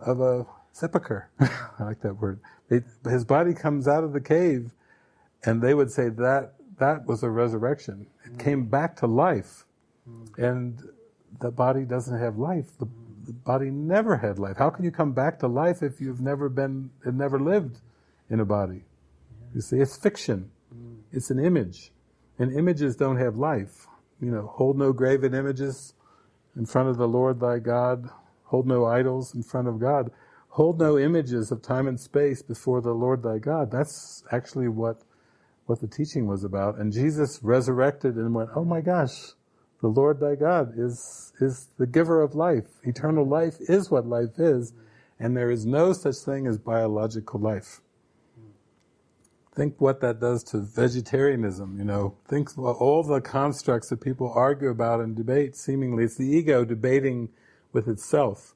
of 0.00 0.20
a 0.20 0.46
sepulcher. 0.72 1.30
I 1.40 1.50
like 1.80 2.00
that 2.02 2.14
word. 2.14 2.40
It, 2.70 2.84
his 3.04 3.24
body 3.24 3.54
comes 3.54 3.88
out 3.88 4.04
of 4.04 4.12
the 4.12 4.20
cave, 4.20 4.72
and 5.44 5.62
they 5.62 5.74
would 5.74 5.90
say 5.90 6.08
that 6.10 6.54
that 6.78 7.06
was 7.06 7.22
a 7.22 7.30
resurrection. 7.30 8.06
It 8.24 8.38
came 8.38 8.66
back 8.66 8.96
to 8.96 9.06
life. 9.06 9.64
Mm. 10.08 10.38
and 10.38 10.82
the 11.40 11.50
body 11.50 11.84
doesn't 11.84 12.18
have 12.18 12.38
life. 12.38 12.66
The, 12.78 12.86
the 13.28 13.34
body 13.34 13.70
never 13.70 14.16
had 14.16 14.38
life. 14.38 14.56
How 14.56 14.70
can 14.70 14.84
you 14.86 14.90
come 14.90 15.12
back 15.12 15.38
to 15.40 15.48
life 15.48 15.82
if 15.82 16.00
you've 16.00 16.20
never 16.20 16.48
been 16.48 16.90
and 17.04 17.18
never 17.18 17.38
lived 17.38 17.78
in 18.30 18.40
a 18.40 18.44
body? 18.44 18.84
You 19.54 19.60
see, 19.60 19.76
it's 19.76 19.96
fiction. 19.96 20.50
It's 21.12 21.30
an 21.30 21.38
image, 21.38 21.92
and 22.38 22.52
images 22.52 22.96
don't 22.96 23.18
have 23.18 23.36
life. 23.36 23.86
You 24.20 24.30
know, 24.30 24.46
hold 24.46 24.78
no 24.78 24.92
graven 24.92 25.34
images 25.34 25.94
in 26.56 26.64
front 26.66 26.88
of 26.88 26.96
the 26.96 27.08
Lord 27.08 27.40
thy 27.40 27.58
God. 27.58 28.08
Hold 28.44 28.66
no 28.66 28.86
idols 28.86 29.34
in 29.34 29.42
front 29.42 29.68
of 29.68 29.78
God. 29.78 30.10
Hold 30.48 30.78
no 30.78 30.98
images 30.98 31.52
of 31.52 31.62
time 31.62 31.86
and 31.86 32.00
space 32.00 32.42
before 32.42 32.80
the 32.80 32.92
Lord 32.92 33.22
thy 33.22 33.38
God. 33.38 33.70
That's 33.70 34.24
actually 34.32 34.68
what 34.68 34.96
what 35.66 35.80
the 35.80 35.86
teaching 35.86 36.26
was 36.26 36.44
about. 36.44 36.78
And 36.78 36.92
Jesus 36.92 37.40
resurrected 37.42 38.16
and 38.16 38.34
went, 38.34 38.50
"Oh 38.54 38.64
my 38.64 38.80
gosh, 38.80 39.34
the 39.80 39.88
Lord 39.88 40.20
thy 40.20 40.34
God 40.34 40.72
is 40.76 41.32
is 41.40 41.68
the 41.78 41.86
giver 41.86 42.20
of 42.22 42.34
life. 42.34 42.66
Eternal 42.82 43.26
life 43.26 43.56
is 43.60 43.90
what 43.90 44.06
life 44.06 44.38
is, 44.38 44.72
and 45.18 45.36
there 45.36 45.50
is 45.50 45.64
no 45.64 45.92
such 45.92 46.16
thing 46.16 46.46
as 46.46 46.58
biological 46.58 47.40
life." 47.40 47.80
Think 49.54 49.80
what 49.80 50.00
that 50.02 50.20
does 50.20 50.44
to 50.44 50.60
vegetarianism, 50.60 51.78
you 51.78 51.84
know. 51.84 52.14
Think 52.24 52.56
all 52.56 53.02
the 53.02 53.20
constructs 53.20 53.88
that 53.88 54.00
people 54.00 54.30
argue 54.32 54.68
about 54.68 55.00
and 55.00 55.16
debate, 55.16 55.56
seemingly. 55.56 56.04
It's 56.04 56.16
the 56.16 56.28
ego 56.28 56.64
debating 56.64 57.30
with 57.72 57.88
itself. 57.88 58.54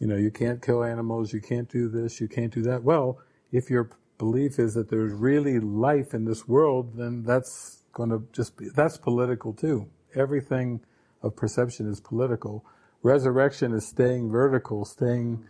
You 0.00 0.06
know, 0.06 0.16
you 0.16 0.30
can't 0.30 0.60
kill 0.60 0.84
animals, 0.84 1.32
you 1.32 1.40
can't 1.40 1.68
do 1.68 1.88
this, 1.88 2.20
you 2.20 2.28
can't 2.28 2.52
do 2.52 2.62
that. 2.62 2.84
Well, 2.84 3.20
if 3.50 3.70
your 3.70 3.90
belief 4.18 4.58
is 4.58 4.74
that 4.74 4.90
there's 4.90 5.12
really 5.12 5.58
life 5.60 6.12
in 6.12 6.24
this 6.24 6.46
world, 6.46 6.96
then 6.96 7.22
that's 7.22 7.82
going 7.92 8.10
to 8.10 8.22
just 8.32 8.56
be, 8.56 8.68
that's 8.68 8.98
political 8.98 9.52
too. 9.54 9.88
Everything 10.14 10.80
of 11.22 11.36
perception 11.36 11.88
is 11.88 12.00
political. 12.00 12.64
Resurrection 13.02 13.72
is 13.72 13.86
staying 13.86 14.30
vertical, 14.30 14.84
staying 14.84 15.44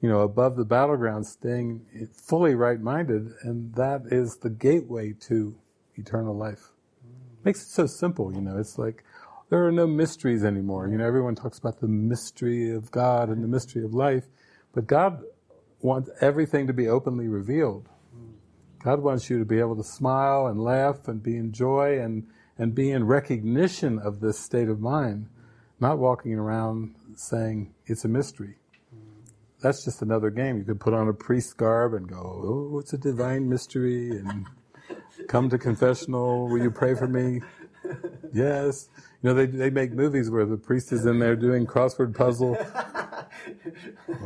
you 0.00 0.10
know, 0.10 0.20
above 0.20 0.56
the 0.56 0.66
battleground, 0.66 1.26
staying 1.26 1.80
fully 2.12 2.54
right-minded, 2.54 3.32
and 3.40 3.74
that 3.74 4.02
is 4.10 4.36
the 4.36 4.50
gateway 4.50 5.14
to 5.18 5.56
eternal 5.94 6.36
life. 6.36 6.72
Makes 7.42 7.62
it 7.62 7.68
so 7.68 7.86
simple, 7.86 8.30
you 8.34 8.42
know. 8.42 8.58
It's 8.58 8.76
like 8.76 9.02
there 9.48 9.66
are 9.66 9.72
no 9.72 9.86
mysteries 9.86 10.44
anymore. 10.44 10.88
You 10.88 10.98
know, 10.98 11.06
everyone 11.06 11.34
talks 11.34 11.58
about 11.58 11.80
the 11.80 11.88
mystery 11.88 12.70
of 12.70 12.90
God 12.90 13.30
and 13.30 13.42
the 13.42 13.48
mystery 13.48 13.82
of 13.82 13.94
life, 13.94 14.24
but 14.74 14.86
God 14.86 15.22
wants 15.80 16.10
everything 16.20 16.66
to 16.66 16.74
be 16.74 16.86
openly 16.86 17.28
revealed. 17.28 17.88
God 18.82 19.00
wants 19.00 19.30
you 19.30 19.38
to 19.38 19.46
be 19.46 19.58
able 19.58 19.76
to 19.76 19.84
smile 19.84 20.48
and 20.48 20.62
laugh 20.62 21.08
and 21.08 21.22
be 21.22 21.38
in 21.38 21.50
joy 21.50 21.98
and, 21.98 22.26
and 22.58 22.74
be 22.74 22.90
in 22.90 23.04
recognition 23.04 23.98
of 23.98 24.20
this 24.20 24.38
state 24.38 24.68
of 24.68 24.80
mind, 24.80 25.28
not 25.80 25.98
walking 25.98 26.34
around 26.34 26.94
saying 27.16 27.74
it's 27.86 28.04
a 28.04 28.08
mystery 28.08 28.56
that's 29.64 29.82
just 29.82 30.02
another 30.02 30.28
game. 30.28 30.58
You 30.58 30.64
could 30.64 30.78
put 30.78 30.92
on 30.92 31.08
a 31.08 31.14
priest 31.14 31.56
garb 31.56 31.94
and 31.94 32.06
go, 32.06 32.20
oh, 32.74 32.78
it's 32.80 32.92
a 32.92 32.98
divine 32.98 33.48
mystery, 33.48 34.10
and 34.10 34.46
come 35.26 35.48
to 35.48 35.56
confessional. 35.56 36.48
Will 36.48 36.62
you 36.62 36.70
pray 36.70 36.94
for 36.94 37.08
me? 37.08 37.40
Yes. 38.32 38.90
You 39.22 39.30
know, 39.30 39.34
they 39.34 39.46
they 39.46 39.70
make 39.70 39.92
movies 39.92 40.30
where 40.30 40.44
the 40.44 40.58
priest 40.58 40.92
is 40.92 41.06
in 41.06 41.18
there 41.18 41.34
doing 41.34 41.66
crossword 41.66 42.14
puzzle. 42.14 42.56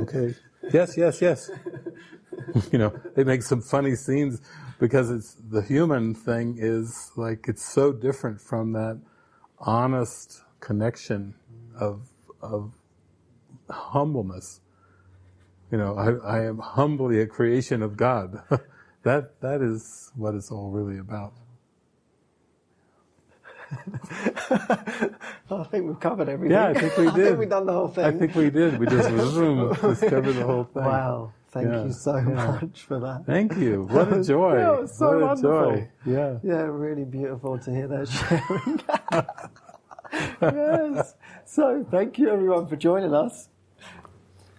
Okay. 0.01 0.35
Yes, 0.73 0.97
yes, 0.97 1.21
yes. 1.21 1.51
you 2.73 2.79
know, 2.79 2.93
they 3.15 3.25
make 3.25 3.43
some 3.43 3.61
funny 3.61 3.97
scenes 3.97 4.41
because 4.79 5.11
it's 5.11 5.35
the 5.35 5.63
human 5.63 6.15
thing 6.15 6.57
is 6.59 7.13
like 7.17 7.47
it's 7.49 7.65
so 7.65 7.93
different 7.93 8.41
from 8.41 8.73
that 8.73 9.01
honest 9.59 10.43
connection 10.61 11.35
of 11.79 12.09
of 12.41 12.73
humbleness 13.71 14.61
you 15.71 15.77
know, 15.77 15.97
I, 15.97 16.39
I 16.39 16.45
am 16.47 16.59
humbly 16.59 17.21
a 17.21 17.27
creation 17.27 17.83
of 17.83 17.97
God. 17.97 18.43
that 19.03 19.41
that 19.41 19.61
is 19.61 20.11
what 20.17 20.35
it's 20.35 20.51
all 20.51 20.71
really 20.71 20.99
about. 20.99 21.35
I 25.51 25.65
think 25.71 25.87
we've 25.87 26.01
covered 26.01 26.31
everything. 26.31 26.53
Yeah, 26.57 26.69
I 26.69 26.75
think 26.75 26.97
we 26.97 27.05
did. 27.05 27.13
I 27.13 27.25
think 27.29 27.39
we've 27.39 27.51
done 27.51 27.67
the 27.67 27.73
whole 27.73 27.89
thing. 27.89 28.05
I 28.05 28.13
think 28.13 28.35
we 28.35 28.49
did. 28.49 28.79
We 28.79 28.87
just 28.87 29.11
zoom, 29.11 29.75
discovered 29.75 30.33
the 30.33 30.47
whole 30.47 30.65
thing. 30.65 30.85
Wow. 30.85 31.35
Thank 31.51 31.69
yeah. 31.69 31.85
you 31.85 31.93
so 31.93 32.17
yeah. 32.17 32.59
much 32.61 32.83
for 32.83 32.99
that. 33.01 33.25
Thank 33.25 33.57
you. 33.57 33.85
What 33.85 34.13
a 34.13 34.23
joy. 34.25 34.59
yeah, 34.59 34.87
so 34.87 35.19
what 35.19 35.43
wonderful. 35.43 35.71
a 35.71 35.77
joy. 35.77 35.89
Yeah. 36.05 36.39
Yeah, 36.43 36.63
really 36.63 37.05
beautiful 37.05 37.59
to 37.59 37.71
hear 37.71 37.89
that 37.89 38.09
sharing. 40.43 40.43
yes. 40.55 41.15
So 41.47 41.87
thank 41.91 42.19
you 42.19 42.31
everyone 42.31 42.67
for 42.67 42.77
joining 42.77 43.15
us. 43.15 43.49